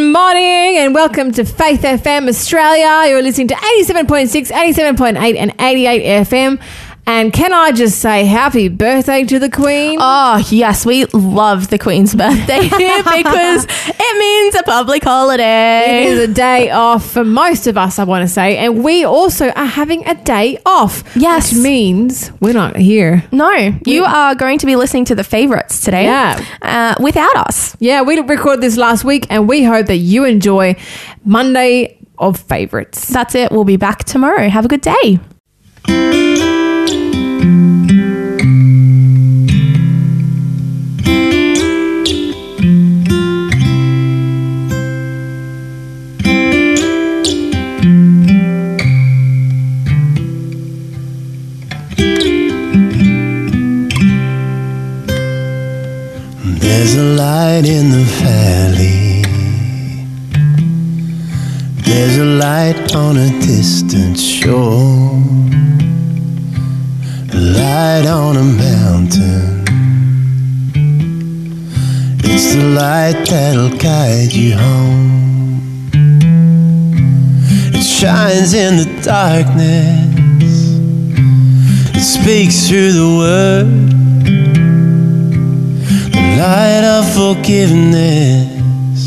morning 0.00 0.78
and 0.78 0.94
welcome 0.94 1.30
to 1.32 1.44
Faith 1.44 1.82
FM 1.82 2.28
Australia. 2.28 3.10
You're 3.10 3.22
listening 3.22 3.48
to 3.48 3.54
87.6, 3.54 4.50
87.8 4.50 5.36
and 5.36 5.54
88 5.60 6.26
FM. 6.26 6.60
And 7.12 7.32
can 7.32 7.52
I 7.52 7.72
just 7.72 7.98
say 7.98 8.24
happy 8.24 8.68
birthday 8.68 9.24
to 9.24 9.40
the 9.40 9.50
Queen? 9.50 9.98
Oh, 10.00 10.40
yes, 10.48 10.86
we 10.86 11.06
love 11.06 11.68
the 11.68 11.76
Queen's 11.76 12.14
birthday 12.14 12.68
here 12.68 13.02
because 13.02 13.66
it 13.68 14.18
means 14.18 14.54
a 14.54 14.62
public 14.62 15.02
holiday. 15.02 16.04
is 16.04 16.20
a 16.20 16.32
day 16.32 16.70
off 16.70 17.04
for 17.10 17.24
most 17.24 17.66
of 17.66 17.76
us, 17.76 17.98
I 17.98 18.04
want 18.04 18.22
to 18.22 18.28
say. 18.28 18.58
And 18.58 18.84
we 18.84 19.04
also 19.04 19.48
are 19.50 19.66
having 19.66 20.06
a 20.06 20.14
day 20.14 20.58
off. 20.64 21.02
Yes. 21.16 21.52
Which 21.52 21.60
means 21.60 22.30
we're 22.40 22.54
not 22.54 22.76
here. 22.76 23.24
No, 23.32 23.50
you 23.84 24.04
are 24.04 24.36
going 24.36 24.58
to 24.58 24.66
be 24.66 24.76
listening 24.76 25.04
to 25.06 25.16
the 25.16 25.24
favorites 25.24 25.80
today 25.80 26.04
Yeah. 26.04 26.40
uh, 26.62 26.94
without 27.02 27.36
us. 27.36 27.76
Yeah, 27.80 28.02
we 28.02 28.20
recorded 28.20 28.60
this 28.62 28.76
last 28.76 29.02
week 29.04 29.26
and 29.30 29.48
we 29.48 29.64
hope 29.64 29.86
that 29.86 29.96
you 29.96 30.24
enjoy 30.24 30.76
Monday 31.24 31.98
of 32.20 32.38
favorites. 32.38 33.08
That's 33.08 33.34
it. 33.34 33.50
We'll 33.50 33.64
be 33.64 33.76
back 33.78 34.04
tomorrow. 34.04 34.48
Have 34.48 34.64
a 34.64 34.68
good 34.68 34.82
day. 34.82 35.18
There's 56.92 57.02
a 57.02 57.22
light 57.22 57.66
in 57.66 57.90
the 57.90 58.02
valley. 58.18 59.22
There's 61.84 62.16
a 62.18 62.24
light 62.24 62.96
on 62.96 63.16
a 63.16 63.28
distant 63.38 64.18
shore. 64.18 65.22
A 67.32 67.36
light 67.36 68.06
on 68.08 68.36
a 68.36 68.42
mountain. 68.42 69.64
It's 72.24 72.56
the 72.56 72.64
light 72.74 73.24
that'll 73.24 73.78
guide 73.78 74.32
you 74.32 74.56
home. 74.56 75.90
It 77.72 77.84
shines 77.84 78.52
in 78.52 78.78
the 78.78 79.00
darkness. 79.04 80.40
It 81.94 82.02
speaks 82.02 82.66
through 82.68 82.92
the 82.94 83.16
word 83.16 83.99
light 86.40 86.84
of 86.84 87.04
forgiveness, 87.12 89.02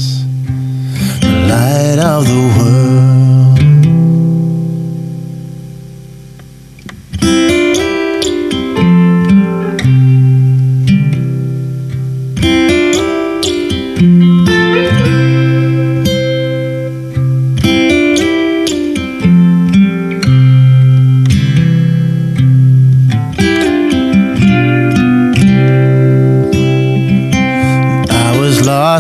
the 1.19 1.31
light 1.49 1.97
of 1.97 2.27
the 2.27 2.41
world. 2.57 2.62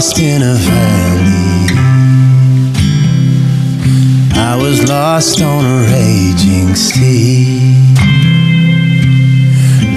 Lost 0.03 0.19
in 0.19 0.41
a 0.41 0.55
valley. 0.55 1.67
I 4.35 4.57
was 4.61 4.89
lost 4.89 5.41
on 5.41 5.63
a 5.63 5.77
raging 5.93 6.75
sea. 6.75 7.95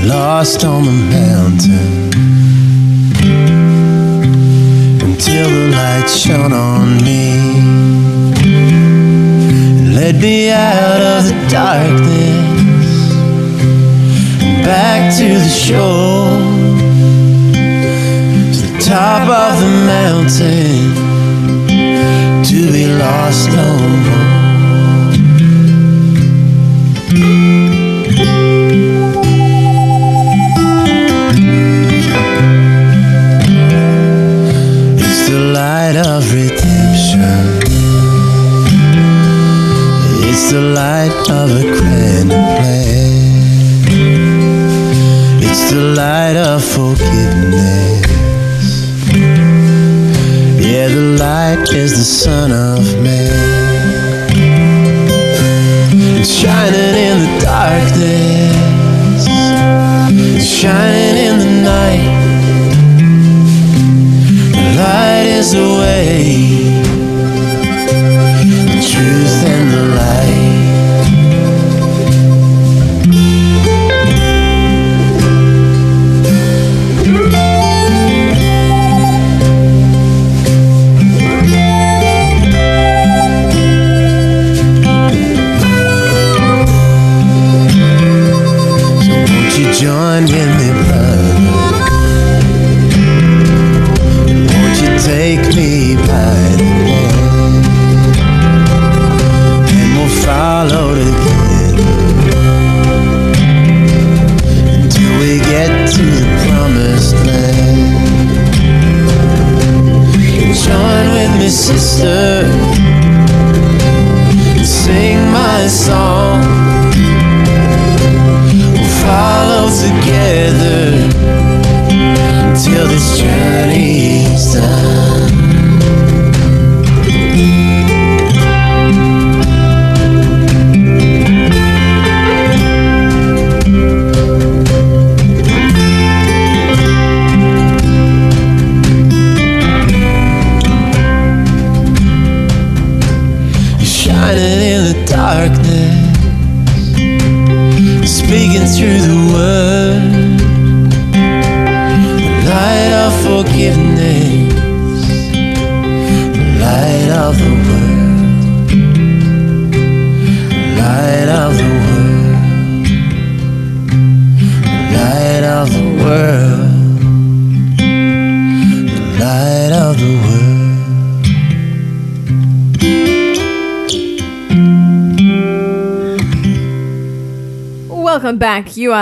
Lost 0.06 0.65
on 0.65 0.84
the 0.84 0.93
mountain. 0.93 2.12
Until 5.03 5.49
the 5.50 5.71
light 5.75 6.09
shone 6.09 6.53
on 6.53 7.03
me. 7.03 7.41
and 9.78 9.97
Led 9.97 10.22
me 10.22 10.53
out 10.53 11.00
of 11.00 11.25
the 11.25 11.49
darkness. 11.50 12.87
Back 14.65 15.16
to 15.19 15.27
the 15.27 15.49
shore 15.49 16.56
top 18.86 19.28
of 19.28 19.58
the 19.58 19.66
mountain 19.84 20.94
to 22.44 22.72
be 22.72 22.86
lost 22.86 23.48
no 23.48 23.78
more. 24.06 24.36
It's 35.03 35.22
the 35.30 35.41
light 35.53 35.97
of 35.97 36.32
redemption. 36.32 37.44
It's 40.28 40.53
the 40.53 40.60
light 40.60 41.10
of 41.28 41.50
a. 41.50 41.86
It's 45.42 45.62
the 45.72 45.80
light 45.97 46.36
of 46.36 46.62
forgiveness. 46.62 47.85
Light 51.36 51.69
is 51.74 51.92
the 51.98 52.08
Son 52.24 52.50
of 52.50 52.82
Man. 53.04 54.30
It's 56.19 56.32
shining 56.41 56.94
in 57.08 57.16
the 57.24 57.32
darkness. 57.52 59.22
It's 60.36 60.50
shining 60.60 61.16
in 61.26 61.34
the 61.44 61.52
night. 61.74 62.08
The 64.56 64.64
light 64.80 65.28
is 65.41 65.48
the 65.58 65.69
way. 65.80 66.22
The 68.72 68.80
truth 68.91 69.35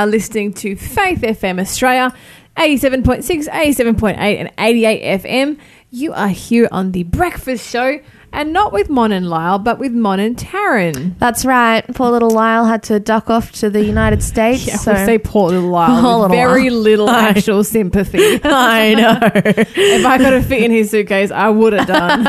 are 0.05 0.07
listening 0.07 0.53
to 0.53 0.77
Faith 0.77 1.23
FM 1.23 1.59
Australia, 1.59 2.15
87.6, 2.59 3.49
87.8, 3.49 4.17
and 4.19 4.53
88 4.59 5.23
FM. 5.23 5.59
You 5.91 6.13
are 6.13 6.29
here 6.29 6.69
on 6.71 6.93
the 6.93 7.05
breakfast 7.05 7.67
show, 7.71 8.01
and 8.35 8.53
not 8.53 8.73
with 8.73 8.91
Mon 8.91 9.13
and 9.13 9.29
Lyle, 9.31 9.59
but 9.59 9.79
with 9.79 9.93
Mon 9.93 10.21
and 10.21 10.37
Taryn. 10.37 11.19
That's 11.19 11.45
right. 11.45 11.85
Poor 11.95 12.11
little 12.11 12.31
Lyle 12.31 12.65
had 12.67 12.83
to 12.85 13.01
duck 13.01 13.31
off 13.31 13.53
to 13.53 13.71
the 13.71 13.85
United 13.85 14.23
States. 14.33 14.67
Yeah, 14.67 14.77
so 14.77 14.93
we 14.93 14.99
say 14.99 15.19
poor 15.19 15.51
little 15.51 15.71
Lyle. 15.71 16.01
Poor 16.03 16.13
little 16.23 16.29
very 16.29 16.71
Lyle. 16.71 16.81
little 16.81 17.11
actual 17.31 17.65
sympathy. 17.65 18.41
I 18.45 18.95
know. 18.95 19.19
if 19.23 20.05
I 20.05 20.19
could 20.19 20.33
have 20.35 20.47
fit 20.47 20.63
in 20.63 20.71
his 20.71 20.91
suitcase, 20.91 21.31
I 21.31 21.49
would 21.49 21.73
have 21.73 21.87
done. 21.87 22.25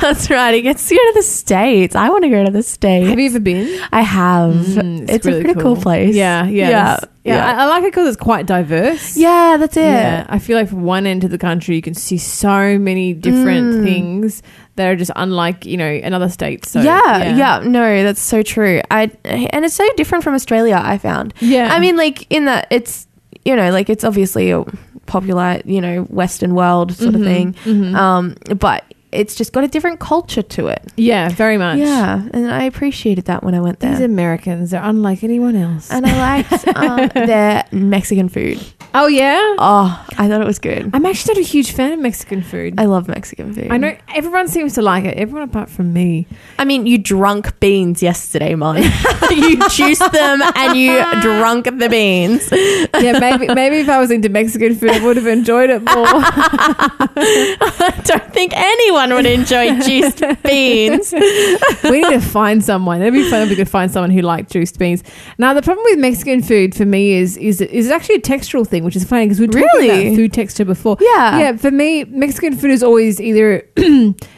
That's 0.00 0.30
right. 0.30 0.54
He 0.54 0.62
gets 0.62 0.86
to 0.88 0.94
go 0.94 1.00
to 1.00 1.12
the 1.16 1.22
States. 1.22 1.94
I 1.94 2.08
want 2.10 2.24
to 2.24 2.30
go 2.30 2.44
to 2.44 2.50
the 2.50 2.62
States. 2.62 3.08
have 3.08 3.18
you 3.18 3.26
ever 3.26 3.40
been? 3.40 3.80
I 3.92 4.02
have. 4.02 4.54
Mm, 4.54 5.08
it's 5.10 5.26
really 5.26 5.40
a 5.40 5.44
pretty 5.44 5.60
cool, 5.60 5.76
place. 5.76 6.14
Yeah, 6.14 6.44
yeah, 6.46 6.68
Yeah. 6.70 6.94
it's- 6.94 7.08
yeah. 7.24 7.46
I, 7.56 7.62
I 7.62 7.66
like 7.66 7.84
it 7.84 7.92
because 7.92 8.08
it's 8.08 8.16
quite 8.20 8.46
diverse. 8.46 9.16
Yeah, 9.16 9.56
that's 9.56 9.76
it. 9.76 9.82
Yeah, 9.82 10.26
I 10.28 10.40
feel 10.40 10.56
like 10.58 10.68
from 10.68 10.82
one 10.82 11.06
end 11.06 11.22
of 11.22 11.30
the 11.30 11.38
country, 11.38 11.76
you 11.76 11.82
can 11.82 11.94
see 11.94 12.18
so 12.18 12.78
many 12.80 13.14
different 13.14 13.76
Mm. 13.76 13.84
things 13.84 14.42
that 14.76 14.86
are 14.88 14.96
just 14.96 15.10
unlike, 15.16 15.66
you 15.66 15.76
know, 15.76 15.86
another 16.02 16.28
state. 16.28 16.64
So 16.64 16.80
yeah, 16.80 17.36
yeah, 17.36 17.62
no, 17.64 18.02
that's 18.02 18.20
so 18.22 18.42
true. 18.42 18.80
I 18.90 19.10
and 19.24 19.64
it's 19.64 19.74
so 19.74 19.86
different 19.96 20.24
from 20.24 20.34
Australia. 20.34 20.80
I 20.82 20.98
found. 20.98 21.34
yeah. 21.40 21.68
I 21.74 21.78
mean, 21.80 21.96
like 21.96 22.26
in 22.30 22.46
that 22.46 22.66
it's 22.70 23.06
you 23.44 23.54
know 23.56 23.70
like 23.70 23.90
it's 23.90 24.04
obviously 24.04 24.50
a 24.50 24.64
popular 25.06 25.60
you 25.64 25.80
know 25.80 26.02
Western 26.04 26.54
world 26.54 26.92
sort 26.92 27.14
of 27.14 27.20
Mhm, 27.20 27.24
thing, 27.24 27.52
mhm. 27.64 27.94
um, 27.94 28.34
but 28.58 28.84
it's 29.12 29.34
just 29.34 29.52
got 29.52 29.62
a 29.64 29.68
different 29.68 30.00
culture 30.00 30.42
to 30.42 30.68
it. 30.68 30.82
yeah, 30.96 31.28
very 31.28 31.58
much. 31.58 31.78
Yeah, 31.78 32.26
and 32.32 32.50
I 32.50 32.64
appreciated 32.64 33.26
that 33.26 33.42
when 33.44 33.54
I 33.54 33.60
went 33.60 33.80
there. 33.80 33.92
These. 33.96 34.00
Americans, 34.00 34.70
they're 34.70 34.82
unlike 34.82 35.22
anyone 35.22 35.54
else. 35.56 35.90
And 35.90 36.06
I 36.06 36.42
liked 36.42 36.68
um, 36.76 37.08
their 37.26 37.64
Mexican 37.72 38.28
food. 38.28 38.58
oh 38.94 39.06
yeah, 39.06 39.54
Oh, 39.58 40.06
I 40.18 40.28
thought 40.28 40.40
it 40.40 40.46
was 40.46 40.58
good. 40.58 40.90
I'm 40.94 41.04
actually 41.06 41.34
not 41.34 41.40
a 41.40 41.46
huge 41.46 41.72
fan 41.72 41.92
of 41.92 41.98
Mexican 42.00 42.42
food. 42.42 42.74
I 42.78 42.84
love 42.86 43.06
Mexican 43.08 43.52
food. 43.54 43.68
I 43.70 43.76
know 43.76 43.96
everyone 44.14 44.48
seems 44.48 44.74
to 44.74 44.82
like 44.82 45.04
it. 45.04 45.16
Everyone 45.18 45.48
apart 45.48 45.68
from 45.70 45.92
me. 45.92 46.26
I 46.58 46.64
mean, 46.64 46.86
you 46.86 46.98
drunk 46.98 47.58
beans 47.60 48.02
yesterday, 48.02 48.54
Mon. 48.54 48.82
you 49.30 49.68
juiced 49.68 50.10
them 50.12 50.40
and 50.56 50.78
you 50.78 51.02
drunk 51.20 51.64
the 51.66 51.88
beans. 51.88 52.48
Yeah, 52.52 53.18
maybe 53.18 53.46
maybe 53.54 53.76
if 53.76 53.88
I 53.88 53.98
was 53.98 54.10
into 54.10 54.28
Mexican 54.28 54.74
food, 54.74 54.90
I 54.90 55.04
would 55.04 55.16
have 55.16 55.26
enjoyed 55.26 55.70
it 55.70 55.80
more. 55.82 56.06
I 57.16 58.00
don't 58.04 58.32
think 58.32 58.52
anyone 58.56 59.01
would 59.10 59.26
enjoy 59.26 59.78
juiced 59.86 60.22
beans. 60.42 61.12
we 61.84 62.00
need 62.00 62.10
to 62.10 62.20
find 62.20 62.62
someone. 62.64 63.00
It'd 63.02 63.12
be 63.14 63.28
fun 63.28 63.42
if 63.42 63.48
we 63.50 63.56
could 63.56 63.68
find 63.68 63.90
someone 63.90 64.10
who 64.10 64.20
liked 64.22 64.52
juiced 64.52 64.78
beans. 64.78 65.02
Now, 65.38 65.54
the 65.54 65.62
problem 65.62 65.84
with 65.84 65.98
Mexican 65.98 66.42
food 66.42 66.74
for 66.74 66.84
me 66.84 67.12
is 67.14 67.36
is 67.36 67.60
is 67.60 67.90
actually 67.90 68.16
a 68.16 68.20
textural 68.20 68.66
thing, 68.66 68.84
which 68.84 68.96
is 68.96 69.04
funny 69.04 69.24
because 69.26 69.40
we 69.40 69.46
talking 69.46 69.62
Really? 69.62 70.06
about 70.08 70.16
food 70.16 70.32
texture 70.32 70.64
before. 70.64 70.96
Yeah. 71.00 71.38
yeah. 71.38 71.56
For 71.56 71.70
me, 71.70 72.04
Mexican 72.04 72.56
food 72.56 72.70
is 72.70 72.82
always 72.82 73.20
either 73.20 73.66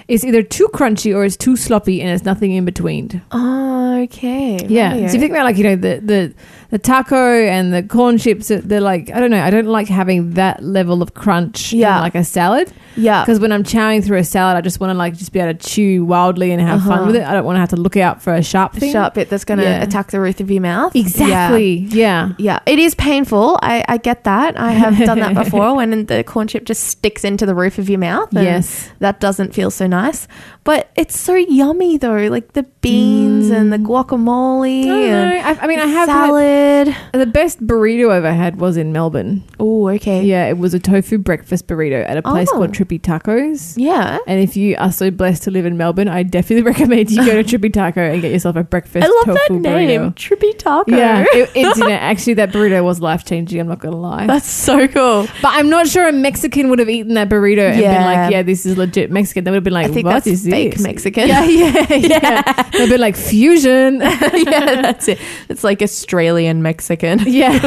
it's 0.08 0.24
either 0.24 0.42
too 0.42 0.68
crunchy 0.72 1.14
or 1.14 1.24
it's 1.24 1.36
too 1.36 1.56
sloppy, 1.56 2.00
and 2.00 2.08
there's 2.08 2.24
nothing 2.24 2.52
in 2.52 2.64
between. 2.64 3.22
Oh, 3.32 4.02
okay. 4.04 4.64
Yeah. 4.66 4.92
Right. 4.92 5.08
So 5.08 5.14
you 5.14 5.20
think 5.20 5.32
about 5.32 5.44
like 5.44 5.56
you 5.56 5.64
know 5.64 5.76
the 5.76 6.00
the 6.00 6.34
the 6.74 6.78
taco 6.80 7.14
and 7.46 7.72
the 7.72 7.84
corn 7.84 8.18
chips. 8.18 8.48
They're 8.48 8.80
like 8.80 9.08
I 9.14 9.20
don't 9.20 9.30
know. 9.30 9.40
I 9.40 9.50
don't 9.50 9.66
like 9.78 9.86
having 9.86 10.32
that 10.32 10.60
level 10.60 11.02
of 11.02 11.14
crunch. 11.14 11.72
Yeah. 11.72 11.96
in 11.98 12.02
like 12.02 12.16
a 12.16 12.24
salad. 12.24 12.72
yeah. 12.96 13.22
Because 13.22 13.38
when 13.38 13.52
I'm 13.52 13.62
chowing 13.62 14.04
through 14.04 14.18
a 14.18 14.24
salad, 14.24 14.56
I 14.56 14.60
just 14.60 14.80
want 14.80 14.90
to 14.90 14.94
like 14.98 15.16
just 15.16 15.32
be 15.32 15.38
able 15.38 15.54
to 15.56 15.68
chew 15.70 16.04
wildly 16.04 16.50
and 16.50 16.60
have 16.60 16.82
fun 16.82 16.92
Uh-huh. 16.98 17.06
with 17.06 17.16
it. 17.16 17.22
I 17.22 17.32
don't 17.32 17.44
want 17.44 17.54
to 17.56 17.60
have 17.60 17.68
to 17.70 17.76
look 17.76 17.96
out 17.96 18.22
for 18.22 18.34
a 18.34 18.42
sharp 18.42 18.76
A 18.76 18.80
thing. 18.80 18.92
sharp 18.92 19.14
bit 19.14 19.28
that's 19.30 19.44
going 19.44 19.58
to 19.58 19.64
Yeah. 19.64 19.82
attack 19.84 20.10
the 20.10 20.18
roof 20.20 20.40
of 20.40 20.50
your 20.50 20.62
mouth. 20.62 20.96
Exactly. 20.96 21.86
Yeah. 21.90 21.94
Yeah. 22.04 22.32
Yeah, 22.38 22.58
it 22.66 22.78
is 22.80 22.94
painful. 22.96 23.58
I, 23.62 23.84
I 23.88 23.96
get 23.98 24.24
that. 24.24 24.58
I 24.58 24.72
have 24.72 24.98
done 24.98 25.20
that 25.20 25.34
before 25.34 25.76
when 25.78 26.06
the 26.06 26.24
corn 26.24 26.48
chip 26.48 26.64
just 26.64 26.84
sticks 26.84 27.22
into 27.24 27.46
the 27.46 27.54
roof 27.54 27.78
of 27.78 27.88
your 27.88 28.00
mouth. 28.00 28.30
and 28.34 28.42
Yes. 28.44 28.90
That 28.98 29.20
doesn't 29.20 29.54
feel 29.54 29.70
so 29.70 29.86
nice. 29.86 30.26
But 30.64 30.90
it's 30.96 31.18
so 31.18 31.34
yummy 31.34 31.98
though. 31.98 32.26
Like 32.28 32.54
the 32.54 32.62
beans 32.80 33.50
and 33.50 33.70
the 33.70 33.76
mm. 33.76 33.86
guacamole 33.86 34.84
I 34.84 34.86
don't 34.86 35.02
and. 35.04 35.58
I, 35.58 35.62
I 35.62 35.66
mean, 35.66 35.78
I 35.78 35.86
have 35.86 36.08
salad. 36.08 36.88
had, 36.88 37.20
the 37.20 37.26
best 37.26 37.64
burrito 37.64 38.10
I've 38.10 38.24
ever 38.24 38.32
had 38.32 38.56
was 38.56 38.78
in 38.78 38.90
Melbourne. 38.90 39.44
Oh, 39.60 39.88
okay. 39.90 40.24
Yeah, 40.24 40.46
it 40.46 40.56
was 40.56 40.72
a 40.72 40.78
tofu 40.78 41.18
breakfast 41.18 41.66
burrito 41.66 42.02
at 42.08 42.16
a 42.16 42.22
place 42.22 42.48
Oh. 42.52 42.56
called 42.56 42.72
Trippy 42.72 42.98
Tacos. 43.00 43.74
Yeah. 43.76 44.18
And 44.26 44.40
if 44.40 44.56
you 44.56 44.74
are 44.78 44.90
so 44.90 45.10
blessed 45.10 45.42
to 45.44 45.50
live 45.50 45.66
in 45.66 45.76
Melbourne, 45.76 46.08
I 46.08 46.22
definitely 46.22 46.62
recommend 46.72 47.10
you 47.10 47.24
go 47.24 47.42
to 47.42 47.58
Trippy 47.58 47.72
Taco 47.72 48.00
and 48.00 48.22
get 48.22 48.32
yourself 48.32 48.56
a 48.56 48.64
breakfast 48.64 49.04
I 49.04 49.08
love 49.08 49.26
that 49.26 49.46
tofu 49.48 49.60
name. 49.60 50.00
burrito. 50.00 50.14
Trippy 50.14 50.58
Taco. 50.58 50.90
Yeah, 50.90 51.26
it, 51.28 51.76
know, 51.76 51.90
actually 51.90 52.34
that 52.34 52.52
burrito 52.52 52.82
was 52.82 53.00
life 53.00 53.24
changing. 53.24 53.60
I'm 53.60 53.68
not 53.68 53.80
gonna 53.80 53.96
lie, 53.96 54.26
That's 54.26 54.48
so 54.48 54.88
cool. 54.88 55.26
but 55.42 55.52
I'm 55.52 55.68
not 55.68 55.88
sure 55.88 56.08
a 56.08 56.12
Mexican 56.12 56.70
would 56.70 56.78
have 56.78 56.88
eaten 56.88 57.14
that 57.14 57.28
burrito 57.28 57.70
and 57.70 57.76
been 57.76 58.04
like, 58.04 58.32
"Yeah, 58.32 58.42
this 58.42 58.64
is 58.64 58.78
legit 58.78 59.10
Mexican." 59.10 59.44
They 59.44 59.50
would 59.50 59.56
have 59.56 59.64
been 59.64 59.74
like, 59.74 59.90
I 59.90 59.92
think 59.92 60.06
"What 60.06 60.26
is 60.26 60.44
fake? 60.54 60.80
Mexican. 60.80 61.28
Yeah, 61.28 61.44
yeah, 61.44 61.92
yeah. 61.94 62.62
They'd 62.72 62.88
be 62.90 62.98
like 62.98 63.16
fusion. 63.16 64.00
yeah, 64.00 64.82
that's 64.82 65.08
it. 65.08 65.18
It's 65.48 65.64
like 65.64 65.82
Australian 65.82 66.62
Mexican. 66.62 67.18
yeah, 67.26 67.58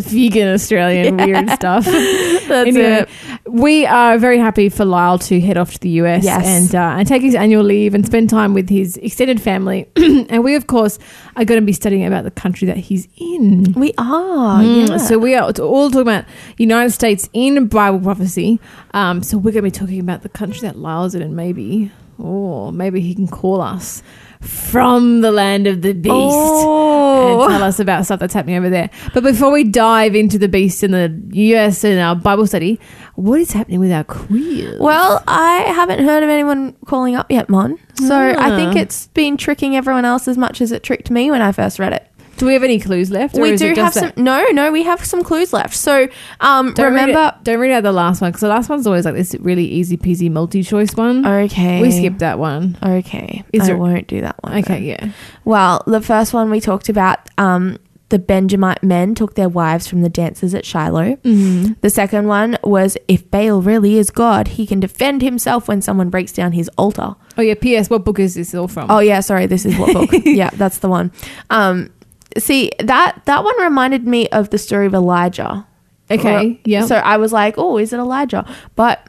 vegan 0.00 0.48
Australian 0.54 1.16
weird 1.16 1.50
stuff. 1.50 1.84
That's 1.84 2.50
Anyway, 2.50 3.02
it. 3.02 3.08
We 3.46 3.86
are 3.86 4.18
very 4.18 4.38
happy 4.38 4.68
for 4.68 4.84
Lyle 4.84 5.18
to 5.20 5.40
head 5.40 5.56
off 5.56 5.72
to 5.72 5.78
the 5.80 5.90
US 6.02 6.24
Yes. 6.24 6.44
and 6.46 6.74
uh, 6.74 6.98
and 6.98 7.06
take 7.06 7.22
his 7.22 7.34
annual 7.34 7.62
leave 7.64 7.94
and 7.94 8.04
spend 8.06 8.30
time 8.30 8.54
with 8.54 8.68
his 8.68 8.96
extended 8.98 9.40
family. 9.40 9.86
and 9.96 10.42
we, 10.44 10.54
of 10.54 10.66
course, 10.66 10.98
are 11.36 11.44
going 11.44 11.60
to 11.60 11.64
be 11.66 11.72
studying 11.72 12.04
about 12.06 12.24
the 12.24 12.30
country 12.30 12.66
that 12.66 12.76
he's 12.76 13.08
in. 13.16 13.72
We 13.74 13.92
are. 13.98 14.62
Mm, 14.62 14.88
yeah. 14.88 14.96
So 14.98 15.18
we 15.18 15.34
are 15.34 15.50
all 15.60 15.90
talking 15.90 16.00
about 16.02 16.24
United 16.56 16.90
States 16.92 17.28
in 17.32 17.66
Bible 17.66 18.00
prophecy. 18.00 18.60
Um, 18.94 19.22
so 19.22 19.36
we're 19.36 19.50
going 19.52 19.62
to 19.64 19.70
be 19.70 19.70
talking 19.70 20.00
about 20.00 20.22
the 20.22 20.28
country 20.30 20.60
that 20.60 20.76
Lyle's 20.76 21.14
in, 21.14 21.20
and 21.22 21.34
maybe, 21.36 21.90
or 22.18 22.72
maybe 22.72 23.00
he 23.00 23.14
can 23.14 23.26
call 23.28 23.60
us 23.60 24.02
from 24.40 25.20
the 25.20 25.32
land 25.32 25.66
of 25.66 25.82
the 25.82 25.92
beast. 25.94 26.14
Oh. 26.14 27.42
And 27.44 27.50
tell 27.52 27.62
us 27.62 27.80
about 27.80 28.04
stuff 28.04 28.20
that's 28.20 28.34
happening 28.34 28.56
over 28.56 28.68
there. 28.70 28.90
But 29.12 29.22
before 29.24 29.50
we 29.50 29.64
dive 29.64 30.14
into 30.14 30.38
the 30.38 30.48
beast 30.48 30.82
in 30.84 30.90
the 30.92 31.08
US 31.32 31.82
and 31.82 31.98
our 31.98 32.14
Bible 32.14 32.46
study, 32.46 32.78
what 33.14 33.40
is 33.40 33.52
happening 33.52 33.80
with 33.80 33.90
our 33.90 34.04
quiz? 34.04 34.78
Well, 34.78 35.22
I 35.26 35.58
haven't 35.62 36.04
heard 36.04 36.22
of 36.22 36.28
anyone 36.28 36.74
calling 36.86 37.16
up 37.16 37.30
yet, 37.30 37.48
Mon. 37.48 37.78
So 37.94 38.14
I 38.16 38.56
think 38.56 38.76
Ah. 38.76 38.80
it's 38.80 39.06
been 39.08 39.36
tricking 39.36 39.74
everyone 39.76 40.04
else 40.04 40.28
as 40.28 40.36
much 40.36 40.60
as 40.60 40.72
it 40.72 40.82
tricked 40.82 41.10
me 41.10 41.30
when 41.30 41.40
I 41.42 41.50
first 41.52 41.78
read 41.78 41.92
it. 41.94 42.06
Do 42.36 42.46
we 42.46 42.52
have 42.52 42.62
any 42.62 42.78
clues 42.80 43.10
left? 43.10 43.34
we 43.34 43.56
do 43.56 43.74
have 43.74 43.92
some. 43.94 44.12
No, 44.16 44.44
no, 44.50 44.70
we 44.72 44.82
have 44.82 45.04
some 45.04 45.22
clues 45.22 45.52
left. 45.52 45.74
So 45.76 46.08
um, 46.40 46.74
Don't 46.74 46.92
read 46.92 47.00
remember. 47.08 47.32
it- 47.38 47.44
don't 47.44 47.60
read 47.60 47.72
out 47.72 47.82
the 47.82 47.92
last 47.92 48.20
one 48.20 48.30
because 48.30 48.40
the 48.42 48.48
last 48.48 48.68
one's 48.68 48.86
always 48.86 49.04
like 49.04 49.14
this 49.14 49.34
really 49.40 49.64
easy 49.66 49.96
peasy 49.96 50.30
multi 50.30 50.62
choice 50.62 50.94
one. 50.94 51.26
Okay. 51.26 51.80
We 51.82 51.90
skipped 51.90 52.18
that 52.20 52.38
one. 52.38 52.76
Okay. 52.82 53.44
Is 53.52 53.62
I 53.62 53.66
there- 53.66 53.76
won't 53.76 54.06
do 54.08 54.20
that 54.22 54.42
one. 54.42 54.58
Okay, 54.58 54.80
yeah. 54.80 55.10
Well, 55.44 55.82
the 55.86 56.00
first 56.00 56.32
one 56.32 56.50
we 56.50 56.60
talked 56.60 56.88
about, 56.88 57.18
um, 57.38 57.78
the 58.10 58.18
Benjamite 58.18 58.82
men 58.82 59.14
took 59.14 59.34
their 59.34 59.48
wives 59.48 59.86
from 59.88 60.02
the 60.02 60.08
dancers 60.10 60.54
at 60.54 60.64
Shiloh. 60.64 61.16
Mm-hmm. 61.16 61.72
The 61.80 61.90
second 61.90 62.28
one 62.28 62.56
was 62.62 62.96
if 63.08 63.28
Baal 63.30 63.60
really 63.62 63.96
is 63.98 64.10
God, 64.10 64.46
he 64.48 64.66
can 64.66 64.78
defend 64.78 65.22
himself 65.22 65.66
when 65.66 65.80
someone 65.82 66.10
breaks 66.10 66.30
down 66.32 66.52
his 66.52 66.68
altar. 66.76 67.16
Oh 67.36 67.42
yeah. 67.42 67.54
P.S. 67.54 67.90
What 67.90 68.04
book 68.04 68.18
is 68.20 68.34
this 68.34 68.54
all 68.54 68.68
from? 68.68 68.90
Oh 68.90 69.00
yeah, 69.00 69.20
sorry, 69.20 69.46
this 69.46 69.64
is 69.64 69.76
what 69.78 69.92
book? 69.94 70.10
yeah, 70.24 70.50
that's 70.50 70.78
the 70.78 70.88
one. 70.88 71.10
Um, 71.50 71.90
see 72.38 72.70
that 72.80 73.22
that 73.26 73.44
one 73.44 73.60
reminded 73.60 74.06
me 74.06 74.28
of 74.28 74.50
the 74.50 74.58
story 74.58 74.86
of 74.86 74.94
Elijah. 74.94 75.66
okay. 76.10 76.60
Yeah. 76.64 76.86
So 76.86 76.96
I 76.96 77.16
was 77.16 77.32
like, 77.32 77.54
oh, 77.56 77.78
is 77.78 77.92
it 77.92 77.98
Elijah? 77.98 78.44
But 78.76 79.08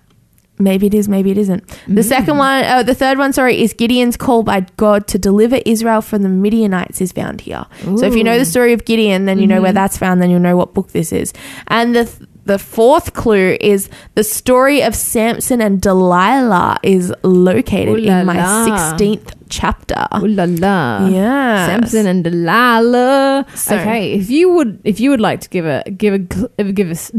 maybe 0.57 0.87
it 0.87 0.93
is, 0.93 1.09
maybe 1.09 1.31
it 1.31 1.37
isn't. 1.37 1.67
The 1.87 2.01
second 2.03 2.37
one, 2.37 2.63
uh, 2.63 2.81
the 2.83 2.95
third 2.95 3.17
one, 3.17 3.33
sorry, 3.33 3.61
is 3.61 3.73
Gideon's 3.73 4.15
call 4.15 4.43
by 4.43 4.61
God 4.77 5.05
to 5.07 5.19
deliver 5.19 5.59
Israel 5.65 6.01
from 6.01 6.21
the 6.21 6.29
Midianites 6.29 7.01
is 7.01 7.11
found 7.11 7.41
here. 7.41 7.65
So 7.83 8.05
if 8.05 8.15
you 8.15 8.23
know 8.23 8.37
the 8.39 8.45
story 8.45 8.71
of 8.71 8.85
Gideon, 8.85 9.25
then 9.25 9.37
you 9.39 9.47
know 9.47 9.61
where 9.61 9.73
that's 9.73 9.97
found. 9.97 10.21
Then 10.21 10.29
you'll 10.29 10.39
know 10.39 10.55
what 10.55 10.73
book 10.73 10.91
this 10.91 11.11
is. 11.11 11.33
And 11.67 11.93
the 11.95 12.05
th- 12.05 12.29
the 12.45 12.57
fourth 12.59 13.13
clue 13.13 13.57
is 13.59 13.89
the 14.15 14.23
story 14.23 14.81
of 14.81 14.95
Samson 14.95 15.61
and 15.61 15.81
Delilah 15.81 16.77
is 16.83 17.13
located 17.23 17.89
Ooh 17.89 17.97
la 17.97 18.19
in 18.19 18.25
my 18.25 18.37
la. 18.37 18.65
sixteenth 18.65 19.33
chapter. 19.49 20.07
Ooh 20.17 20.27
la 20.27 20.45
la. 20.47 21.07
Yeah, 21.07 21.65
Samson 21.67 22.07
and 22.07 22.23
Delilah. 22.23 23.45
So- 23.55 23.75
okay, 23.77 24.13
if 24.13 24.29
you 24.29 24.49
would, 24.53 24.79
if 24.83 24.99
you 24.99 25.09
would 25.09 25.21
like 25.21 25.41
to 25.41 25.49
give 25.49 25.65
a 25.65 25.83
give 25.89 26.13
a 26.57 26.63
give 26.71 26.89
us. 26.91 27.11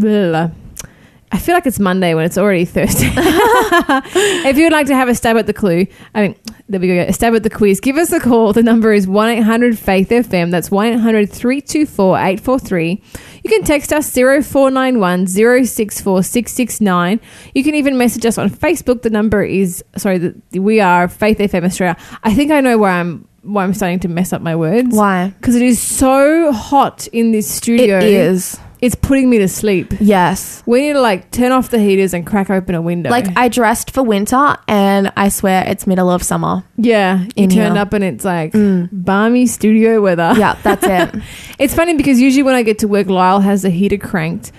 I 1.37 1.39
feel 1.39 1.55
like 1.55 1.67
it's 1.67 1.79
Monday 1.79 2.15
when 2.15 2.25
it's 2.25 2.39
already 2.39 2.65
Thursday. 2.65 3.11
if 3.15 4.57
you 4.57 4.65
would 4.65 4.73
like 4.73 4.87
to 4.87 4.95
have 4.95 5.07
a 5.07 5.15
stab 5.15 5.37
at 5.37 5.47
the 5.47 5.53
clue, 5.53 5.87
I 6.15 6.23
mean, 6.23 6.37
there 6.67 6.81
we 6.81 6.87
go, 6.87 6.95
a 6.95 7.13
stab 7.13 7.35
at 7.35 7.43
the 7.43 7.51
quiz, 7.51 7.79
give 7.79 7.99
us 7.99 8.11
a 8.11 8.21
call. 8.21 8.55
The 8.55 8.63
number 8.63 8.91
is 8.95 9.07
1 9.07 9.29
800 9.29 9.79
Faith 9.79 10.09
FM. 10.09 10.51
That's 10.51 10.71
1 10.71 10.87
800 10.95 11.31
324 11.31 12.17
843. 12.17 13.03
You 13.45 13.51
can 13.51 13.65
text 13.65 13.93
us 13.93 14.11
0491 14.15 15.27
064 15.27 16.23
669. 16.23 17.21
You 17.55 17.63
can 17.63 17.75
even 17.75 17.99
message 17.99 18.25
us 18.25 18.39
on 18.39 18.49
Facebook. 18.49 19.03
The 19.03 19.11
number 19.11 19.43
is, 19.43 19.85
sorry, 19.99 20.17
the, 20.17 20.59
we 20.59 20.81
are 20.81 21.07
Faith 21.07 21.37
FM 21.37 21.67
Australia. 21.67 21.99
I 22.25 22.33
think 22.33 22.51
I 22.51 22.63
know 22.63 22.79
where 22.79 22.93
I'm 22.93 23.29
why 23.43 23.63
I'm 23.63 23.75
starting 23.75 24.01
to 24.01 24.09
mess 24.09 24.33
up 24.33 24.41
my 24.41 24.57
words. 24.57 24.97
Why? 24.97 25.35
Because 25.37 25.55
it 25.55 25.63
is 25.63 25.79
so 25.79 26.51
hot 26.51 27.07
in 27.09 27.31
this 27.31 27.47
studio. 27.47 27.99
It 27.99 28.05
is. 28.05 28.59
It's 28.87 28.95
putting 28.95 29.29
me 29.29 29.39
to 29.39 29.49
sleep. 29.49 29.93
Yes. 30.01 30.63
We 30.65 30.81
need 30.83 30.93
to 30.93 31.01
like 31.01 31.31
turn 31.33 31.51
off 31.53 31.71
the 31.71 31.79
heaters 31.79 32.15
and 32.15 32.25
crack 32.27 32.51
open 32.51 32.75
a 32.75 32.81
window. 32.83 33.11
Like 33.11 33.27
I 33.37 33.49
dressed 33.49 33.91
for 33.91 34.03
winter 34.05 34.57
and 34.69 35.13
I 35.17 35.29
swear 35.29 35.65
it's 35.67 35.87
middle 35.87 36.09
of 36.11 36.23
summer. 36.23 36.63
yeah, 36.77 37.25
you 37.25 37.31
in 37.45 37.51
turned 37.51 37.75
here. 37.75 37.83
up 37.83 37.93
and 37.93 38.05
it's 38.05 38.25
like 38.25 38.53
Mm. 38.53 38.89
balmy 38.93 39.47
studio 39.47 40.01
weather. 40.01 40.35
Yeah, 40.39 40.57
that's 40.63 40.85
it. 40.87 41.23
It's 41.59 41.75
funny 41.75 41.95
because 41.95 42.21
usually 42.21 42.43
when 42.45 42.55
I 42.55 42.63
get 42.63 42.79
to 42.81 42.89
work, 42.89 43.09
Lyle 43.09 43.41
has 43.41 43.63
the 43.63 43.71
heater 43.71 43.99
cranked 43.99 44.53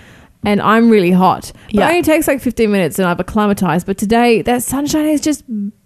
and 0.44 0.60
I'm 0.60 0.90
really 0.90 1.10
hot. 1.12 1.52
But 1.66 1.74
Yeah. 1.74 1.86
it 1.86 1.90
only 1.90 2.02
takes 2.02 2.28
like 2.28 2.40
15 2.40 2.70
minutes 2.70 2.98
and 2.98 3.08
I've 3.08 3.20
acclimatized. 3.20 3.86
But 3.86 3.98
today, 3.98 4.42
that 4.42 4.62
sunshine 4.62 5.06
is 5.06 5.20
just 5.20 5.42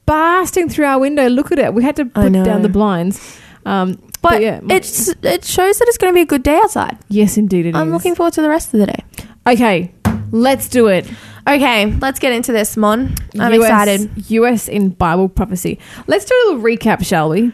blasting 0.06 0.68
through 0.68 0.86
our 0.86 0.98
window. 0.98 1.28
Look 1.28 1.52
at 1.52 1.58
it. 1.58 1.74
We 1.74 1.82
had 1.84 1.96
to 1.96 2.02
I 2.14 2.22
put 2.24 2.32
know. 2.32 2.44
down 2.44 2.62
the 2.62 2.68
blinds. 2.68 3.20
Um, 3.64 3.98
but, 4.22 4.30
But 4.30 4.42
yeah, 4.42 4.60
my- 4.62 4.76
it's 4.76 5.08
it 5.22 5.44
shows 5.44 5.78
that 5.78 5.88
it's 5.88 5.98
going 5.98 6.12
to 6.12 6.14
be 6.14 6.22
a 6.22 6.26
good 6.26 6.42
day 6.42 6.56
outside. 6.56 6.96
yes, 7.08 7.36
indeed 7.36 7.66
it 7.66 7.74
I'm 7.74 7.90
looking 7.90 8.14
forward 8.14 8.32
to 8.34 8.42
the 8.42 8.48
rest 8.48 8.72
of 8.72 8.80
the 8.80 8.86
day. 8.86 9.04
Okay, 9.46 9.92
let's 10.30 10.68
do 10.68 10.86
it. 10.86 11.10
Okay, 11.48 11.86
let's 12.00 12.20
get 12.20 12.32
into 12.32 12.52
this, 12.52 12.76
Mon. 12.76 13.14
I'm 13.38 13.52
US, 13.54 13.62
excited. 13.62 14.30
US 14.30 14.68
in 14.68 14.90
Bible 14.90 15.28
prophecy. 15.28 15.78
Let's 16.06 16.24
do 16.24 16.34
a 16.34 16.40
little 16.54 16.62
recap, 16.62 17.04
shall 17.04 17.28
we? 17.30 17.52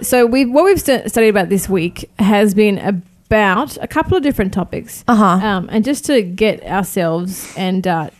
So 0.00 0.26
we 0.26 0.44
what 0.44 0.64
we've 0.64 0.80
stu- 0.80 1.08
studied 1.08 1.28
about 1.28 1.48
this 1.48 1.68
week 1.68 2.10
has 2.18 2.52
been 2.54 2.78
about 2.78 3.78
a 3.80 3.86
couple 3.86 4.16
of 4.16 4.22
different 4.24 4.52
topics, 4.52 5.04
Uh 5.06 5.14
huh. 5.14 5.46
um, 5.46 5.68
and 5.70 5.84
just 5.84 6.04
to 6.06 6.22
get 6.22 6.62
ourselves 6.64 7.54
and 7.56 7.86
uh, 7.86 8.10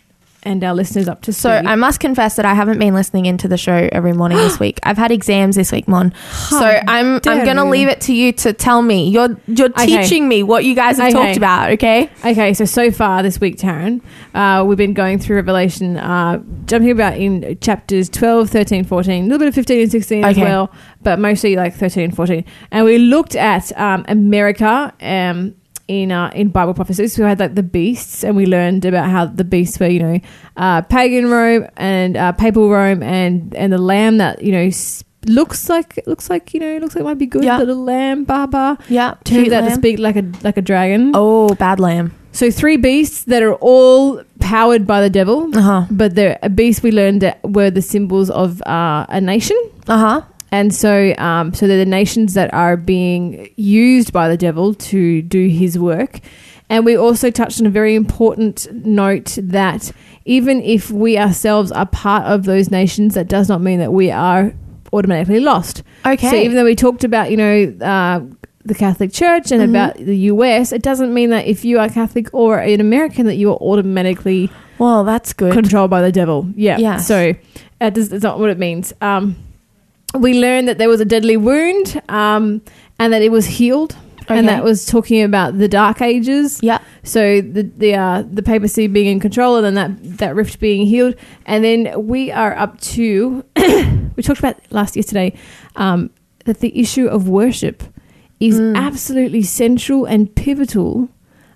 and 0.43 0.63
our 0.63 0.73
listeners 0.73 1.07
up 1.07 1.21
to 1.23 1.33
speed. 1.33 1.41
So 1.41 1.51
I 1.51 1.75
must 1.75 1.99
confess 1.99 2.35
that 2.35 2.45
I 2.45 2.53
haven't 2.53 2.79
been 2.79 2.93
listening 2.93 3.25
into 3.25 3.47
the 3.47 3.57
show 3.57 3.89
every 3.91 4.13
morning 4.13 4.37
this 4.37 4.59
week. 4.59 4.79
I've 4.83 4.97
had 4.97 5.11
exams 5.11 5.55
this 5.55 5.71
week, 5.71 5.87
Mon. 5.87 6.13
So 6.49 6.57
I'm 6.87 7.19
I'm 7.25 7.45
gonna 7.45 7.69
leave 7.69 7.87
it 7.87 8.01
to 8.01 8.13
you 8.13 8.31
to 8.33 8.53
tell 8.53 8.81
me. 8.81 9.09
You're 9.09 9.37
you're 9.47 9.69
Okay. 9.69 9.85
teaching 10.03 10.27
me 10.27 10.43
what 10.43 10.65
you 10.65 10.75
guys 10.75 10.97
have 10.97 11.13
Okay. 11.13 11.25
talked 11.25 11.37
about. 11.37 11.71
Okay. 11.71 12.09
Okay, 12.25 12.53
so 12.53 12.65
so 12.65 12.91
far 12.91 13.23
this 13.23 13.39
week, 13.41 13.57
Taryn, 13.57 14.01
uh, 14.33 14.63
we've 14.65 14.77
been 14.77 14.93
going 14.93 15.19
through 15.19 15.37
Revelation, 15.37 15.97
uh, 15.97 16.41
jumping 16.65 16.91
about 16.91 17.17
in 17.17 17.57
chapters 17.61 18.09
12, 18.09 18.49
13, 18.49 18.83
14, 18.83 19.23
a 19.23 19.27
little 19.27 19.39
bit 19.39 19.47
of 19.47 19.55
15 19.55 19.81
and 19.81 19.91
16 19.91 20.23
as 20.23 20.37
Okay. 20.37 20.43
well, 20.43 20.71
but 21.01 21.19
mostly 21.19 21.55
like 21.55 21.73
13 21.75 22.03
and 22.05 22.15
14. 22.15 22.43
And 22.71 22.85
we 22.85 22.97
looked 22.97 23.35
at 23.35 23.71
um, 23.79 24.05
America 24.07 24.93
um, 25.01 25.55
in 25.87 26.11
uh, 26.11 26.31
in 26.33 26.49
Bible 26.49 26.73
prophecies. 26.73 27.17
We 27.17 27.25
had 27.25 27.39
like 27.39 27.55
the 27.55 27.63
beasts, 27.63 28.23
and 28.23 28.35
we 28.35 28.45
learned 28.45 28.85
about 28.85 29.09
how 29.09 29.25
the 29.25 29.43
beasts 29.43 29.79
were, 29.79 29.87
you 29.87 29.99
know, 29.99 30.19
uh, 30.57 30.81
pagan 30.83 31.29
Rome 31.29 31.67
and 31.77 32.15
uh, 32.17 32.31
papal 32.33 32.69
Rome, 32.69 33.03
and 33.03 33.53
and 33.55 33.71
the 33.73 33.77
lamb 33.77 34.17
that 34.17 34.41
you 34.43 34.51
know. 34.51 34.69
Looks 35.25 35.69
like 35.69 35.97
looks 36.05 36.29
like 36.29 36.53
you 36.53 36.59
know 36.59 36.79
looks 36.79 36.95
like 36.95 37.01
it 37.01 37.05
might 37.05 37.17
be 37.17 37.25
good. 37.25 37.45
Yeah. 37.45 37.57
The 37.59 37.65
little 37.65 37.85
lamb, 37.85 38.25
Baba, 38.25 38.77
Yeah. 38.89 39.15
turns 39.23 39.53
out 39.53 39.61
to 39.61 39.71
speak 39.71 39.97
like 39.97 40.17
a 40.17 40.25
like 40.43 40.57
a 40.57 40.61
dragon. 40.61 41.11
Oh, 41.15 41.55
bad 41.55 41.79
lamb. 41.79 42.11
So 42.33 42.51
three 42.51 42.75
beasts 42.75 43.23
that 43.31 43.41
are 43.41 43.53
all 43.61 44.21
powered 44.41 44.85
by 44.85 44.99
the 44.99 45.09
devil, 45.09 45.47
Uh 45.55 45.61
huh. 45.61 45.85
but 45.89 46.15
the 46.15 46.37
beasts 46.53 46.83
we 46.83 46.91
learned 46.91 47.21
that 47.21 47.39
were 47.41 47.71
the 47.71 47.81
symbols 47.81 48.29
of 48.31 48.61
uh, 48.67 49.05
a 49.07 49.21
nation, 49.21 49.55
Uh 49.87 49.97
huh. 49.97 50.21
And 50.53 50.73
so 50.73 51.13
um, 51.17 51.53
so 51.53 51.67
they're 51.67 51.77
the 51.77 51.85
nations 52.01 52.33
that 52.35 52.53
are 52.53 52.77
being 52.77 53.49
used 53.57 54.13
by 54.13 54.29
the 54.29 54.37
devil 54.37 54.73
to 54.75 55.21
do 55.23 55.47
his 55.47 55.77
work. 55.77 56.19
And 56.69 56.85
we 56.85 56.95
also 56.95 57.29
touched 57.29 57.59
on 57.59 57.67
a 57.67 57.69
very 57.69 57.93
important 57.95 58.71
note 58.71 59.37
that 59.41 59.91
even 60.25 60.61
if 60.61 60.89
we 60.89 61.17
ourselves 61.17 61.71
are 61.71 61.85
part 61.87 62.23
of 62.25 62.45
those 62.45 62.71
nations, 62.71 63.15
that 63.15 63.27
does 63.27 63.49
not 63.49 63.61
mean 63.61 63.79
that 63.79 63.91
we 63.91 64.09
are 64.11 64.53
automatically 64.93 65.39
lost. 65.39 65.83
Okay. 66.05 66.29
So 66.29 66.35
even 66.35 66.55
though 66.55 66.63
we 66.63 66.75
talked 66.75 67.03
about, 67.03 67.31
you 67.31 67.37
know, 67.37 67.75
uh, 67.81 68.21
the 68.65 68.73
Catholic 68.75 69.11
Church 69.11 69.51
and 69.51 69.61
Mhm. 69.61 69.69
about 69.69 69.97
the 69.97 70.17
US, 70.31 70.71
it 70.71 70.81
doesn't 70.81 71.13
mean 71.13 71.31
that 71.31 71.45
if 71.47 71.65
you 71.65 71.79
are 71.79 71.89
Catholic 71.89 72.29
or 72.31 72.59
an 72.59 72.79
American 72.79 73.25
that 73.25 73.35
you 73.35 73.49
are 73.51 73.57
automatically 73.57 74.49
well, 74.79 75.03
that's 75.03 75.33
good. 75.33 75.51
controlled 75.53 75.89
by 75.91 76.01
the 76.01 76.11
devil. 76.11 76.47
Yeah. 76.55 76.77
Yeah. 76.77 76.97
So 76.97 77.33
that 77.79 77.93
does, 77.93 78.09
that's 78.09 78.23
not 78.23 78.39
what 78.39 78.49
it 78.49 78.57
means. 78.57 78.93
Um, 79.01 79.35
we 80.13 80.39
learned 80.39 80.67
that 80.67 80.77
there 80.77 80.89
was 80.89 81.01
a 81.01 81.05
deadly 81.05 81.37
wound 81.37 82.01
um, 82.09 82.61
and 82.99 83.11
that 83.13 83.21
it 83.21 83.31
was 83.31 83.45
healed. 83.45 83.95
And 84.29 84.47
that 84.47 84.63
was 84.63 84.85
talking 84.85 85.21
about 85.21 85.57
the 85.57 85.67
Dark 85.67 86.01
Ages. 86.01 86.59
Yeah. 86.63 86.79
So 87.03 87.41
the 87.41 87.63
the 87.63 87.95
uh, 87.95 88.23
the 88.31 88.41
papacy 88.41 88.87
being 88.87 89.07
in 89.07 89.19
control, 89.19 89.57
and 89.57 89.65
then 89.65 89.73
that 89.75 90.17
that 90.19 90.35
rift 90.35 90.61
being 90.61 90.85
healed, 90.87 91.15
and 91.45 91.61
then 91.61 92.07
we 92.07 92.31
are 92.31 92.55
up 92.55 92.79
to 92.95 93.43
we 94.15 94.23
talked 94.23 94.39
about 94.39 94.55
last 94.71 94.95
yesterday 94.95 95.33
um, 95.75 96.09
that 96.45 96.61
the 96.61 96.71
issue 96.79 97.05
of 97.07 97.27
worship 97.27 97.83
is 98.39 98.59
Mm. 98.59 98.77
absolutely 98.77 99.41
central 99.43 100.05
and 100.05 100.33
pivotal 100.35 101.09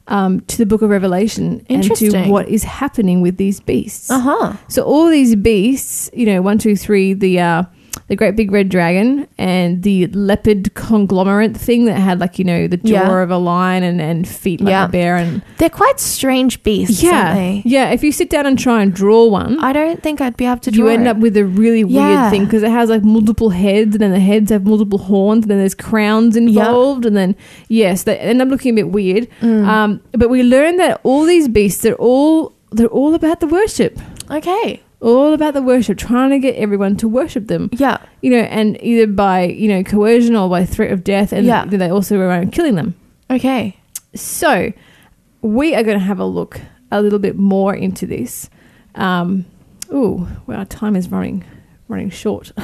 um, 0.07 0.41
to 0.41 0.57
the 0.57 0.65
Book 0.65 0.81
of 0.81 0.89
Revelation 0.89 1.65
and 1.69 1.83
to 1.95 2.23
what 2.27 2.49
is 2.49 2.63
happening 2.65 3.21
with 3.21 3.37
these 3.37 3.61
beasts. 3.61 4.09
Uh 4.11 4.19
huh. 4.19 4.53
So 4.67 4.83
all 4.83 5.09
these 5.09 5.35
beasts, 5.37 6.09
you 6.13 6.25
know, 6.25 6.41
one, 6.41 6.57
two, 6.57 6.75
three, 6.75 7.13
the 7.13 7.39
uh, 7.39 7.63
the 8.07 8.15
great 8.15 8.35
big 8.35 8.51
red 8.51 8.69
dragon 8.69 9.27
and 9.37 9.83
the 9.83 10.07
leopard 10.07 10.73
conglomerate 10.73 11.55
thing 11.57 11.85
that 11.85 11.99
had 11.99 12.19
like 12.19 12.39
you 12.39 12.45
know 12.45 12.67
the 12.67 12.77
jaw 12.77 12.93
Yeah. 12.93 13.21
of 13.21 13.31
a 13.31 13.37
lion 13.37 13.83
and, 13.83 13.99
and 14.01 14.27
feet 14.27 14.61
like 14.61 14.71
Yeah. 14.71 14.85
a 14.85 14.89
bear 14.89 15.17
and 15.17 15.41
They're 15.57 15.69
quite 15.69 15.99
strange 15.99 16.61
beasts. 16.63 17.01
yeah, 17.03 17.27
Aren't 17.27 17.35
they? 17.35 17.61
yeah. 17.65 17.89
If 17.91 18.03
you 18.03 18.11
sit 18.11 18.29
down 18.29 18.45
and 18.45 18.57
try 18.57 18.81
and 18.81 18.93
draw 18.93 19.25
one, 19.25 19.59
I 19.59 19.73
don't 19.73 20.01
think 20.03 20.21
I'd 20.21 20.37
be 20.37 20.45
able 20.45 20.59
to 20.59 20.71
draw. 20.71 20.85
you 20.85 20.91
end 20.91 21.07
it. 21.07 21.09
up 21.09 21.17
with 21.17 21.35
a 21.37 21.45
really 21.45 21.81
Yeah. 21.81 22.21
weird 22.21 22.31
thing 22.31 22.45
because 22.45 22.63
it 22.63 22.71
has 22.71 22.89
like 22.89 23.03
multiple 23.03 23.49
heads, 23.49 23.95
and 23.95 24.01
then 24.01 24.11
the 24.11 24.19
heads 24.19 24.51
have 24.51 24.65
multiple 24.65 24.99
horns, 24.99 25.43
and 25.43 25.51
then 25.51 25.57
there's 25.59 25.75
crowns 25.75 26.35
involved, 26.35 27.05
and 27.05 27.15
then 27.17 27.35
yes, 27.67 28.03
they 28.03 28.17
end 28.17 28.41
up 28.41 28.49
looking 28.49 28.71
a 28.73 28.75
bit 28.75 28.89
weird. 28.89 29.27
Mm. 29.41 29.67
Um, 29.67 30.01
but 30.13 30.29
we 30.29 30.43
learned 30.43 30.79
that 30.79 30.99
all 31.03 31.23
these 31.25 31.47
beasts 31.47 31.85
are 31.85 31.93
all 31.95 32.53
they're 32.71 32.87
all 32.87 33.13
about 33.15 33.39
the 33.39 33.47
worship, 33.47 33.97
okay. 34.29 34.81
All 34.99 35.33
about 35.33 35.53
the 35.53 35.61
worship, 35.61 35.97
trying 35.97 36.31
to 36.31 36.39
get 36.39 36.55
everyone 36.55 36.97
to 36.97 37.07
worship 37.07 37.47
them. 37.47 37.69
Yeah. 37.73 37.97
You 38.21 38.31
know, 38.31 38.39
and 38.39 38.81
either 38.83 39.07
by 39.07 39.43
you 39.45 39.67
know 39.67 39.83
coercion 39.83 40.35
or 40.35 40.49
by 40.49 40.65
threat 40.65 40.91
of 40.91 41.03
death, 41.03 41.31
and 41.31 41.45
Yeah. 41.45 41.65
they 41.65 41.89
also 41.89 42.17
were 42.17 42.27
around 42.27 42.51
killing 42.51 42.75
them. 42.75 42.95
Okay. 43.29 43.77
So, 44.15 44.71
we 45.41 45.75
are 45.75 45.83
going 45.83 45.99
to 45.99 46.03
have 46.03 46.19
a 46.19 46.25
look 46.25 46.59
a 46.91 47.01
little 47.01 47.19
bit 47.19 47.35
more 47.37 47.75
into 47.75 48.05
this. 48.07 48.49
Um, 48.95 49.45
ooh, 49.93 50.27
well, 50.47 50.59
our 50.59 50.65
time 50.65 50.95
is 50.95 51.09
running 51.11 51.43
running 51.87 52.09
short. 52.09 52.51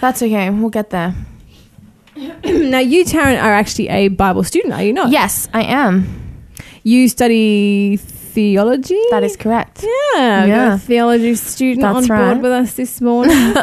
That's 0.00 0.22
okay. 0.22 0.48
We'll 0.50 0.70
get 0.70 0.90
there. 0.90 1.14
now, 2.16 2.78
you, 2.78 3.04
Taryn, 3.04 3.42
are 3.42 3.52
actually 3.52 3.88
a 3.88 4.08
Bible 4.08 4.42
student, 4.44 4.74
are 4.74 4.82
you 4.82 4.92
not? 4.92 5.10
Yes, 5.10 5.48
I 5.52 5.62
am. 5.62 6.16
You 6.82 7.08
study 7.08 7.98
theology. 8.34 9.00
That 9.10 9.24
is 9.24 9.36
correct. 9.36 9.84
yeah, 10.14 10.44
Yeah. 10.46 10.74
a 10.74 10.78
theology 10.78 11.34
student 11.34 11.82
That's 11.82 11.96
on 11.96 12.06
board 12.08 12.20
right. 12.36 12.42
with 12.42 12.52
us 12.52 12.74
this 12.74 13.00
morning. 13.00 13.36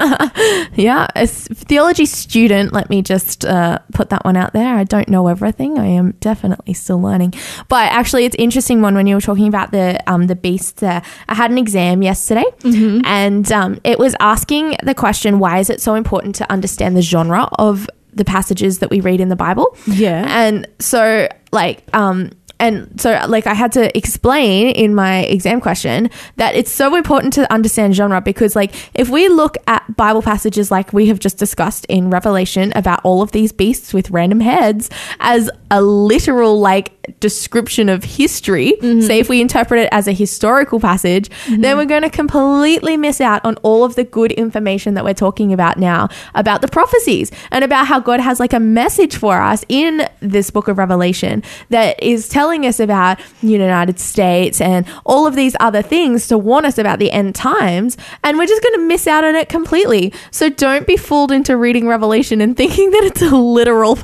Yeah, 0.76 1.08
as 1.16 1.48
a 1.50 1.56
theology 1.56 2.06
student, 2.06 2.72
let 2.74 2.90
me 2.90 3.02
just 3.02 3.46
uh, 3.46 3.80
put 3.94 4.10
that 4.10 4.24
one 4.26 4.38
out 4.38 4.54
there. 4.54 4.76
I 4.76 4.84
don't 4.84 5.10
know 5.10 5.28
everything. 5.28 5.80
I 5.80 5.88
am 5.88 6.12
definitely 6.20 6.74
still 6.74 7.02
learning. 7.02 7.34
But 7.68 7.92
actually, 7.92 8.26
it's 8.26 8.36
interesting 8.38 8.82
one 8.82 8.94
when 8.94 9.08
you 9.08 9.16
were 9.16 9.22
talking 9.22 9.48
about 9.48 9.72
the 9.72 9.98
um, 10.12 10.28
the 10.28 10.36
beasts. 10.36 10.74
There, 10.82 11.02
I 11.28 11.34
had 11.36 11.50
an 11.52 11.58
exam 11.58 12.04
yesterday, 12.04 12.46
Mm-hmm. 12.60 13.02
and 13.06 13.52
um, 13.52 13.80
it 13.84 13.98
was 13.98 14.16
asking 14.20 14.76
the 14.84 14.94
question: 14.94 15.40
Why 15.40 15.60
is 15.60 15.70
it 15.70 15.82
so 15.82 15.96
important 15.96 16.36
to 16.36 16.52
understand 16.52 16.96
the 16.96 17.02
genre 17.02 17.50
of 17.58 17.90
the 18.14 18.26
passages 18.26 18.80
that 18.80 18.90
we 18.90 19.00
read 19.00 19.20
in 19.20 19.30
the 19.30 19.36
Bible? 19.36 19.76
yeah. 19.88 20.26
And 20.28 20.68
so, 20.80 21.28
like, 21.52 21.84
um, 21.94 22.30
and 22.60 23.00
so, 23.00 23.20
like, 23.28 23.46
I 23.46 23.54
had 23.54 23.72
to 23.74 23.96
explain 23.96 24.70
in 24.70 24.96
my 24.96 25.20
exam 25.20 25.62
question 25.62 26.10
that 26.38 26.56
it's 26.56 26.72
so 26.72 26.96
important 26.96 27.34
to 27.34 27.52
understand 27.52 27.96
genre 27.96 28.22
because, 28.22 28.56
like, 28.56 28.74
if 28.94 29.10
we 29.10 29.30
look 29.30 29.58
at 29.68 29.96
Bible 29.96 30.22
passages 30.22 30.72
like 30.72 30.92
we 30.94 31.08
have 31.08 31.20
just 31.20 31.38
discussed 31.38 31.86
in 31.86 32.10
Revelation 32.10 32.74
about 32.76 33.02
all 33.04 33.22
of 33.22 33.32
these 33.32 33.52
beasts 33.52 33.94
with 33.94 34.10
random 34.10 34.40
heads 34.40 34.90
as 35.20 35.50
a 35.70 35.82
literal, 35.82 36.60
like, 36.60 36.94
description 37.20 37.90
of 37.90 38.04
history, 38.04 38.74
mm-hmm. 38.82 39.02
say 39.02 39.20
if 39.20 39.30
we 39.30 39.42
interpret 39.42 39.82
it 39.82 39.90
as 39.92 40.08
a 40.08 40.12
historical 40.12 40.80
passage, 40.80 41.30
mm-hmm. 41.30 41.62
then 41.62 41.78
we're 41.78 41.86
going 41.86 42.02
to 42.02 42.10
completely 42.10 42.98
miss 42.98 43.22
out 43.22 43.44
on 43.46 43.56
all 43.58 43.84
of 43.84 43.96
the 43.96 44.04
good 44.04 44.32
information 44.34 44.94
that 44.96 45.04
we're 45.04 45.14
talking 45.14 45.54
about 45.54 45.78
now 45.78 46.10
about 46.36 46.62
the 46.62 46.68
prophecies 46.68 47.32
and 47.52 47.64
about 47.64 47.88
how 47.88 48.00
God 48.00 48.20
has 48.20 48.40
like 48.40 48.54
a 48.54 48.60
message 48.60 49.16
for 49.16 49.40
us 49.40 49.64
in 49.70 50.08
this 50.20 50.50
book 50.50 50.68
of 50.68 50.78
Revelation 50.78 51.44
that 51.70 52.02
is 52.02 52.28
telling 52.48 52.66
us 52.66 52.80
about 52.80 53.20
the 53.42 53.48
United 53.50 54.00
States 54.00 54.62
and 54.62 54.86
all 55.06 55.28
of 55.28 55.36
these 55.36 55.54
other 55.60 55.82
things 55.82 56.28
to 56.30 56.38
warn 56.38 56.64
us 56.64 56.78
about 56.78 56.98
the 56.98 57.12
end 57.12 57.36
times. 57.36 57.98
And 58.24 58.38
we're 58.38 58.46
just 58.48 58.64
going 58.64 58.76
to 58.76 58.88
miss 58.88 59.06
out 59.06 59.26
on 59.26 59.36
it 59.36 59.50
completely. 59.50 60.14
So 60.32 60.48
don't 60.50 60.88
be 60.88 60.96
fooled 60.96 61.34
into 61.34 61.58
reading 61.58 61.90
Revelation 61.90 62.40
and 62.40 62.56
thinking 62.62 62.92
that 62.92 63.04
it's 63.04 63.22
a 63.22 63.36
literal 63.36 64.00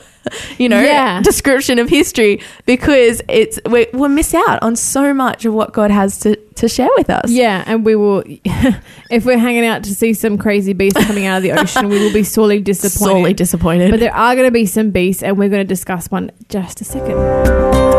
you 0.58 0.68
know, 0.70 0.82
Yeah. 0.82 1.22
description 1.22 1.80
of 1.80 1.88
history 1.90 2.42
because 2.66 3.22
it's 3.30 3.60
we, 3.70 3.88
we'll 3.94 4.08
miss 4.10 4.34
out 4.34 4.62
on 4.62 4.76
so 4.78 5.14
much 5.14 5.44
of 5.46 5.54
what 5.54 5.72
God 5.74 5.92
has 5.92 6.18
to, 6.20 6.36
to 6.56 6.68
share 6.70 6.90
with 6.98 7.10
us. 7.10 7.30
Yeah, 7.30 7.62
and 7.66 7.86
we 7.86 7.96
will, 7.96 8.24
if 8.26 9.26
we're 9.26 9.38
hanging 9.38 9.66
out 9.66 9.84
to 9.84 9.94
see 9.96 10.14
some 10.14 10.38
crazy 10.38 10.72
beast 10.74 10.96
coming 10.96 11.26
out 11.26 11.38
of 11.38 11.44
the 11.44 11.52
ocean, 11.60 11.90
we 11.90 12.00
will 12.00 12.14
be 12.14 12.24
sorely 12.24 12.62
disappointed. 12.62 13.12
Sorely 13.12 13.34
disappointed. 13.34 13.92
But 13.92 14.00
there 14.00 14.16
are 14.16 14.34
going 14.36 14.48
to 14.48 14.52
be 14.52 14.66
some 14.66 14.92
beasts, 14.92 15.24
and 15.24 15.38
we're 15.38 15.50
going 15.50 15.62
to 15.64 15.68
discuss 15.68 16.10
one 16.10 16.32
just 16.48 16.80
a 16.80 16.86
second. 16.86 17.93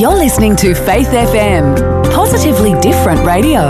You're 0.00 0.14
listening 0.14 0.56
to 0.56 0.74
Faith 0.74 1.08
FM, 1.08 1.76
positively 2.14 2.72
different 2.80 3.20
radio. 3.26 3.60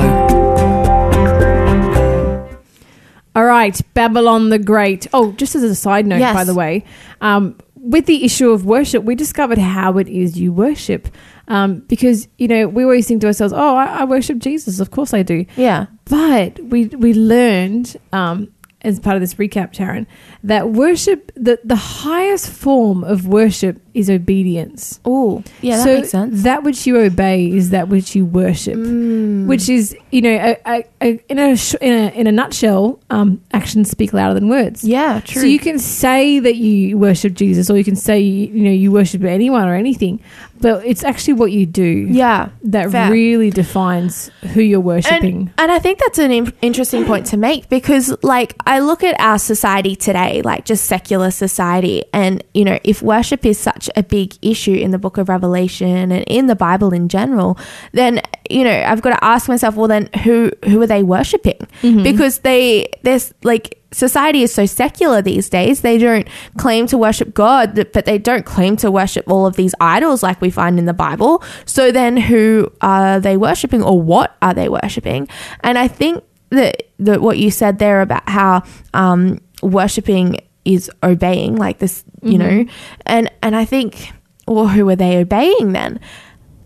All 3.34 3.44
right, 3.44 3.80
Babylon 3.94 4.50
the 4.50 4.58
Great. 4.60 5.08
Oh, 5.12 5.32
just 5.32 5.56
as 5.56 5.64
a 5.64 5.74
side 5.74 6.06
note, 6.06 6.20
Yes. 6.20 6.32
by 6.32 6.44
the 6.44 6.54
way, 6.54 6.84
um, 7.20 7.56
with 7.74 8.06
the 8.06 8.24
issue 8.24 8.50
of 8.50 8.64
worship, 8.64 9.02
we 9.02 9.16
discovered 9.16 9.58
how 9.58 9.98
it 9.98 10.06
is 10.08 10.38
you 10.38 10.52
worship. 10.52 11.08
Um, 11.48 11.80
because, 11.88 12.28
you 12.38 12.46
know, 12.46 12.68
we 12.68 12.84
always 12.84 13.08
think 13.08 13.22
to 13.22 13.26
ourselves, 13.26 13.52
oh, 13.52 13.74
I, 13.74 14.02
I 14.02 14.04
worship 14.04 14.38
Jesus. 14.38 14.78
Of 14.78 14.92
course 14.92 15.12
I 15.12 15.24
do. 15.24 15.44
yeah. 15.56 15.86
But 16.04 16.60
we 16.62 16.86
we 16.86 17.12
learned 17.12 17.96
um, 18.12 18.52
as 18.82 18.98
part 19.00 19.16
of 19.16 19.20
this 19.20 19.34
recap, 19.34 19.72
Taryn, 19.72 20.06
that 20.44 20.70
worship 20.70 21.32
the 21.34 21.58
the 21.64 21.76
highest 21.76 22.48
form 22.50 23.02
of 23.04 23.26
worship 23.26 23.80
is 23.94 24.08
obedience. 24.10 25.00
Oh, 25.04 25.42
yeah, 25.60 25.76
that 25.78 25.84
so 25.84 25.94
makes 25.96 26.10
sense. 26.10 26.42
That 26.42 26.62
which 26.62 26.86
you 26.86 26.98
obey 26.98 27.50
is 27.50 27.70
that 27.70 27.88
which 27.88 28.14
you 28.14 28.24
worship, 28.26 28.76
Mm. 28.76 29.46
which 29.46 29.68
is 29.68 29.96
you 30.10 30.22
know 30.22 30.30
a, 30.34 30.56
a, 30.66 30.84
a, 31.02 31.20
in 31.28 31.38
a 31.38 31.56
sh- 31.56 31.74
in 31.80 31.92
a 31.92 32.08
in 32.12 32.26
a 32.26 32.32
nutshell, 32.32 32.98
um, 33.10 33.40
actions 33.52 33.90
speak 33.90 34.12
louder 34.12 34.34
than 34.34 34.48
words. 34.48 34.84
yeah, 34.84 35.20
true. 35.20 35.42
So 35.42 35.46
you 35.46 35.58
can 35.58 35.78
say 35.78 36.38
that 36.40 36.56
you 36.56 36.98
worship 36.98 37.34
Jesus, 37.34 37.70
or 37.70 37.76
you 37.76 37.84
can 37.84 37.96
say 37.96 38.20
you 38.20 38.62
know 38.64 38.70
you 38.70 38.92
worship 38.92 39.22
anyone 39.24 39.68
or 39.68 39.74
anything, 39.74 40.20
but 40.60 40.84
it's 40.84 41.04
actually 41.04 41.34
what 41.34 41.52
you 41.52 41.66
do 41.66 41.82
yeah. 42.10 42.50
that 42.64 42.90
fair. 42.90 43.10
really 43.10 43.50
defines 43.50 44.30
who 44.54 44.60
you're 44.60 44.80
worshiping. 44.80 45.36
And, 45.38 45.52
and 45.58 45.72
I 45.72 45.78
think 45.78 45.98
that's 45.98 46.18
an 46.18 46.30
im- 46.32 46.52
interesting 46.60 47.04
point 47.04 47.26
to 47.26 47.36
make 47.36 47.68
because, 47.68 48.14
like, 48.22 48.54
I 48.66 48.80
look 48.80 49.02
at 49.02 49.18
our 49.20 49.38
society 49.38 49.96
today, 49.96 50.42
like 50.42 50.64
just 50.64 50.84
secular 50.84 51.30
society, 51.30 52.04
and 52.12 52.42
you 52.54 52.64
know, 52.64 52.78
if 52.84 53.00
worship 53.02 53.46
is 53.46 53.58
such 53.58 53.79
a 53.96 54.02
big 54.02 54.34
issue 54.42 54.74
in 54.74 54.90
the 54.90 54.98
book 54.98 55.16
of 55.16 55.28
Revelation 55.28 56.12
and 56.12 56.24
in 56.26 56.46
the 56.46 56.56
Bible 56.56 56.92
in 56.92 57.08
general, 57.08 57.58
then 57.92 58.20
you 58.50 58.64
know, 58.64 58.82
I've 58.86 59.00
got 59.00 59.10
to 59.10 59.24
ask 59.24 59.48
myself, 59.48 59.76
well, 59.76 59.88
then 59.88 60.08
who 60.24 60.50
who 60.64 60.82
are 60.82 60.86
they 60.86 61.02
worshiping? 61.02 61.60
Because 62.02 62.40
they 62.40 62.88
there's 63.02 63.32
like 63.42 63.78
society 63.92 64.42
is 64.42 64.52
so 64.52 64.66
secular 64.66 65.22
these 65.22 65.48
days. 65.48 65.80
They 65.80 65.98
don't 65.98 66.28
claim 66.58 66.86
to 66.88 66.98
worship 66.98 67.34
God, 67.34 67.88
but 67.92 68.04
they 68.04 68.18
don't 68.18 68.44
claim 68.44 68.76
to 68.76 68.90
worship 68.90 69.30
all 69.30 69.46
of 69.46 69.56
these 69.56 69.74
idols 69.80 70.22
like 70.22 70.40
we 70.40 70.50
find 70.50 70.78
in 70.78 70.84
the 70.84 70.92
Bible. 70.92 71.42
So 71.64 71.90
then 71.92 72.16
who 72.16 72.70
are 72.80 73.20
they 73.20 73.36
worshiping 73.36 73.82
or 73.82 74.00
what 74.00 74.36
are 74.42 74.54
they 74.54 74.68
worshiping? 74.68 75.28
And 75.60 75.78
I 75.78 75.88
think 75.88 76.24
that, 76.50 76.82
that 76.98 77.20
what 77.20 77.38
you 77.38 77.50
said 77.50 77.78
there 77.78 78.00
about 78.00 78.28
how 78.28 78.62
um, 78.94 79.40
worshiping 79.62 80.38
is 80.64 80.90
obeying, 81.02 81.56
like 81.56 81.78
this, 81.78 82.04
you 82.22 82.38
mm-hmm. 82.38 82.38
know, 82.38 82.72
and, 83.06 83.30
and 83.42 83.56
I 83.56 83.64
think, 83.64 84.12
well, 84.46 84.68
who 84.68 84.88
are 84.88 84.96
they 84.96 85.18
obeying 85.18 85.72
then? 85.72 86.00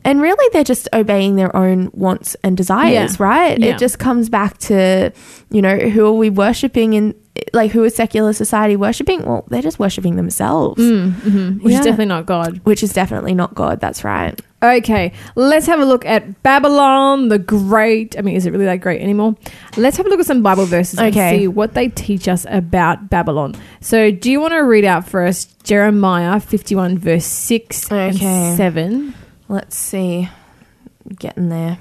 And 0.05 0.21
really, 0.21 0.49
they're 0.53 0.65
just 0.65 0.87
obeying 0.93 1.37
their 1.37 1.55
own 1.57 1.91
wants 1.95 2.37
and 2.45 2.57
desires, 2.57 3.19
Yeah. 3.19 3.25
right? 3.27 3.59
Yeah. 3.59 3.75
It 3.75 3.79
just 3.79 3.99
comes 3.99 4.29
back 4.29 4.59
to, 4.59 5.13
you 5.51 5.63
know, 5.63 5.79
who 5.79 6.07
are 6.07 6.13
we 6.13 6.29
worshipping 6.29 6.93
in, 6.93 7.15
like, 7.53 7.71
who 7.73 7.85
is 7.85 7.95
secular 7.95 8.33
society 8.33 8.77
worshipping? 8.77 9.25
Well, 9.25 9.45
they're 9.49 9.63
just 9.63 9.79
worshipping 9.79 10.17
themselves, 10.17 10.81
Mhm, 10.83 11.63
which 11.63 11.73
Yeah. 11.73 11.79
is 11.81 11.85
definitely 11.85 12.07
not 12.07 12.27
God. 12.27 12.61
which 12.65 12.83
is 12.83 12.93
definitely 12.93 13.35
not 13.35 13.55
God. 13.55 13.81
That's 13.81 14.05
right. 14.05 14.41
Okay, 14.63 15.13
let's 15.35 15.67
have 15.67 15.79
a 15.81 15.85
look 15.85 16.07
at 16.07 16.43
Babylon 16.43 17.29
the 17.29 17.39
Great. 17.39 18.17
I 18.19 18.23
mean, 18.23 18.35
is 18.35 18.47
it 18.47 18.51
really 18.53 18.65
that 18.65 18.81
great 18.81 19.03
anymore? 19.03 19.35
Let's 19.77 19.99
have 19.99 20.07
a 20.07 20.09
look 20.09 20.21
at 20.21 20.25
some 20.27 20.43
Bible 20.43 20.65
verses 20.65 20.99
Okay. 20.99 21.07
and 21.35 21.41
see 21.41 21.49
what 21.49 21.75
they 21.75 21.89
teach 21.89 22.29
us 22.29 22.47
about 22.49 23.11
Babylon. 23.11 23.55
So, 23.83 24.11
do 24.11 24.31
you 24.31 24.41
want 24.41 24.55
to 24.55 24.61
read 24.61 24.87
out 24.87 25.07
for 25.07 25.26
us 25.26 25.45
Jeremiah 25.65 26.41
51, 26.41 26.97
verse 26.97 27.26
6 27.26 27.93
Okay. 27.93 28.25
and 28.25 28.57
7? 28.57 29.15
Let's 29.49 29.76
see. 29.76 30.30
Getting 31.19 31.50
there. 31.50 31.76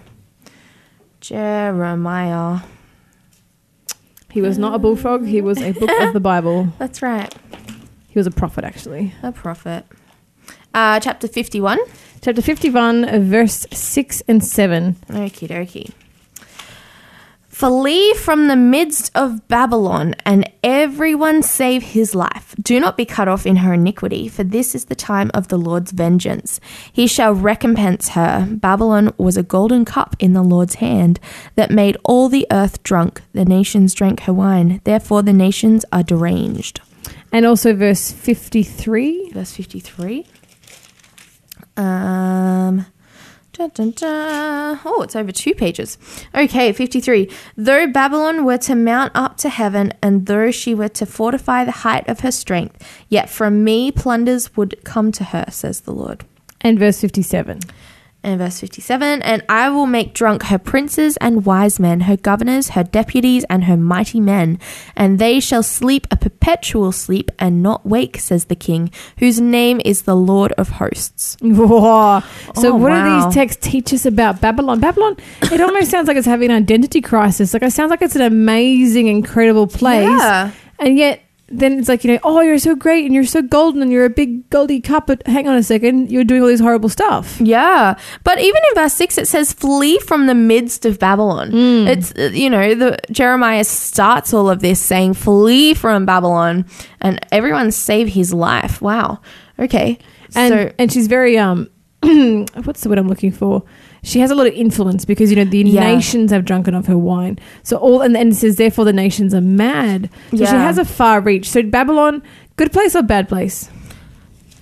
Jeremiah. 1.21 2.59
He 4.33 4.41
was 4.41 4.57
not 4.57 4.73
a 4.73 4.79
bullfrog, 4.79 5.27
he 5.27 5.41
was 5.41 5.61
a 5.61 5.73
book 5.73 5.91
of 6.01 6.11
the 6.13 6.19
Bible. 6.33 6.69
That's 6.79 7.03
right. 7.03 7.31
He 8.07 8.17
was 8.17 8.25
a 8.25 8.31
prophet, 8.31 8.63
actually. 8.63 9.13
A 9.21 9.31
prophet. 9.31 9.85
Uh, 10.73 10.99
chapter 10.99 11.27
51. 11.27 11.77
Chapter 12.19 12.41
51, 12.41 13.05
uh, 13.05 13.19
verse 13.19 13.67
6 13.71 14.23
and 14.27 14.43
7. 14.43 14.95
Okie 15.09 15.47
dokie. 15.47 15.91
Flee 17.53 18.15
from 18.15 18.47
the 18.47 18.55
midst 18.55 19.11
of 19.13 19.47
Babylon, 19.47 20.15
and 20.25 20.51
everyone 20.63 21.43
save 21.43 21.83
his 21.83 22.15
life. 22.15 22.55
Do 22.59 22.79
not 22.79 22.97
be 22.97 23.05
cut 23.05 23.27
off 23.27 23.45
in 23.45 23.57
her 23.57 23.75
iniquity, 23.75 24.27
for 24.27 24.43
this 24.43 24.73
is 24.73 24.85
the 24.85 24.95
time 24.95 25.29
of 25.35 25.49
the 25.49 25.57
Lord's 25.57 25.91
vengeance. 25.91 26.59
He 26.91 27.05
shall 27.05 27.31
recompense 27.31 28.09
her. 28.09 28.47
Babylon 28.49 29.13
was 29.19 29.37
a 29.37 29.43
golden 29.43 29.85
cup 29.85 30.15
in 30.17 30.33
the 30.33 30.41
Lord's 30.41 30.75
hand 30.75 31.19
that 31.53 31.69
made 31.69 31.95
all 32.03 32.27
the 32.27 32.47
earth 32.51 32.81
drunk. 32.81 33.21
The 33.33 33.45
nations 33.45 33.93
drank 33.93 34.21
her 34.21 34.33
wine. 34.33 34.81
Therefore, 34.83 35.21
the 35.21 35.31
nations 35.31 35.85
are 35.93 36.03
deranged. 36.03 36.81
And 37.31 37.45
also 37.45 37.75
verse 37.75 38.11
53. 38.11 39.29
Verse 39.29 39.51
53. 39.51 40.25
Um. 41.77 42.87
Oh, 44.85 45.01
it's 45.03 45.15
over 45.15 45.31
two 45.31 45.53
pages. 45.53 45.97
Okay, 46.33 46.71
53. 46.73 47.29
Though 47.55 47.87
Babylon 47.87 48.45
were 48.45 48.57
to 48.59 48.75
mount 48.75 49.11
up 49.15 49.37
to 49.37 49.49
heaven, 49.49 49.93
and 50.01 50.25
though 50.25 50.51
she 50.51 50.73
were 50.73 50.89
to 50.89 51.05
fortify 51.05 51.63
the 51.63 51.71
height 51.71 52.07
of 52.07 52.21
her 52.21 52.31
strength, 52.31 52.83
yet 53.09 53.29
from 53.29 53.63
me 53.63 53.91
plunders 53.91 54.55
would 54.55 54.83
come 54.83 55.11
to 55.13 55.25
her, 55.25 55.45
says 55.49 55.81
the 55.81 55.93
Lord. 55.93 56.25
And 56.61 56.79
verse 56.79 57.01
57. 57.01 57.59
And 58.25 58.39
verse 58.39 58.61
57 58.61 59.21
And 59.21 59.43
I 59.49 59.69
will 59.69 59.85
make 59.85 60.13
drunk 60.13 60.43
her 60.43 60.57
princes 60.57 61.17
and 61.17 61.45
wise 61.45 61.77
men, 61.77 62.01
her 62.01 62.15
governors, 62.15 62.69
her 62.69 62.83
deputies, 62.83 63.43
and 63.49 63.65
her 63.65 63.75
mighty 63.75 64.21
men, 64.21 64.59
and 64.95 65.19
they 65.19 65.41
shall 65.41 65.61
sleep 65.61 66.07
a 66.09 66.15
perpetual 66.15 66.93
sleep 66.93 67.31
and 67.37 67.61
not 67.61 67.85
wake, 67.85 68.17
says 68.19 68.45
the 68.45 68.55
king, 68.55 68.91
whose 69.17 69.41
name 69.41 69.81
is 69.83 70.03
the 70.03 70.15
Lord 70.15 70.53
of 70.53 70.69
hosts. 70.69 71.35
Whoa. 71.41 72.21
So, 72.55 72.71
Oh, 72.71 72.75
what 72.75 72.91
wow. 72.91 73.19
do 73.19 73.25
these 73.25 73.35
texts 73.35 73.67
teach 73.69 73.93
us 73.93 74.05
about 74.05 74.39
Babylon? 74.39 74.79
Babylon, 74.79 75.17
it 75.41 75.59
almost 75.59 75.91
sounds 75.91 76.07
like 76.07 76.15
it's 76.15 76.25
having 76.25 76.49
an 76.49 76.55
identity 76.63 77.01
crisis. 77.01 77.53
Like, 77.53 77.63
it 77.63 77.71
sounds 77.71 77.89
like 77.89 78.01
it's 78.01 78.15
an 78.15 78.21
amazing, 78.21 79.07
incredible 79.07 79.67
place. 79.67 80.07
Yeah. 80.07 80.51
And 80.79 80.97
yet, 80.97 81.22
then 81.47 81.77
it's 81.77 81.89
like, 81.89 82.03
you 82.03 82.13
know, 82.13 82.19
oh, 82.23 82.41
you're 82.41 82.57
so 82.57 82.75
great 82.75 83.05
and 83.05 83.13
you're 83.13 83.25
so 83.25 83.41
golden 83.41 83.81
and 83.81 83.91
you're 83.91 84.05
a 84.05 84.09
big 84.09 84.49
goldy 84.49 84.79
cup, 84.79 85.07
but 85.07 85.25
hang 85.27 85.47
on 85.47 85.55
a 85.55 85.63
second, 85.63 86.11
you're 86.11 86.23
doing 86.23 86.41
all 86.41 86.47
this 86.47 86.59
horrible 86.59 86.89
stuff. 86.89 87.39
Yeah, 87.41 87.95
but 88.23 88.39
even 88.39 88.61
in 88.69 88.75
verse 88.75 88.93
six, 88.93 89.17
it 89.17 89.27
says, 89.27 89.53
"Flee 89.53 89.99
from 89.99 90.27
the 90.27 90.35
midst 90.35 90.85
of 90.85 90.99
Babylon." 90.99 91.51
It's 91.87 92.13
uh, 92.13 92.31
you 92.33 92.49
know 92.49 92.75
the 92.75 92.97
Jeremiah 93.11 93.63
starts 93.63 94.33
all 94.33 94.49
of 94.49 94.61
this 94.61 94.79
saying, 94.81 95.15
"Flee 95.15 95.73
from 95.73 96.05
Babylon," 96.05 96.65
and 97.01 97.19
everyone 97.31 97.71
save 97.71 98.07
his 98.09 98.33
life. 98.33 98.81
Wow. 98.81 99.19
Okay. 99.59 99.99
And, 100.35 100.53
so 100.53 100.71
and 100.79 100.91
she's 100.91 101.07
very, 101.07 101.37
um, 101.37 101.69
what's 102.01 102.81
the 102.81 102.89
word 102.89 102.97
I'm 102.97 103.07
looking 103.07 103.31
for? 103.31 103.63
She 104.05 104.19
has 104.19 104.29
a 104.29 104.35
lot 104.35 104.47
of 104.47 104.53
influence 104.53 105.05
because, 105.05 105.31
you 105.31 105.37
know, 105.37 105.45
the 105.45 105.59
Yeah. 105.59 105.95
nations 105.95 106.29
have 106.31 106.43
drunken 106.45 106.75
of 106.75 106.85
her 106.87 106.97
wine. 106.97 107.39
So, 107.63 107.77
all, 107.77 108.01
and 108.01 108.13
then 108.13 108.27
it 108.29 108.35
says, 108.35 108.57
therefore, 108.57 108.83
the 108.85 108.93
nations 108.93 109.33
are 109.33 109.41
mad. 109.41 110.09
So, 110.31 110.37
she 110.37 110.43
has 110.45 110.77
a 110.77 110.83
far 110.85 111.21
reach. 111.21 111.49
So, 111.49 111.63
Babylon, 111.63 112.21
good 112.57 112.71
place 112.73 112.95
or 112.95 113.01
bad 113.01 113.29
place? 113.29 113.69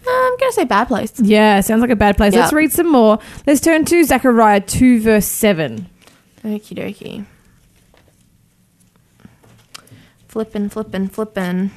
uh, 0.08 0.10
I'm 0.10 0.38
gonna 0.40 0.52
say 0.52 0.64
bad 0.66 0.88
place. 0.88 1.14
Yeah, 1.20 1.60
sounds 1.62 1.82
like 1.82 1.90
a 1.92 1.96
bad 1.96 2.18
place. 2.18 2.34
Yeah. 2.34 2.42
Let's 2.42 2.54
read 2.54 2.72
some 2.72 2.92
more. 2.92 3.20
Let's 3.48 3.62
turn 3.62 3.84
to 3.86 4.04
Zechariah 4.04 4.62
2, 4.62 5.00
verse 5.02 5.26
7. 5.26 5.88
Okie 6.44 6.76
dokie. 6.78 7.26
Flippin', 10.28 10.70
flippin', 10.70 11.08
flippin'. 11.08 11.72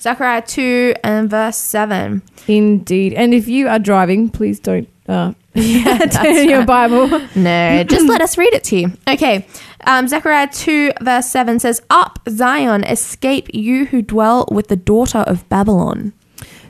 Zechariah 0.00 0.42
2 0.42 0.94
and 1.04 1.28
verse 1.28 1.56
7. 1.56 2.22
Indeed. 2.46 3.12
And 3.14 3.34
if 3.34 3.48
you 3.48 3.68
are 3.68 3.78
driving, 3.78 4.28
please 4.30 4.58
don't 4.60 4.88
uh, 5.08 5.32
that's 5.84 6.16
turn 6.16 6.48
your 6.48 6.58
right. 6.58 6.66
Bible. 6.66 7.08
No, 7.36 7.84
just 7.84 8.06
let 8.08 8.20
us 8.20 8.36
read 8.38 8.52
it 8.54 8.64
to 8.64 8.76
you. 8.78 8.92
Okay. 9.06 9.46
Um, 9.86 10.08
Zechariah 10.08 10.48
2, 10.52 10.92
verse 11.00 11.26
7 11.30 11.58
says, 11.60 11.80
Up, 11.88 12.18
Zion, 12.28 12.84
escape 12.84 13.48
you 13.54 13.86
who 13.86 14.02
dwell 14.02 14.48
with 14.50 14.68
the 14.68 14.76
daughter 14.76 15.18
of 15.18 15.48
Babylon. 15.48 16.12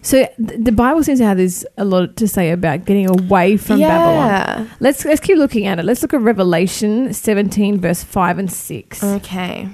So 0.02 0.26
th- 0.36 0.60
the 0.60 0.72
Bible 0.72 1.02
seems 1.02 1.18
to 1.18 1.24
have 1.24 1.36
this 1.38 1.64
a 1.76 1.84
lot 1.84 2.16
to 2.16 2.28
say 2.28 2.50
about 2.50 2.84
getting 2.84 3.08
away 3.08 3.56
from 3.56 3.80
Babylon. 3.80 4.70
Let's 4.80 5.04
let's 5.04 5.20
keep 5.20 5.36
looking 5.38 5.66
at 5.66 5.78
it. 5.78 5.84
Let's 5.84 6.02
look 6.02 6.14
at 6.14 6.20
Revelation 6.20 7.12
17, 7.12 7.80
verse 7.80 8.02
5 8.02 8.38
and 8.38 8.52
6. 8.52 9.02
Okay. 9.04 9.68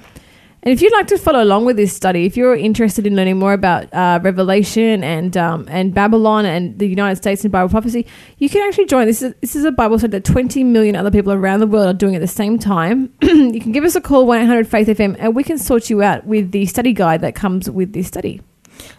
And 0.65 0.73
if 0.73 0.81
you'd 0.81 0.95
like 0.95 1.09
to 1.09 1.19
follow 1.19 1.45
along 1.45 1.67
with 1.67 1.77
this 1.77 1.93
study, 1.93 2.25
if 2.25 2.39
you're 2.39 2.57
interested 2.57 3.07
in 3.07 3.15
learning 3.15 3.39
more 3.39 3.53
about 3.53 3.93
uh, 3.93 4.19
Revelation 4.23 5.05
and 5.05 5.37
um, 5.37 5.67
and 5.69 5.93
Babylon 5.93 6.47
and 6.47 6.79
the 6.79 6.87
United 6.89 7.17
States 7.17 7.45
and 7.45 7.53
Bible 7.53 7.69
prophecy, 7.69 8.07
you 8.39 8.49
can 8.49 8.67
actually 8.67 8.87
join. 8.87 9.07
This 9.07 9.21
is 9.21 9.35
this 9.43 9.55
is 9.55 9.67
a 9.67 9.73
Bible 9.73 9.99
study 9.99 10.13
that 10.13 10.25
20 10.25 10.65
million 10.65 10.97
other 10.97 11.11
people 11.11 11.35
around 11.35 11.61
the 11.61 11.67
world 11.67 11.87
are 11.87 11.93
doing 11.93 12.15
at 12.17 12.23
the 12.23 12.27
same 12.27 12.59
time. 12.59 13.13
you 13.23 13.61
can 13.61 13.73
give 13.73 13.85
us 13.85 13.95
a 13.95 14.01
call 14.01 14.27
1 14.27 14.41
800 14.41 14.67
Faith 14.67 14.89
FM 14.89 15.17
and 15.19 15.37
we 15.37 15.45
can 15.45 15.59
sort 15.59 15.91
you 15.91 16.03
out 16.03 16.25
with 16.25 16.51
the 16.53 16.65
study 16.65 16.95
guide 16.95 17.21
that 17.21 17.35
comes 17.35 17.69
with 17.69 17.93
this 17.93 18.07
study. 18.07 18.41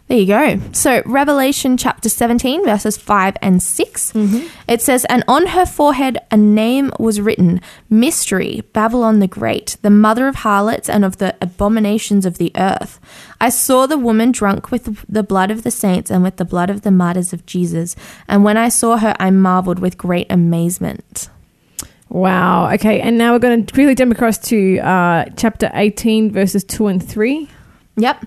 There 0.08 0.20
you 0.20 0.28
go. 0.28 0.60
So, 0.72 1.02
Revelation 1.08 1.78
chapter 1.78 2.10
17, 2.10 2.64
verses 2.64 2.96
5 2.96 3.38
and 3.42 3.62
6. 3.62 4.14
It 4.68 4.82
says, 4.82 5.04
And 5.06 5.24
on 5.28 5.48
her 5.48 5.66
forehead 5.66 6.20
a 6.30 6.38
name 6.38 6.92
was 7.00 7.20
written 7.20 7.60
Mystery, 7.90 8.62
Babylon 8.72 9.20
the 9.20 9.28
Great, 9.28 9.78
the 9.82 9.90
mother 9.90 10.28
of 10.28 10.36
harlots 10.36 10.90
and 10.90 11.04
of 11.04 11.18
the 11.18 11.36
abominations 11.42 12.24
of 12.24 12.38
the 12.38 12.52
earth. 12.56 13.00
I 13.42 13.50
saw 13.50 13.88
the 13.88 13.98
woman 13.98 14.32
drunk 14.32 14.70
with 14.70 15.04
the 15.10 15.24
blood 15.24 15.50
of 15.50 15.64
the 15.64 15.72
saints 15.72 16.12
and 16.12 16.22
with 16.22 16.38
the 16.38 16.46
blood 16.46 16.70
of 16.70 16.82
the 16.82 16.92
martyrs 16.92 17.34
of 17.34 17.48
Jesus. 17.48 17.96
And 18.28 18.44
when 18.44 18.58
I 18.58 18.70
saw 18.70 18.98
her, 18.98 19.16
I 19.20 19.32
marveled 19.32 19.80
with 19.80 19.98
great 19.98 20.28
amazement. 20.30 21.30
Wow. 22.10 22.72
Okay. 22.74 23.02
And 23.02 23.18
now 23.18 23.34
we're 23.34 23.40
going 23.40 23.66
to 23.66 23.74
quickly 23.74 23.96
jump 23.96 24.12
across 24.12 24.38
to 24.50 24.78
uh, 24.80 25.26
chapter 25.36 25.72
18, 25.74 26.32
verses 26.32 26.64
2 26.64 26.88
and 26.88 27.04
3. 27.04 27.50
Yep. 27.98 28.26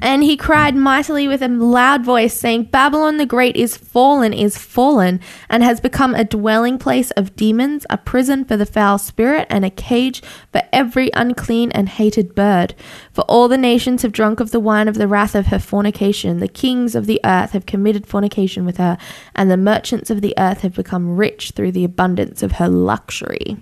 And 0.00 0.22
he 0.22 0.36
cried 0.36 0.76
mightily 0.76 1.26
with 1.26 1.42
a 1.42 1.48
loud 1.48 2.04
voice, 2.04 2.38
saying, 2.38 2.64
Babylon 2.64 3.16
the 3.16 3.26
Great 3.26 3.56
is 3.56 3.76
fallen, 3.76 4.32
is 4.32 4.58
fallen, 4.58 5.20
and 5.48 5.62
has 5.62 5.80
become 5.80 6.14
a 6.14 6.24
dwelling 6.24 6.78
place 6.78 7.10
of 7.12 7.34
demons, 7.34 7.86
a 7.88 7.96
prison 7.96 8.44
for 8.44 8.56
the 8.56 8.66
foul 8.66 8.98
spirit, 8.98 9.46
and 9.48 9.64
a 9.64 9.70
cage 9.70 10.22
for 10.52 10.62
every 10.72 11.10
unclean 11.14 11.72
and 11.72 11.88
hated 11.88 12.34
bird. 12.34 12.74
For 13.12 13.22
all 13.22 13.48
the 13.48 13.56
nations 13.58 14.02
have 14.02 14.12
drunk 14.12 14.40
of 14.40 14.50
the 14.50 14.60
wine 14.60 14.88
of 14.88 14.96
the 14.96 15.08
wrath 15.08 15.34
of 15.34 15.46
her 15.46 15.58
fornication. 15.58 16.40
The 16.40 16.48
kings 16.48 16.94
of 16.94 17.06
the 17.06 17.20
earth 17.24 17.52
have 17.52 17.66
committed 17.66 18.06
fornication 18.06 18.66
with 18.66 18.76
her, 18.76 18.98
and 19.34 19.50
the 19.50 19.56
merchants 19.56 20.10
of 20.10 20.20
the 20.20 20.34
earth 20.38 20.60
have 20.60 20.74
become 20.74 21.16
rich 21.16 21.52
through 21.52 21.72
the 21.72 21.84
abundance 21.84 22.42
of 22.42 22.52
her 22.52 22.68
luxury. 22.68 23.56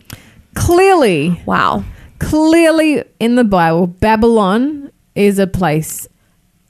Clearly, 0.55 1.43
Wow. 1.47 1.85
clearly 2.19 3.05
in 3.21 3.35
the 3.37 3.45
Bible, 3.45 3.87
Babylon 3.87 4.84
is 5.15 5.39
a 5.39 5.47
place 5.47 6.09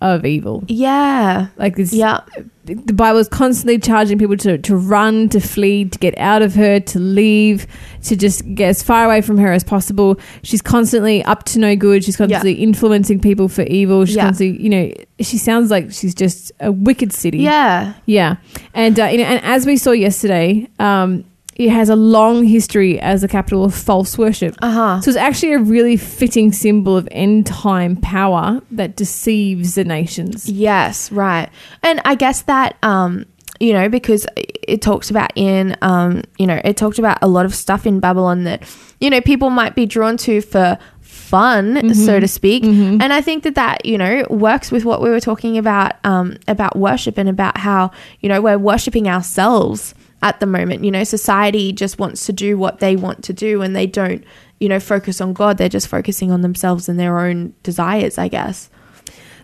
of 0.00 0.26
evil. 0.26 0.62
Yeah. 0.66 1.46
Like 1.56 1.76
this, 1.76 1.92
Yeah. 1.94 2.20
the 2.66 2.92
Bible 2.92 3.20
is 3.20 3.28
constantly 3.28 3.78
charging 3.78 4.18
people 4.18 4.36
to, 4.38 4.58
to 4.58 4.76
run, 4.76 5.30
to 5.30 5.40
flee, 5.40 5.86
to 5.86 5.98
get 5.98 6.18
out 6.18 6.42
of 6.42 6.54
her, 6.56 6.78
to 6.78 6.98
leave, 6.98 7.66
to 8.02 8.14
just 8.16 8.42
get 8.54 8.68
as 8.68 8.82
far 8.82 9.06
away 9.06 9.22
from 9.22 9.38
her 9.38 9.50
as 9.50 9.64
possible. 9.64 10.18
She's 10.42 10.60
constantly 10.60 11.22
up 11.24 11.44
to 11.44 11.58
no 11.58 11.74
good. 11.74 12.04
She's 12.04 12.18
constantly 12.18 12.52
influencing 12.54 13.20
people 13.20 13.48
for 13.48 13.62
evil. 13.62 14.04
She's 14.04 14.16
Yeah. 14.16 14.24
constantly, 14.24 14.62
you 14.62 14.68
know, 14.68 14.92
she 15.20 15.38
sounds 15.38 15.70
like 15.70 15.90
she's 15.90 16.14
just 16.14 16.52
a 16.60 16.70
wicked 16.70 17.10
city. 17.12 17.38
Yeah. 17.38 17.94
Yeah, 18.04 18.36
and 18.74 18.98
uh, 19.00 19.06
you 19.06 19.18
know, 19.18 19.24
and 19.24 19.42
as 19.42 19.64
we 19.64 19.78
saw 19.78 19.92
yesterday, 19.92 20.68
um, 20.78 21.24
it 21.56 21.70
has 21.70 21.88
a 21.88 21.96
long 21.96 22.44
history 22.44 23.00
as 23.00 23.20
the 23.20 23.28
capital 23.28 23.64
of 23.64 23.74
false 23.74 24.18
worship. 24.18 24.56
Uh 24.60 24.70
huh. 24.70 25.00
So 25.00 25.10
it's 25.10 25.18
actually 25.18 25.52
a 25.52 25.58
really 25.58 25.96
fitting 25.96 26.52
symbol 26.52 26.96
of 26.96 27.08
end 27.10 27.46
time 27.46 27.96
power 27.96 28.60
that 28.72 28.96
deceives 28.96 29.76
the 29.76 29.84
nations. 29.84 30.48
Yes, 30.48 31.12
right. 31.12 31.48
And 31.82 32.00
I 32.04 32.14
guess 32.16 32.42
that 32.42 32.76
um 32.82 33.26
you 33.60 33.72
know 33.72 33.88
because 33.88 34.26
it 34.36 34.82
talks 34.82 35.10
about 35.10 35.30
in 35.36 35.76
um 35.80 36.22
you 36.38 36.46
know 36.46 36.60
it 36.64 36.76
talked 36.76 36.98
about 36.98 37.18
a 37.22 37.28
lot 37.28 37.46
of 37.46 37.54
stuff 37.54 37.86
in 37.86 38.00
Babylon 38.00 38.44
that 38.44 38.62
you 39.00 39.10
know 39.10 39.20
people 39.20 39.50
might 39.50 39.76
be 39.76 39.86
drawn 39.86 40.16
to 40.18 40.40
for 40.40 40.76
fun 41.00 41.94
so 41.94 42.18
to 42.20 42.28
speak 42.28 42.64
and 42.64 43.12
i 43.12 43.20
think 43.20 43.44
that 43.44 43.54
that 43.54 43.84
you 43.86 43.96
know 43.96 44.26
works 44.28 44.70
with 44.70 44.84
what 44.84 45.00
we 45.00 45.08
were 45.08 45.20
talking 45.20 45.56
about 45.56 45.92
um 46.04 46.36
about 46.48 46.76
worship 46.76 47.16
and 47.16 47.28
about 47.28 47.56
how 47.56 47.90
you 48.20 48.28
know 48.28 48.42
we're 48.42 48.58
worshiping 48.58 49.08
ourselves 49.08 49.94
at 50.24 50.40
the 50.40 50.46
moment 50.46 50.82
you 50.84 50.90
know 50.90 51.04
society 51.04 51.72
just 51.72 51.98
wants 52.00 52.26
to 52.26 52.32
do 52.32 52.58
what 52.58 52.80
they 52.80 52.96
want 52.96 53.22
to 53.22 53.32
do 53.32 53.62
and 53.62 53.76
they 53.76 53.86
don't 53.86 54.24
you 54.58 54.68
know 54.68 54.80
focus 54.80 55.20
on 55.20 55.32
god 55.32 55.58
they're 55.58 55.68
just 55.68 55.86
focusing 55.86 56.32
on 56.32 56.40
themselves 56.40 56.88
and 56.88 56.98
their 56.98 57.20
own 57.20 57.54
desires 57.62 58.18
i 58.18 58.26
guess 58.26 58.70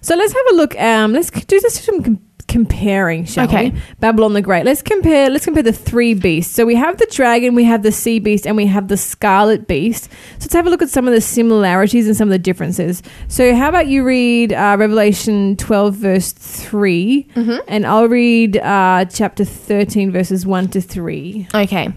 So 0.03 0.16
let's 0.16 0.33
have 0.33 0.47
a 0.53 0.55
look. 0.55 0.81
Um, 0.81 1.12
let's 1.12 1.31
do 1.31 1.61
this 1.61 1.85
some 1.85 2.19
comparing, 2.51 3.25
shall 3.25 3.47
Okay. 3.47 3.71
we? 3.71 3.81
Babylon 4.01 4.35
the 4.35 4.43
Great. 4.43 4.65
Let's 4.67 4.83
compare. 4.83 5.31
Let's 5.31 5.45
compare 5.45 5.63
the 5.63 5.73
three 5.73 6.13
beasts. 6.15 6.55
So 6.55 6.67
we 6.67 6.75
have 6.75 6.99
the 6.99 7.07
dragon, 7.11 7.55
we 7.55 7.65
have 7.65 7.83
the 7.83 7.93
sea 7.93 8.19
beast, 8.19 8.47
and 8.47 8.57
we 8.57 8.67
have 8.67 8.89
the 8.89 8.97
scarlet 8.97 9.67
beast. 9.67 10.05
So 10.39 10.43
let's 10.43 10.53
have 10.55 10.67
a 10.67 10.71
look 10.71 10.83
at 10.83 10.91
some 10.91 11.07
of 11.07 11.15
the 11.15 11.21
similarities 11.21 12.07
and 12.07 12.17
some 12.17 12.29
of 12.29 12.33
the 12.33 12.39
differences. 12.39 13.03
So 13.29 13.55
how 13.55 13.69
about 13.69 13.87
you 13.87 14.05
read 14.05 14.53
uh, 14.53 14.77
Revelation 14.79 15.57
twelve 15.57 15.95
verse 15.95 16.33
3 16.33 17.29
and 17.69 17.87
I'll 17.87 18.09
read 18.09 18.57
uh, 18.59 19.05
chapter 19.07 19.45
thirteen 19.45 20.11
verses 20.11 20.45
one 20.45 20.69
to 20.69 20.81
three. 20.81 21.47
Okay, 21.55 21.93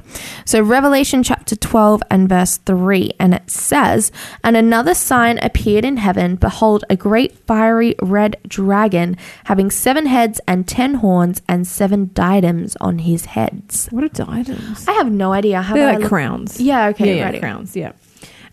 so 0.46 0.62
Revelation 0.62 1.24
chapter 1.24 1.56
12 1.56 2.04
and 2.12 2.30
verse 2.30 2.58
3, 2.58 3.12
and 3.20 3.34
it 3.34 3.50
says, 3.50 4.12
And 4.44 4.56
another 4.56 4.94
sign 4.94 5.40
appeared 5.40 5.84
in 5.86 5.98
heaven 5.98 6.36
Behold, 6.36 6.84
a 6.90 6.96
great 6.96 7.36
fiery 7.48 7.96
red 8.02 8.38
dragon, 8.48 9.18
having 9.46 9.72
seven 9.72 10.06
heads 10.06 10.40
and 10.48 10.68
ten 10.68 10.96
horns, 10.96 11.42
and 11.48 11.66
seven 11.68 12.12
diadems 12.14 12.76
on 12.82 13.00
his 13.00 13.26
heads. 13.26 13.88
What 13.92 14.04
are 14.04 14.10
diadems? 14.10 14.88
I 14.88 14.94
have 14.94 15.12
no 15.12 15.34
idea 15.34 15.62
how 15.62 15.76
They're 15.76 15.92
like 15.94 16.00
look- 16.00 16.10
crowns. 16.10 16.60
Yeah, 16.60 16.88
okay, 16.90 17.18
yeah, 17.18 17.32
yeah, 17.32 17.40
crowns. 17.40 17.76
Yeah. 17.76 17.94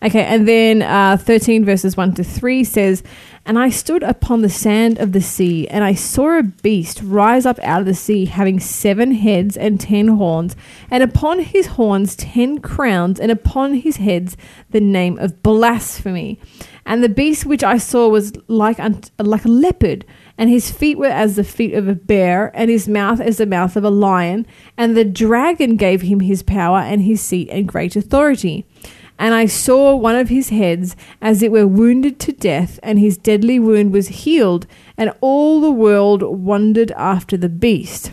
Okay, 0.03 0.23
and 0.23 0.47
then 0.47 0.81
uh, 0.81 1.15
13 1.15 1.63
verses 1.63 1.95
1 1.95 2.15
to 2.15 2.23
3 2.23 2.63
says, 2.63 3.03
And 3.45 3.59
I 3.59 3.69
stood 3.69 4.01
upon 4.01 4.41
the 4.41 4.49
sand 4.49 4.97
of 4.97 5.11
the 5.11 5.21
sea, 5.21 5.67
and 5.67 5.83
I 5.83 5.93
saw 5.93 6.39
a 6.39 6.41
beast 6.43 6.99
rise 7.03 7.45
up 7.45 7.59
out 7.59 7.81
of 7.81 7.85
the 7.85 7.93
sea, 7.93 8.25
having 8.25 8.59
seven 8.59 9.11
heads 9.11 9.55
and 9.55 9.79
ten 9.79 10.07
horns, 10.07 10.55
and 10.89 11.03
upon 11.03 11.37
his 11.41 11.67
horns 11.67 12.15
ten 12.15 12.57
crowns, 12.61 13.19
and 13.19 13.31
upon 13.31 13.75
his 13.75 13.97
heads 13.97 14.35
the 14.71 14.81
name 14.81 15.19
of 15.19 15.43
blasphemy. 15.43 16.39
And 16.83 17.03
the 17.03 17.09
beast 17.09 17.45
which 17.45 17.63
I 17.63 17.77
saw 17.77 18.07
was 18.09 18.33
like, 18.47 18.79
un- 18.79 19.03
like 19.19 19.45
a 19.45 19.49
leopard, 19.49 20.03
and 20.41 20.49
his 20.49 20.71
feet 20.71 20.97
were 20.97 21.05
as 21.05 21.35
the 21.35 21.43
feet 21.43 21.75
of 21.75 21.87
a 21.87 21.93
bear, 21.93 22.51
and 22.55 22.71
his 22.71 22.87
mouth 22.87 23.19
as 23.19 23.37
the 23.37 23.45
mouth 23.45 23.75
of 23.75 23.83
a 23.83 23.91
lion. 23.91 24.47
And 24.75 24.97
the 24.97 25.05
dragon 25.05 25.75
gave 25.75 26.01
him 26.01 26.21
his 26.21 26.41
power 26.41 26.79
and 26.79 27.03
his 27.03 27.21
seat 27.21 27.47
and 27.51 27.67
great 27.67 27.95
authority. 27.95 28.65
And 29.19 29.35
I 29.35 29.45
saw 29.45 29.95
one 29.95 30.15
of 30.15 30.29
his 30.29 30.49
heads 30.49 30.95
as 31.21 31.43
it 31.43 31.51
were 31.51 31.67
wounded 31.67 32.19
to 32.21 32.31
death, 32.31 32.79
and 32.81 32.97
his 32.97 33.19
deadly 33.19 33.59
wound 33.59 33.93
was 33.93 34.07
healed, 34.07 34.65
and 34.97 35.13
all 35.21 35.61
the 35.61 35.69
world 35.69 36.23
wondered 36.23 36.89
after 36.93 37.37
the 37.37 37.47
beast. 37.47 38.11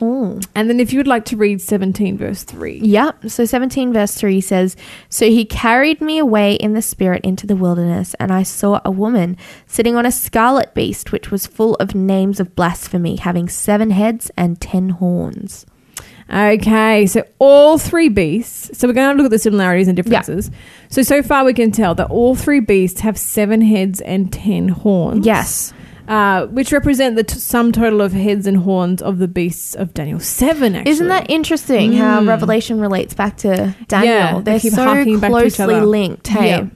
Oh. 0.00 0.38
And 0.54 0.68
then 0.68 0.80
if 0.80 0.92
you 0.92 0.98
would 0.98 1.06
like 1.06 1.24
to 1.26 1.36
read 1.36 1.62
17 1.62 2.18
verse 2.18 2.42
3. 2.44 2.80
Yep. 2.80 3.30
So 3.30 3.44
17 3.44 3.92
verse 3.92 4.14
3 4.14 4.40
says, 4.40 4.76
So 5.08 5.26
he 5.26 5.44
carried 5.44 6.00
me 6.00 6.18
away 6.18 6.54
in 6.54 6.74
the 6.74 6.82
spirit 6.82 7.24
into 7.24 7.46
the 7.46 7.56
wilderness, 7.56 8.14
and 8.20 8.30
I 8.30 8.42
saw 8.42 8.80
a 8.84 8.90
woman 8.90 9.36
sitting 9.66 9.96
on 9.96 10.04
a 10.04 10.12
scarlet 10.12 10.74
beast, 10.74 11.12
which 11.12 11.30
was 11.30 11.46
full 11.46 11.74
of 11.76 11.94
names 11.94 12.38
of 12.38 12.54
blasphemy, 12.54 13.16
having 13.16 13.48
seven 13.48 13.90
heads 13.90 14.30
and 14.36 14.60
ten 14.60 14.90
horns. 14.90 15.64
Okay, 16.30 17.06
so 17.06 17.24
all 17.38 17.78
three 17.78 18.10
beasts. 18.10 18.78
So 18.78 18.86
we're 18.86 18.92
going 18.92 19.16
to 19.16 19.22
look 19.22 19.30
at 19.30 19.30
the 19.30 19.38
similarities 19.38 19.88
and 19.88 19.96
differences. 19.96 20.50
So 20.90 21.02
so 21.02 21.22
far 21.22 21.44
we 21.44 21.54
can 21.54 21.72
tell 21.72 21.94
that 21.94 22.10
all 22.10 22.34
three 22.34 22.60
beasts 22.60 23.00
have 23.00 23.16
seven 23.16 23.62
heads 23.62 24.02
and 24.02 24.30
ten 24.30 24.68
horns. 24.68 25.24
Yes. 25.24 25.72
Uh, 26.08 26.46
which 26.46 26.72
represent 26.72 27.14
the 27.16 27.22
t- 27.22 27.38
sum 27.38 27.70
total 27.70 28.00
of 28.00 28.12
heads 28.12 28.46
and 28.46 28.56
horns 28.58 29.00
of 29.02 29.18
the 29.18 29.28
beasts 29.28 29.74
of 29.74 29.94
Daniel 29.94 30.18
seven. 30.18 30.74
Actually, 30.74 30.90
Isn't 30.90 31.08
that 31.08 31.30
interesting 31.30 31.92
how 31.92 32.20
Mm. 32.20 32.28
Revelation 32.28 32.80
relates 32.80 33.14
back 33.14 33.36
to 33.38 33.74
Daniel? 33.86 34.14
Yeah, 34.14 34.34
they 34.36 34.42
They're 34.42 34.60
keep 34.60 34.72
so 34.72 34.84
harking 34.84 35.20
back 35.20 35.30
to 35.30 35.44
each 35.46 35.54
closely 35.56 35.80
linked. 35.80 36.26
Hey. 36.28 36.48
Yeah. 36.48 36.66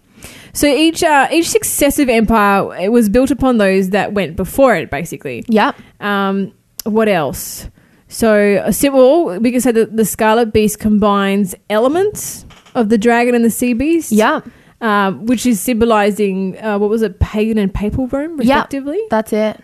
So 0.53 0.67
each 0.67 1.03
uh, 1.03 1.29
each 1.33 1.49
successive 1.49 2.09
empire 2.11 2.77
it 2.77 2.93
was 2.93 3.09
built 3.09 3.31
upon 3.31 3.57
those 3.59 3.91
that 3.91 4.13
went 4.13 4.37
before 4.37 4.77
it, 4.77 4.91
basically. 4.91 5.45
Yep. 5.49 5.77
Um, 6.01 6.53
what 6.85 7.09
else? 7.09 7.69
So 8.09 8.63
a 8.63 9.39
we 9.41 9.51
can 9.51 9.63
say 9.63 9.73
that 9.73 9.97
the 9.97 10.05
Scarlet 10.05 10.53
Beast 10.53 10.79
combines 10.79 11.55
elements 11.71 12.45
of 12.75 12.91
the 12.91 12.99
dragon 12.99 13.35
and 13.35 13.43
the 13.43 13.51
sea 13.51 13.73
beast. 13.73 14.13
Yep. 14.13 14.47
Um, 14.83 15.27
which 15.27 15.47
is 15.47 15.61
symbolizing 15.61 16.63
uh, 16.63 16.79
what 16.79 16.91
was 16.91 17.03
it, 17.03 17.21
pagan 17.21 17.57
and 17.57 17.73
papal 17.73 18.09
Rome, 18.09 18.37
respectively. 18.37 19.01
That's 19.11 19.33
it. 19.33 19.61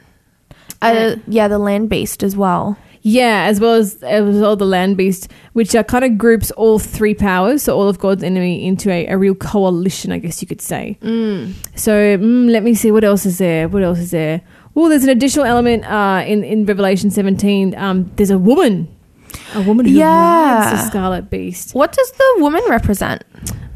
Uh, 0.81 1.17
yeah, 1.27 1.49
the 1.49 1.59
land 1.59 1.91
beast 1.91 2.23
as 2.23 2.37
well. 2.37 2.79
Yeah, 3.03 3.45
as 3.45 3.61
well 3.61 3.75
as 3.75 4.03
as 4.03 4.41
well 4.41 4.57
the 4.57 4.67
land 4.67 4.97
beast, 4.97 5.31
which 5.53 5.75
uh, 5.75 5.83
kind 5.83 6.05
of 6.05 6.19
groups 6.19 6.51
all 6.53 6.79
three 6.79 7.15
powers, 7.15 7.65
so 7.65 7.77
all 7.77 7.89
of 7.89 7.99
God's 7.99 8.23
enemy, 8.23 8.67
into 8.67 8.91
a, 8.91 9.07
a 9.07 9.17
real 9.17 9.35
coalition, 9.35 10.13
I 10.13 10.19
guess 10.19 10.41
you 10.41 10.49
could 10.49 10.61
say. 10.61 10.99
Mm. 11.03 11.55
So 11.75 11.93
mm, 11.93 12.51
let 12.51 12.63
me 12.63 12.75
see 12.75 12.91
what 12.91 13.05
else 13.05 13.27
is 13.27 13.39
there. 13.39 13.69
What 13.69 13.83
else 13.83 13.99
is 13.99 14.11
there? 14.11 14.43
Oh, 14.77 14.89
there's 14.89 15.05
an 15.05 15.11
additional 15.11 15.47
element 15.47 15.85
uh, 15.85 16.25
in 16.27 16.45
in 16.45 16.65
Revelation 16.65 17.11
17. 17.11 17.77
Um, 17.77 18.11
there's 18.17 18.31
a 18.31 18.39
woman. 18.39 18.95
A 19.55 19.63
woman 19.63 19.87
who 19.87 19.93
Yeah. 19.93 20.59
rides 20.67 20.83
the 20.83 20.87
scarlet 20.89 21.31
beast. 21.31 21.75
What 21.75 21.93
does 21.93 22.11
the 22.13 22.37
woman 22.39 22.63
represent? 22.69 23.25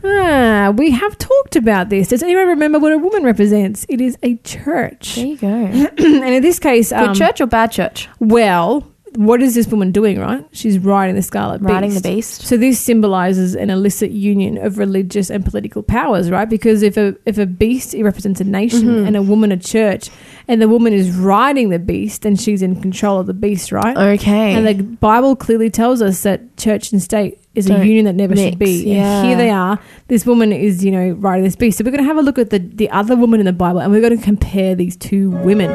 Ah, 0.05 0.73
we 0.77 0.91
have 0.91 1.17
talked 1.19 1.55
about 1.57 1.89
this. 1.89 2.09
Does 2.09 2.23
anyone 2.23 2.47
remember 2.49 2.79
what 2.79 2.93
a 2.93 2.99
woman 2.99 3.23
represents? 3.23 3.87
It 3.89 4.01
is 4.01 4.19
a 4.23 4.35
church. 4.39 5.15
There 5.15 5.27
you 5.27 5.37
go. 5.37 5.47
and 5.99 5.99
in 6.35 6.43
this 6.43 6.59
case, 6.59 6.91
Good 6.91 6.99
um, 6.99 7.15
church 7.15 7.41
or 7.41 7.47
bad 7.47 7.71
church? 7.73 8.09
well, 8.19 8.92
what 9.17 9.43
is 9.43 9.55
this 9.55 9.67
woman 9.69 9.93
doing, 9.93 10.19
right? 10.19 10.45
She's 10.53 10.79
riding 10.79 11.15
the 11.17 11.23
scarlet 11.23 11.59
beast. 11.61 11.71
Riding 11.71 11.95
the 11.95 12.01
beast. 12.01 12.43
So 12.47 12.57
this 12.57 12.81
symbolizes 12.81 13.55
an 13.55 13.71
illicit 13.71 14.11
union 14.11 14.59
of 14.59 14.79
religious 14.79 15.31
and 15.31 15.45
political 15.45 15.83
powers, 15.83 16.31
right? 16.31 16.49
Because 16.49 16.83
if 16.83 16.97
a 16.97 17.15
if 17.27 17.39
a 17.39 17.47
beast 17.47 17.95
it 17.95 18.05
represents 18.05 18.41
a 18.41 18.45
nation 18.45 18.83
Mhm. 18.89 19.07
and 19.07 19.17
a 19.17 19.23
woman 19.23 19.53
a 19.53 19.57
church, 19.57 20.11
and 20.49 20.61
the 20.63 20.69
woman 20.69 20.93
is 20.93 21.11
riding 21.11 21.71
the 21.71 21.79
beast, 21.79 22.23
then 22.23 22.37
she's 22.37 22.63
in 22.63 22.81
control 22.81 23.19
of 23.21 23.27
the 23.27 23.35
beast, 23.35 23.71
right? 23.73 23.97
Okay. 23.97 24.55
And 24.55 24.67
the 24.67 24.83
Bible 24.83 25.37
clearly 25.37 25.71
tells 25.71 26.01
us 26.03 26.23
that 26.23 26.57
church 26.57 26.93
and 26.93 27.03
state 27.03 27.39
is 27.55 27.67
a 27.67 27.75
Don't 27.75 27.87
union 27.87 28.05
that 28.07 28.15
never 28.15 28.35
should 28.35 28.59
be. 28.59 28.83
yeah. 28.85 29.19
And 29.21 29.29
here 29.29 29.37
they 29.37 29.51
are. 29.51 29.79
This 30.09 30.25
woman 30.25 30.53
is, 30.53 30.83
you 30.85 30.91
know, 30.91 31.11
riding 31.19 31.45
this 31.45 31.55
beast. 31.57 31.77
So 31.79 31.85
we're 31.85 31.91
going 31.91 32.03
to 32.03 32.09
have 32.09 32.17
a 32.17 32.23
look 32.23 32.39
at 32.39 32.49
the, 32.51 32.59
the 32.59 32.89
other 32.91 33.15
woman 33.15 33.41
in 33.41 33.47
the 33.47 33.53
Bible 33.53 33.81
and 33.81 33.93
we're 33.93 34.01
going 34.01 34.17
to 34.17 34.25
compare 34.25 34.75
these 34.75 34.97
two 34.97 35.31
women. 35.45 35.71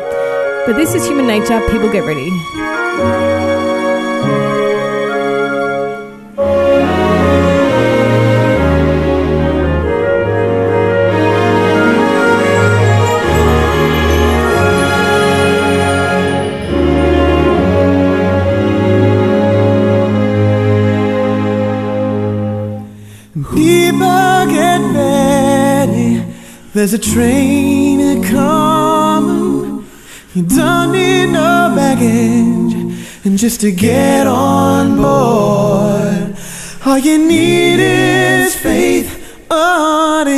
But 0.65 0.75
this 0.75 0.95
is 0.95 1.05
human 1.07 1.27
nature. 1.27 1.61
People 1.69 1.91
get 1.91 2.03
ready. 2.03 2.29
There's 26.77 26.93
a 26.93 26.99
train 26.99 28.23
coming. 28.23 29.83
You 30.35 30.43
don't 30.43 30.91
need 30.91 31.25
no 31.25 31.73
baggage, 31.75 32.66
and 33.27 33.37
just 33.37 33.59
to 33.61 33.71
get 33.71 34.25
on 34.25 34.95
board, 34.95 36.35
all 36.85 36.97
you 36.97 37.17
need 37.17 37.79
is 37.79 38.55
faith. 38.55 39.15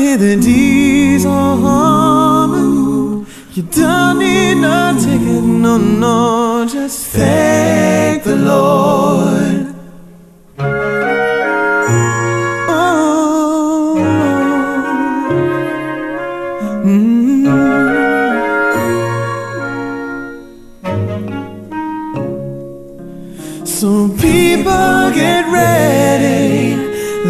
Hear 0.10 0.18
the 0.18 0.36
diesel 0.42 1.32
humming. 1.32 3.28
You 3.54 3.64
don't 3.64 4.18
need 4.18 4.56
no 4.56 4.98
ticket, 5.00 5.44
no, 5.44 5.78
no, 5.78 6.68
just 6.68 7.08
thank 7.08 8.24
the 8.24 8.36
Lord. 8.36 9.76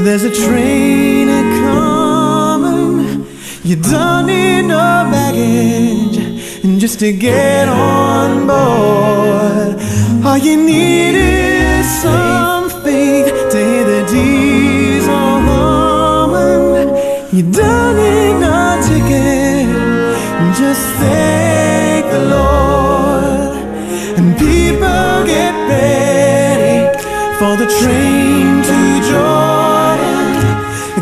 There's 0.02 0.24
a 0.24 0.34
train 0.34 1.28
a 1.30 1.42
coming. 1.62 3.26
You 3.64 3.76
don't 3.76 4.26
need 4.26 4.64
no 4.64 5.08
baggage, 5.12 6.18
and 6.64 6.80
just 6.80 7.00
to 7.00 7.12
get 7.12 7.68
on 7.68 8.48
board, 8.48 9.76
all 10.26 10.38
you 10.38 10.58
need 10.58 11.16
is 11.16 11.86
some 12.02 12.70
faith 12.84 13.52
to 13.52 13.58
hear 13.58 13.84
the 13.84 14.02
diesel 14.12 15.30
humming. 15.48 16.90
You 17.38 17.44
don't 17.52 17.96
need 17.98 18.40
no 18.40 18.80
ticket, 18.88 19.68
just 20.58 20.84
thank 21.02 22.06
the 22.16 22.24
Lord. 22.36 23.54
And 24.18 24.36
people 24.38 25.26
get 25.34 25.54
ready 25.70 26.98
for 27.38 27.58
the 27.58 27.68
train. 27.80 28.19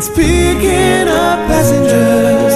It's 0.00 0.08
picking 0.10 1.08
up 1.08 1.40
passengers 1.48 2.54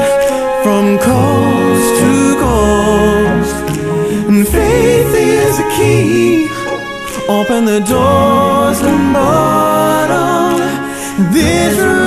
from 0.62 0.96
coast 0.96 1.88
to 2.00 2.36
coast. 2.38 3.56
And 4.28 4.46
faith 4.46 5.12
is 5.12 5.56
the 5.58 5.68
key. 5.76 6.46
Open 7.28 7.64
the 7.64 7.80
doors 7.80 8.80
and 8.82 9.12
bottom. 9.12 10.60
This 11.32 11.76
room 11.80 12.01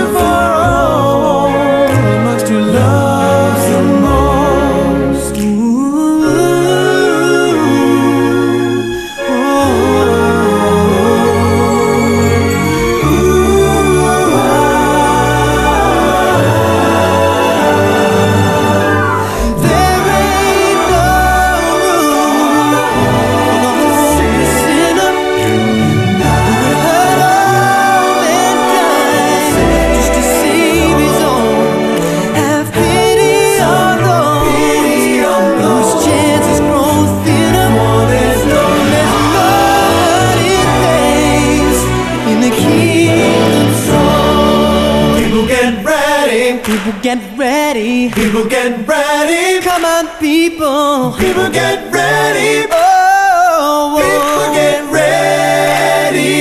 people. 51.36 51.52
Get 51.52 51.92
ready. 51.92 52.68
Oh, 52.72 54.00
people 54.00 54.54
get 54.56 54.84
oh. 54.84 54.94
ready. 54.94 56.32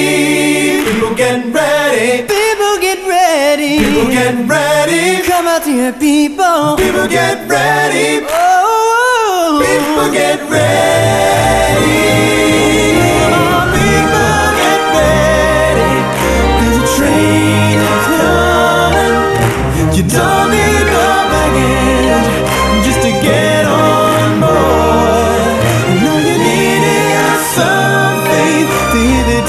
People 0.85 1.15
get 1.17 1.53
ready. 1.53 2.23
People 2.23 2.79
get 2.81 3.01
ready. 3.09 3.79
People 3.79 4.07
get 4.11 4.49
ready. 4.49 5.23
Come 5.27 5.49
out 5.49 5.65
here, 5.65 5.93
people. 5.93 6.77
People 6.77 7.09
get 7.09 7.49
ready. 7.49 8.25
Oh, 8.25 8.31
oh, 8.31 9.59
oh. 9.59 9.67
people 9.67 10.13
get 10.13 10.39
ready. 10.51 11.04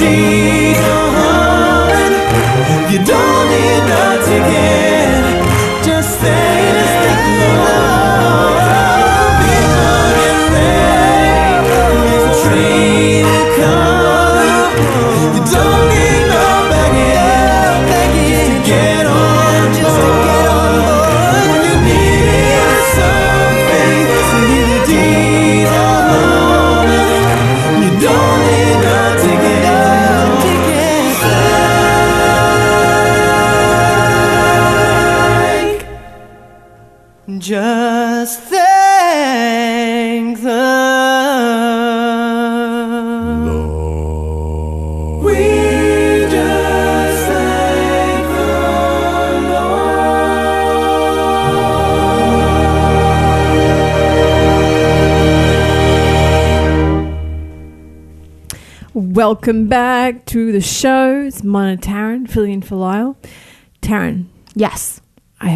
Hear 0.06 0.35
Welcome 59.36 59.68
back 59.68 60.24
to 60.28 60.54
the 60.54 60.62
show. 60.62 61.20
It's 61.20 61.44
Mona 61.44 61.76
Taryn 61.76 62.26
filling 62.26 62.54
in 62.54 62.62
for 62.62 62.78
Lyle. 62.78 63.18
Taryn, 63.82 64.28
Yes. 64.56 64.95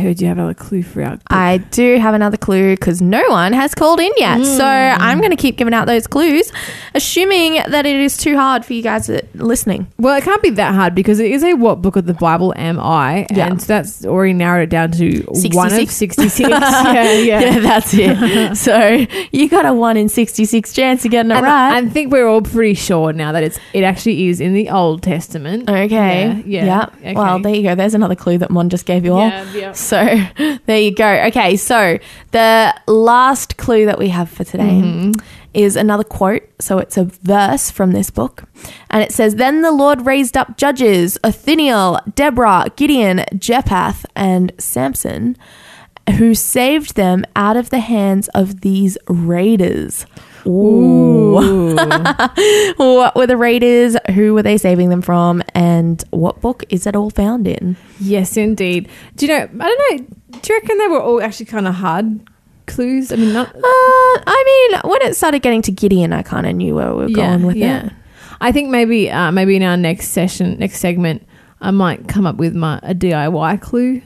I 0.09 0.11
heard 0.11 0.21
you 0.21 0.27
have 0.27 0.37
another 0.37 0.53
clue 0.55 0.81
for 0.81 1.03
our. 1.03 1.19
I 1.27 1.57
do 1.57 1.99
have 1.99 2.15
another 2.15 2.37
clue 2.37 2.75
because 2.75 2.99
no 2.99 3.21
one 3.29 3.53
has 3.53 3.75
called 3.75 3.99
in 3.99 4.11
yet. 4.17 4.43
So 4.43 4.63
hmm. 4.63 5.01
I'm 5.01 5.19
going 5.19 5.29
to 5.29 5.37
keep 5.37 5.55
giving 5.57 5.73
out 5.73 5.85
those 5.85 6.07
clues, 6.07 6.51
assuming 6.95 7.61
that 7.67 7.85
it 7.85 7.95
is 7.95 8.17
too 8.17 8.35
hard 8.35 8.65
for 8.65 8.73
you 8.73 8.81
guys 8.81 9.09
listening. 9.35 9.87
Well, 9.97 10.17
it 10.17 10.23
can't 10.23 10.41
be 10.41 10.49
that 10.51 10.73
hard 10.73 10.95
because 10.95 11.19
it 11.19 11.31
is 11.31 11.43
a 11.43 11.53
what 11.53 11.83
book 11.83 11.95
of 11.95 12.07
the 12.07 12.15
Bible 12.15 12.53
am 12.57 12.79
I? 12.79 13.27
Yeah. 13.29 13.47
And 13.47 13.59
that's 13.59 14.03
already 14.03 14.33
narrowed 14.33 14.63
it 14.63 14.69
down 14.71 14.91
to 14.93 15.21
one 15.51 15.67
of 15.67 15.73
66. 15.73 16.15
66. 16.15 16.49
yeah, 16.49 17.11
yeah. 17.11 17.59
that's 17.59 17.93
it. 17.93 18.55
so 18.57 19.05
you 19.31 19.47
got 19.47 19.65
a 19.65 19.73
1 19.73 19.97
in 19.97 20.09
66 20.09 20.73
chance 20.73 21.05
of 21.05 21.11
getting 21.11 21.31
it 21.31 21.35
And 21.35 21.45
right. 21.45 21.83
I 21.83 21.87
think 21.87 22.11
we're 22.11 22.27
all 22.27 22.41
pretty 22.41 22.73
sure 22.73 23.13
now 23.13 23.31
that 23.31 23.43
it's 23.43 23.59
it 23.73 23.83
actually 23.83 24.27
is 24.27 24.41
in 24.41 24.53
the 24.53 24.69
Old 24.69 25.03
Testament. 25.03 25.69
Okay. 25.69 26.41
Yeah. 26.45 26.65
yeah. 26.65 26.85
Okay. 26.97 27.13
Well, 27.13 27.39
there 27.39 27.53
you 27.53 27.63
go. 27.63 27.75
There's 27.75 27.93
another 27.93 28.15
clue 28.15 28.39
that 28.39 28.49
Mon 28.49 28.69
just 28.69 28.87
gave 28.87 29.05
you 29.05 29.13
all. 29.13 29.19
Yeah, 29.29 29.53
yeah. 29.53 29.71
So 29.73 29.98
there 30.65 30.79
you 30.79 30.93
go. 30.93 31.07
Okay. 31.27 31.55
So 31.57 31.97
the 32.31 32.73
last 32.87 33.57
clue 33.57 33.85
that 33.85 33.99
we 33.99 34.09
have 34.09 34.29
for 34.29 34.43
today 34.43 34.63
Mm-hmm. 34.63 35.11
is 35.53 35.75
another 35.75 36.03
quote. 36.03 36.43
So 36.59 36.77
it's 36.77 36.97
a 36.97 37.05
verse 37.05 37.71
from 37.71 37.91
this 37.91 38.09
book. 38.09 38.43
And 38.89 39.01
it 39.03 39.11
says 39.11 39.35
Then 39.35 39.61
the 39.61 39.71
Lord 39.71 40.05
raised 40.05 40.35
up 40.37 40.57
judges 40.57 41.17
Othniel, 41.23 41.99
Deborah, 42.15 42.67
Gideon, 42.75 43.25
Jephthah, 43.37 43.95
and 44.15 44.51
Samson, 44.57 45.35
who 46.17 46.33
saved 46.35 46.95
them 46.95 47.23
out 47.35 47.55
of 47.57 47.69
the 47.69 47.79
hands 47.79 48.27
of 48.29 48.61
these 48.61 48.97
raiders. 49.07 50.05
Ooh. 50.47 51.08
what 52.77 53.15
were 53.15 53.27
the 53.27 53.37
raiders? 53.37 53.95
Who 54.13 54.33
were 54.33 54.43
they 54.43 54.57
saving 54.57 54.89
them 54.89 55.01
from? 55.01 55.43
And 55.53 56.03
what 56.11 56.41
book 56.41 56.63
is 56.69 56.87
it 56.87 56.95
all 56.95 57.09
found 57.09 57.47
in? 57.47 57.77
Yes, 57.99 58.37
indeed. 58.37 58.89
Do 59.15 59.25
you 59.25 59.33
know? 59.33 59.43
I 59.43 59.47
don't 59.47 59.99
know. 59.99 60.15
Do 60.39 60.53
you 60.53 60.59
reckon 60.59 60.77
they 60.77 60.87
were 60.87 61.01
all 61.01 61.21
actually 61.21 61.47
kind 61.47 61.67
of 61.67 61.75
hard 61.75 62.19
clues? 62.67 63.11
I 63.11 63.15
mean, 63.15 63.33
not. 63.33 63.53
Uh, 63.55 63.59
I 63.61 64.69
mean, 64.71 64.91
when 64.91 65.01
it 65.03 65.15
started 65.15 65.41
getting 65.41 65.61
to 65.63 65.71
Gideon, 65.71 66.13
I 66.13 66.21
kind 66.21 66.45
of 66.47 66.55
knew 66.55 66.75
where 66.75 66.93
we 66.93 67.03
were 67.03 67.09
going 67.09 67.45
with 67.45 67.57
it. 67.57 67.91
I 68.41 68.51
think 68.51 68.69
maybe 68.69 69.09
uh, 69.11 69.31
maybe 69.31 69.55
in 69.55 69.63
our 69.63 69.77
next 69.77 70.09
session, 70.09 70.57
next 70.59 70.79
segment, 70.79 71.27
I 71.61 71.71
might 71.71 72.07
come 72.07 72.25
up 72.25 72.37
with 72.37 72.55
my 72.55 72.79
a 72.83 72.95
DIY 72.95 73.61
clue, 73.61 74.01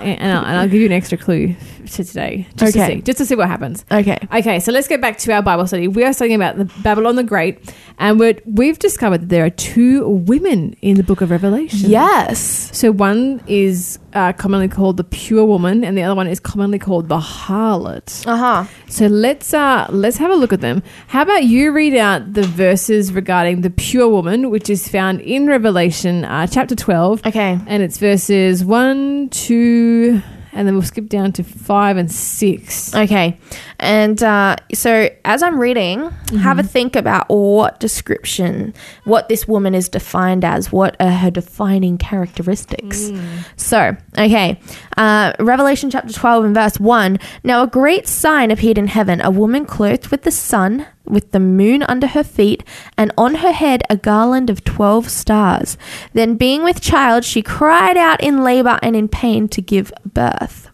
and, 0.00 0.20
and, 0.20 0.32
I'll, 0.38 0.44
and 0.44 0.58
I'll 0.58 0.68
give 0.68 0.80
you 0.80 0.86
an 0.86 0.92
extra 0.92 1.16
clue 1.18 1.54
to 1.86 2.04
today, 2.04 2.46
just 2.56 2.76
Okay. 2.76 2.86
to 2.88 2.94
see, 2.96 3.02
just 3.02 3.18
to 3.18 3.26
see 3.26 3.34
what 3.34 3.48
happens. 3.48 3.84
Okay. 3.90 4.18
Okay, 4.34 4.60
so 4.60 4.72
let's 4.72 4.88
get 4.88 5.00
back 5.00 5.18
to 5.18 5.32
our 5.32 5.42
Bible 5.42 5.66
study. 5.66 5.88
We 5.88 6.04
are 6.04 6.12
studying 6.12 6.36
about 6.36 6.56
the 6.58 6.64
Babylon 6.82 7.16
the 7.16 7.22
Great, 7.24 7.58
and 7.98 8.18
we're, 8.18 8.36
we've 8.44 8.78
discovered 8.78 9.22
that 9.22 9.28
there 9.28 9.44
are 9.44 9.50
two 9.50 10.08
women 10.08 10.74
in 10.82 10.96
the 10.96 11.02
Book 11.02 11.20
of 11.20 11.30
Revelation. 11.30 11.90
Yes. 11.90 12.70
So 12.72 12.90
one 12.92 13.42
is 13.46 13.98
uh, 14.14 14.32
commonly 14.32 14.68
called 14.68 14.96
the 14.96 15.04
pure 15.04 15.44
woman, 15.44 15.84
and 15.84 15.96
the 15.98 16.02
other 16.02 16.14
one 16.14 16.26
is 16.26 16.40
commonly 16.40 16.78
called 16.78 17.08
the 17.08 17.18
harlot. 17.18 18.26
Uh 18.26 18.36
huh. 18.36 18.64
So 18.88 19.06
let's 19.06 19.52
uh, 19.54 19.86
let's 19.90 20.16
have 20.18 20.30
a 20.30 20.36
look 20.36 20.52
at 20.52 20.60
them. 20.60 20.82
How 21.08 21.22
about 21.22 21.44
you 21.44 21.72
read 21.72 21.94
out 21.96 22.32
the 22.34 22.42
verses 22.42 23.12
regarding 23.12 23.62
the 23.62 23.70
pure 23.70 24.08
woman, 24.08 24.50
which 24.50 24.70
is 24.70 24.86
found 24.88 25.20
in 25.20 25.46
Revelation 25.46 26.24
uh, 26.24 26.46
chapter 26.46 26.74
twelve, 26.76 27.24
Okay. 27.26 27.58
and 27.66 27.82
it's 27.82 27.98
verses 27.98 28.64
one, 28.64 29.28
two, 29.30 30.22
and 30.54 30.66
then 30.66 30.74
we'll 30.74 30.82
skip 30.82 31.08
down 31.08 31.32
to 31.32 31.42
five 31.42 31.96
and 31.96 32.10
six. 32.10 32.94
Okay. 32.94 33.38
And 33.80 34.22
uh, 34.22 34.56
so 34.72 35.10
as 35.24 35.42
I'm 35.42 35.60
reading, 35.60 36.10
have 36.38 36.58
a 36.58 36.62
think 36.62 36.96
about 36.96 37.28
what 37.28 37.80
description, 37.80 38.72
what 39.04 39.28
this 39.28 39.46
woman 39.48 39.74
is 39.74 39.88
defined 39.88 40.44
as, 40.44 40.70
what 40.70 40.96
are 41.00 41.10
her 41.10 41.30
defining 41.30 41.98
characteristics. 41.98 43.10
So, 43.56 43.96
okay. 44.16 44.60
Uh, 44.96 45.32
Revelation 45.40 45.90
chapter 45.90 46.12
12 46.12 46.44
and 46.44 46.54
verse 46.54 46.78
1. 46.78 47.18
Now 47.42 47.64
a 47.64 47.66
great 47.66 48.06
sign 48.06 48.50
appeared 48.50 48.78
in 48.78 48.86
heaven 48.86 49.20
a 49.20 49.30
woman 49.30 49.66
clothed 49.66 50.08
with 50.08 50.22
the 50.22 50.30
sun, 50.30 50.86
with 51.04 51.32
the 51.32 51.40
moon 51.40 51.82
under 51.82 52.06
her 52.08 52.24
feet, 52.24 52.64
and 52.96 53.12
on 53.16 53.36
her 53.36 53.52
head 53.52 53.82
a 53.88 53.96
garland 53.96 54.50
of 54.50 54.64
12 54.64 55.08
stars. 55.08 55.78
Then, 56.12 56.36
being 56.36 56.64
with 56.64 56.80
child, 56.80 57.24
she 57.24 57.42
cried 57.42 57.96
out 57.96 58.20
in 58.22 58.42
labor 58.42 58.78
and 58.82 58.96
in 58.96 59.08
pain 59.08 59.48
to 59.48 59.62
give 59.62 59.92
birth. 60.04 60.70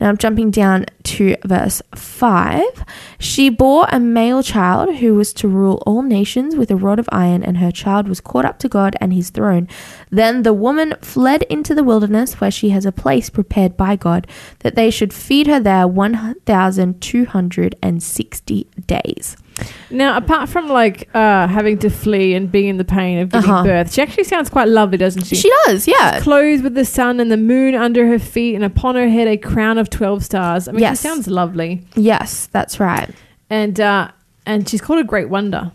Now 0.00 0.08
I'm 0.08 0.18
jumping 0.18 0.50
down 0.50 0.86
to 1.04 1.36
verse 1.44 1.80
5. 1.94 2.64
She 3.18 3.48
bore 3.48 3.86
a 3.90 4.00
male 4.00 4.42
child 4.42 4.96
who 4.96 5.14
was 5.14 5.32
to 5.34 5.46
rule 5.46 5.80
all 5.86 6.02
nations 6.02 6.56
with 6.56 6.68
a 6.70 6.76
rod 6.76 6.98
of 6.98 7.08
iron, 7.12 7.44
and 7.44 7.58
her 7.58 7.70
child 7.70 8.08
was 8.08 8.20
caught 8.20 8.44
up 8.44 8.58
to 8.60 8.68
God 8.68 8.96
and 9.00 9.14
his 9.14 9.30
throne. 9.30 9.68
Then 10.10 10.42
the 10.42 10.52
woman 10.52 10.94
fled 11.00 11.44
into 11.44 11.74
the 11.74 11.84
wilderness, 11.84 12.40
where 12.40 12.50
she 12.50 12.70
has 12.70 12.84
a 12.84 12.90
place 12.92 13.30
prepared 13.30 13.76
by 13.76 13.94
God, 13.96 14.26
that 14.60 14.74
they 14.74 14.90
should 14.90 15.12
feed 15.12 15.46
her 15.46 15.60
there 15.60 15.86
1,260 15.86 18.66
days. 18.86 19.36
Now, 19.90 20.16
apart 20.16 20.48
from 20.48 20.68
like 20.68 21.08
uh, 21.14 21.46
having 21.46 21.78
to 21.78 21.90
flee 21.90 22.34
and 22.34 22.50
being 22.50 22.68
in 22.68 22.76
the 22.76 22.84
pain 22.84 23.18
of 23.18 23.30
giving 23.30 23.50
Uh-huh. 23.50 23.62
birth, 23.64 23.92
she 23.92 24.02
actually 24.02 24.24
sounds 24.24 24.50
quite 24.50 24.66
lovely, 24.68 24.98
doesn't 24.98 25.24
she? 25.24 25.36
She 25.36 25.50
does, 25.66 25.86
yeah. 25.86 26.20
clothed 26.20 26.64
with 26.64 26.74
the 26.74 26.84
sun 26.84 27.20
and 27.20 27.30
the 27.30 27.36
moon 27.36 27.74
under 27.74 28.06
her 28.08 28.18
feet, 28.18 28.56
and 28.56 28.64
upon 28.64 28.96
her 28.96 29.08
head 29.08 29.28
a 29.28 29.36
crown 29.36 29.78
of 29.78 29.90
twelve 29.90 30.24
stars. 30.24 30.66
I 30.66 30.72
mean, 30.72 30.80
Yes. 30.80 31.00
she 31.02 31.08
sounds 31.08 31.28
lovely, 31.28 31.82
Yes, 31.94 32.48
that's 32.50 32.80
right. 32.80 33.08
and 33.48 33.78
uh, 33.78 34.08
and 34.46 34.68
she's 34.68 34.80
called 34.80 34.98
a 35.00 35.04
great 35.04 35.28
wonder. 35.28 35.70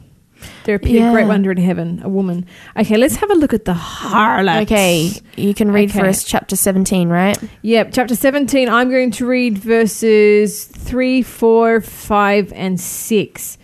There 0.64 0.76
appeared 0.76 1.10
a 1.10 1.12
great 1.12 1.28
wonder 1.28 1.52
in 1.52 1.58
heaven, 1.58 2.00
a 2.02 2.08
woman. 2.08 2.46
Okay, 2.78 2.96
let's 2.96 3.18
have 3.18 3.30
a 3.30 3.34
look 3.36 3.54
at 3.54 3.66
the 3.66 3.74
harlot. 3.74 4.62
Okay, 4.64 5.12
you 5.36 5.54
can 5.54 5.70
read 5.72 5.92
for 5.92 6.00
Okay. 6.00 6.10
us 6.10 6.24
chapter 6.24 6.56
17, 6.56 7.10
right? 7.10 7.38
Yep, 7.62 7.90
chapter 7.92 8.16
17. 8.16 8.70
I'm 8.70 8.90
going 8.90 9.12
to 9.12 9.26
read 9.26 9.58
verses 9.58 10.64
3, 10.66 11.22
4, 11.24 11.82
5, 11.82 12.54
and 12.56 12.80
6. 12.80 13.58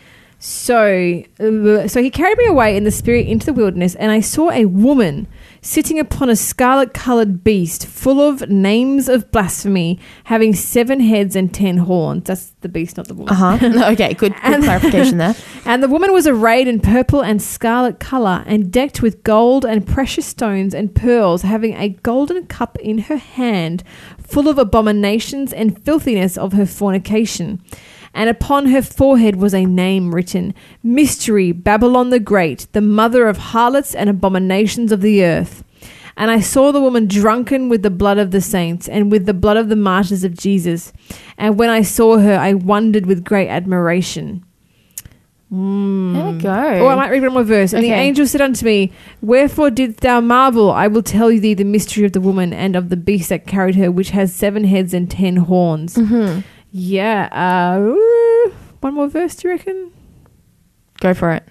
So, 0.47 1.23
uh, 1.39 1.87
so 1.87 2.03
he 2.03 2.11
carried 2.11 2.37
me 2.37 2.45
away 2.45 2.77
in 2.77 2.83
the 2.83 2.91
spirit 2.91 3.25
into 3.25 3.47
the 3.47 3.53
wilderness, 3.53 3.95
and 3.95 4.11
I 4.11 4.19
saw 4.19 4.51
a 4.51 4.65
woman 4.65 5.25
sitting 5.63 5.97
upon 5.97 6.29
a 6.29 6.35
scarlet 6.35 6.93
colored 6.93 7.43
beast 7.43 7.87
full 7.87 8.21
of 8.21 8.47
names 8.47 9.09
of 9.09 9.31
blasphemy, 9.31 9.99
having 10.25 10.53
seven 10.53 10.99
heads 10.99 11.35
and 11.35 11.51
ten 11.51 11.77
horns. 11.77 12.25
That's 12.25 12.51
the 12.61 12.69
beast, 12.69 12.95
not 12.97 13.07
the 13.07 13.15
woman. 13.15 13.33
Uh 13.35 13.57
huh. 13.57 13.91
okay, 13.93 14.13
good, 14.13 14.33
good 14.33 14.41
And- 14.43 14.63
clarification 14.63 15.17
there. 15.17 15.35
And 15.65 15.81
the 15.81 15.87
woman 15.87 16.13
was 16.13 16.27
arrayed 16.27 16.67
in 16.67 16.79
purple 16.79 17.23
and 17.23 17.41
scarlet 17.41 17.99
color, 17.99 18.43
and 18.45 18.71
decked 18.71 19.01
with 19.01 19.23
gold 19.23 19.65
and 19.65 19.83
precious 19.87 20.27
stones 20.27 20.75
and 20.75 20.93
pearls, 20.93 21.41
having 21.41 21.73
a 21.73 21.89
golden 21.89 22.45
cup 22.45 22.77
in 22.77 22.99
her 23.09 23.17
hand, 23.17 23.83
full 24.19 24.47
of 24.47 24.59
abominations 24.59 25.51
and 25.51 25.83
filthiness 25.83 26.37
of 26.37 26.53
her 26.53 26.67
fornication. 26.67 27.63
And 28.15 28.29
upon 28.29 28.67
her 28.67 28.81
forehead 28.81 29.35
was 29.35 29.53
a 29.53 29.65
name 29.65 30.15
written 30.15 30.55
Mystery, 30.81 31.51
Babylon 31.51 32.09
the 32.09 32.19
Great, 32.19 32.65
the 32.71 32.81
mother 32.81 33.27
of 33.27 33.37
harlots 33.37 33.93
and 33.93 34.09
abominations 34.09 34.93
of 34.93 35.01
the 35.01 35.23
earth. 35.23 35.63
And 36.17 36.31
I 36.31 36.39
saw 36.39 36.71
the 36.71 36.79
woman 36.79 37.07
drunken 37.07 37.67
with 37.67 37.83
the 37.83 37.89
blood 37.89 38.17
of 38.17 38.31
the 38.31 38.39
saints 38.39 38.87
and 38.87 39.11
with 39.11 39.25
the 39.25 39.33
blood 39.33 39.57
of 39.57 39.67
the 39.67 39.75
martyrs 39.75 40.23
of 40.23 40.37
Jesus. 40.37 40.93
And 41.37 41.59
when 41.59 41.69
I 41.69 41.81
saw 41.81 42.17
her, 42.19 42.37
I 42.37 42.53
wondered 42.53 43.05
with 43.05 43.25
great 43.25 43.49
admiration. 43.49 44.45
There 45.51 46.31
we 46.31 46.39
go. 46.39 46.49
Oh, 46.49 46.87
I 46.87 46.95
might 46.95 47.09
read 47.09 47.21
one 47.21 47.33
more 47.33 47.43
verse. 47.43 47.73
And 47.73 47.83
the 47.83 47.91
angel 47.91 48.25
said 48.25 48.41
unto 48.41 48.65
me, 48.65 48.91
Wherefore 49.21 49.69
didst 49.69 49.99
thou 49.99 50.21
marvel? 50.21 50.71
I 50.71 50.87
will 50.87 51.03
tell 51.03 51.29
thee 51.29 51.53
the 51.53 51.63
mystery 51.63 52.05
of 52.05 52.13
the 52.13 52.21
woman 52.21 52.51
and 52.51 52.75
of 52.75 52.89
the 52.89 52.97
beast 52.97 53.29
that 53.29 53.45
carried 53.45 53.75
her, 53.75 53.91
which 53.91 54.09
has 54.09 54.33
seven 54.33 54.63
heads 54.63 54.93
and 54.93 55.11
ten 55.11 55.35
horns. 55.35 55.95
Mm-hmm. 55.95 56.41
Yeah. 56.77 57.29
Uh, 57.31 58.49
one 58.81 58.95
more 58.95 59.07
verse, 59.07 59.33
do 59.35 59.47
you 59.47 59.53
reckon? 59.53 59.93
Go 60.99 61.13
for 61.13 61.31
it. 61.31 61.47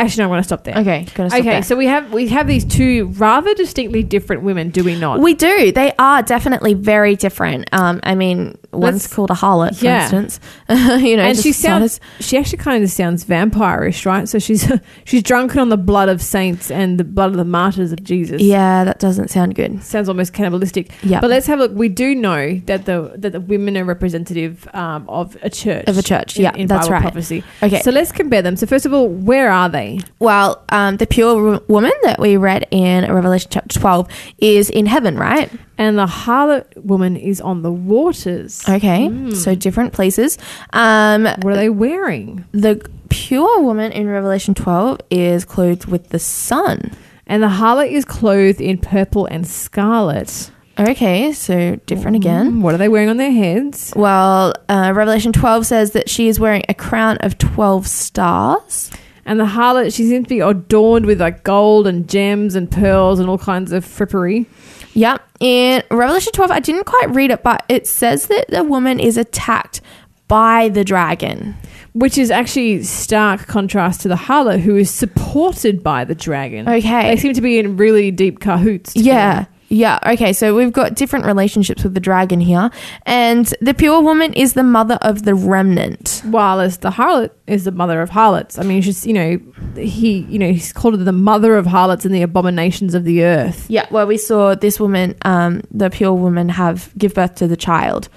Actually, 0.00 0.20
no, 0.22 0.24
I'm 0.24 0.30
going 0.30 0.40
to 0.40 0.44
stop 0.44 0.64
there. 0.64 0.76
Okay, 0.78 1.06
gonna 1.14 1.30
stop 1.30 1.40
Okay, 1.40 1.50
there. 1.50 1.62
so 1.62 1.76
we 1.76 1.86
have 1.86 2.12
we 2.12 2.28
have 2.28 2.46
these 2.46 2.64
two 2.64 3.06
rather 3.16 3.54
distinctly 3.54 4.02
different 4.02 4.42
women, 4.42 4.70
do 4.70 4.82
we 4.84 4.98
not? 4.98 5.20
We 5.20 5.34
do. 5.34 5.72
They 5.72 5.92
are 5.98 6.22
definitely 6.22 6.74
very 6.74 7.16
different. 7.16 7.68
Um, 7.72 8.00
I 8.02 8.14
mean, 8.14 8.56
one's 8.72 8.94
Let's- 9.04 9.06
called 9.14 9.30
a 9.30 9.34
harlot, 9.34 9.76
for 9.78 9.84
Yeah. 9.84 10.02
instance. 10.02 10.40
you 10.68 11.16
know, 11.16 11.22
and 11.24 11.34
just 11.36 11.42
she 11.42 11.50
not 11.50 11.54
sounds 11.88 12.00
she 12.20 12.36
actually 12.38 12.58
kind 12.58 12.82
of 12.84 12.90
sounds 12.90 13.24
vampirish, 13.24 14.06
right? 14.06 14.28
So 14.28 14.38
she's 14.38 14.70
she's 15.04 15.22
drunken 15.22 15.58
on 15.60 15.68
the 15.68 15.76
blood 15.76 16.08
of 16.08 16.22
saints 16.22 16.70
and 16.70 16.98
the 16.98 17.04
blood 17.04 17.30
of 17.30 17.36
the 17.36 17.44
martyrs 17.44 17.92
of 17.92 18.02
Jesus. 18.04 18.40
yeah, 18.42 18.84
that 18.84 18.98
doesn't 18.98 19.28
sound 19.28 19.54
good. 19.54 19.82
sounds 19.82 20.08
almost 20.08 20.32
cannibalistic. 20.32 20.90
Yeah, 21.02 21.20
But 21.20 21.30
let's 21.30 21.46
have 21.46 21.58
a 21.58 21.62
look. 21.62 21.72
We 21.74 21.88
do 21.88 22.14
know 22.14 22.60
that 22.66 22.84
the 22.86 23.12
that 23.16 23.32
the 23.32 23.40
women 23.40 23.76
are 23.76 23.84
representative 23.84 24.68
um, 24.74 25.08
of 25.08 25.36
a 25.42 25.50
church. 25.50 25.84
Of 25.86 25.98
a 25.98 26.02
church, 26.02 26.36
in- 26.36 26.42
yeah, 26.44 26.54
in 26.54 26.66
that's 26.66 26.86
Bible 26.86 26.92
right. 26.94 27.02
prophecy. 27.02 27.44
okay. 27.62 27.80
So 27.82 27.90
let's 27.90 28.12
compare 28.12 28.42
them. 28.42 28.56
So 28.56 28.66
first 28.66 28.86
of 28.86 28.92
all, 28.92 29.08
where 29.08 29.50
are 29.50 29.68
they? 29.68 29.89
Well, 30.18 30.62
um, 30.70 30.96
the 30.98 31.06
pure 31.06 31.34
wo- 31.42 31.62
woman 31.68 31.92
that 32.02 32.18
we 32.20 32.36
read 32.36 32.66
in 32.70 33.12
Revelation 33.12 33.50
chapter 33.52 33.78
12 33.80 34.08
is 34.38 34.70
in 34.70 34.86
heaven, 34.86 35.16
right? 35.16 35.50
And 35.78 35.98
the 35.98 36.06
harlot 36.06 36.64
woman 36.76 37.16
is 37.16 37.40
on 37.40 37.62
the 37.62 37.72
waters. 37.72 38.62
Okay, 38.68 39.30
so 39.34 39.54
different 39.54 39.92
places. 39.92 40.38
Um, 40.72 41.24
What 41.24 41.52
are 41.54 41.56
they 41.56 41.70
wearing? 41.70 42.44
the 42.52 42.80
pure 43.08 43.60
woman 43.62 43.90
in 43.92 44.06
Revelation 44.08 44.54
12 44.54 45.00
is 45.10 45.44
clothed 45.44 45.86
with 45.86 46.10
the 46.10 46.18
sun. 46.18 46.92
And 47.26 47.42
the 47.42 47.48
harlot 47.48 47.90
is 47.90 48.04
clothed 48.04 48.60
in 48.60 48.78
purple 48.78 49.26
and 49.26 49.46
scarlet. 49.46 50.50
Okay, 50.78 51.32
so 51.32 51.76
different 51.86 52.16
again. 52.16 52.52
Mm, 52.52 52.60
What 52.62 52.74
are 52.74 52.78
they 52.78 52.88
wearing 52.88 53.08
on 53.10 53.18
their 53.18 53.30
heads? 53.32 53.92
Well, 53.94 54.54
uh, 54.68 54.92
Revelation 54.94 55.32
12 55.32 55.66
says 55.66 55.90
that 55.92 56.08
she 56.08 56.28
is 56.28 56.40
wearing 56.40 56.62
a 56.68 56.74
crown 56.74 57.18
of 57.18 57.36
12 57.38 57.86
stars. 57.86 58.90
And 59.24 59.38
the 59.38 59.44
harlot, 59.44 59.94
she 59.94 60.08
seems 60.08 60.24
to 60.24 60.28
be 60.28 60.40
adorned 60.40 61.06
with 61.06 61.20
like 61.20 61.44
gold 61.44 61.86
and 61.86 62.08
gems 62.08 62.54
and 62.54 62.70
pearls 62.70 63.20
and 63.20 63.28
all 63.28 63.38
kinds 63.38 63.72
of 63.72 63.84
frippery. 63.84 64.46
Yep. 64.94 65.22
In 65.40 65.82
Revelation 65.90 66.32
12, 66.32 66.50
I 66.50 66.60
didn't 66.60 66.84
quite 66.84 67.10
read 67.10 67.30
it, 67.30 67.42
but 67.42 67.64
it 67.68 67.86
says 67.86 68.26
that 68.26 68.48
the 68.48 68.64
woman 68.64 68.98
is 68.98 69.16
attacked 69.16 69.80
by 70.28 70.68
the 70.68 70.84
dragon. 70.84 71.56
Which 71.92 72.16
is 72.16 72.30
actually 72.30 72.84
stark 72.84 73.46
contrast 73.46 74.00
to 74.02 74.08
the 74.08 74.14
harlot, 74.14 74.60
who 74.60 74.76
is 74.76 74.90
supported 74.90 75.82
by 75.82 76.04
the 76.04 76.14
dragon. 76.14 76.68
Okay. 76.68 77.14
They 77.14 77.16
seem 77.16 77.34
to 77.34 77.40
be 77.40 77.58
in 77.58 77.76
really 77.76 78.10
deep 78.10 78.40
cahoots. 78.40 78.92
together. 78.92 79.08
Yeah. 79.08 79.44
Yeah. 79.70 79.98
Okay. 80.04 80.32
So 80.32 80.54
we've 80.54 80.72
got 80.72 80.94
different 80.94 81.24
relationships 81.24 81.84
with 81.84 81.94
the 81.94 82.00
dragon 82.00 82.40
here. 82.40 82.70
And 83.06 83.46
the 83.60 83.72
pure 83.72 84.00
woman 84.02 84.32
is 84.34 84.54
the 84.54 84.64
mother 84.64 84.98
of 85.00 85.22
the 85.22 85.34
remnant. 85.34 86.22
While 86.24 86.60
as 86.60 86.78
the 86.78 86.90
harlot 86.90 87.30
is 87.46 87.64
the 87.64 87.72
mother 87.72 88.02
of 88.02 88.10
harlots. 88.10 88.58
I 88.58 88.62
mean, 88.62 88.82
she's, 88.82 89.06
you 89.06 89.12
know, 89.12 89.38
he, 89.76 90.22
you 90.28 90.38
know, 90.38 90.52
he's 90.52 90.72
called 90.72 90.98
her 90.98 91.04
the 91.04 91.12
mother 91.12 91.56
of 91.56 91.66
harlots 91.66 92.04
and 92.04 92.14
the 92.14 92.22
abominations 92.22 92.94
of 92.94 93.04
the 93.04 93.22
earth. 93.24 93.66
Yeah. 93.70 93.86
Well, 93.90 94.06
we 94.06 94.18
saw 94.18 94.54
this 94.54 94.78
woman, 94.80 95.14
um, 95.22 95.62
the 95.70 95.88
pure 95.88 96.14
woman, 96.14 96.48
have 96.48 96.92
give 96.98 97.14
birth 97.14 97.36
to 97.36 97.46
the 97.48 97.56
child. 97.56 98.08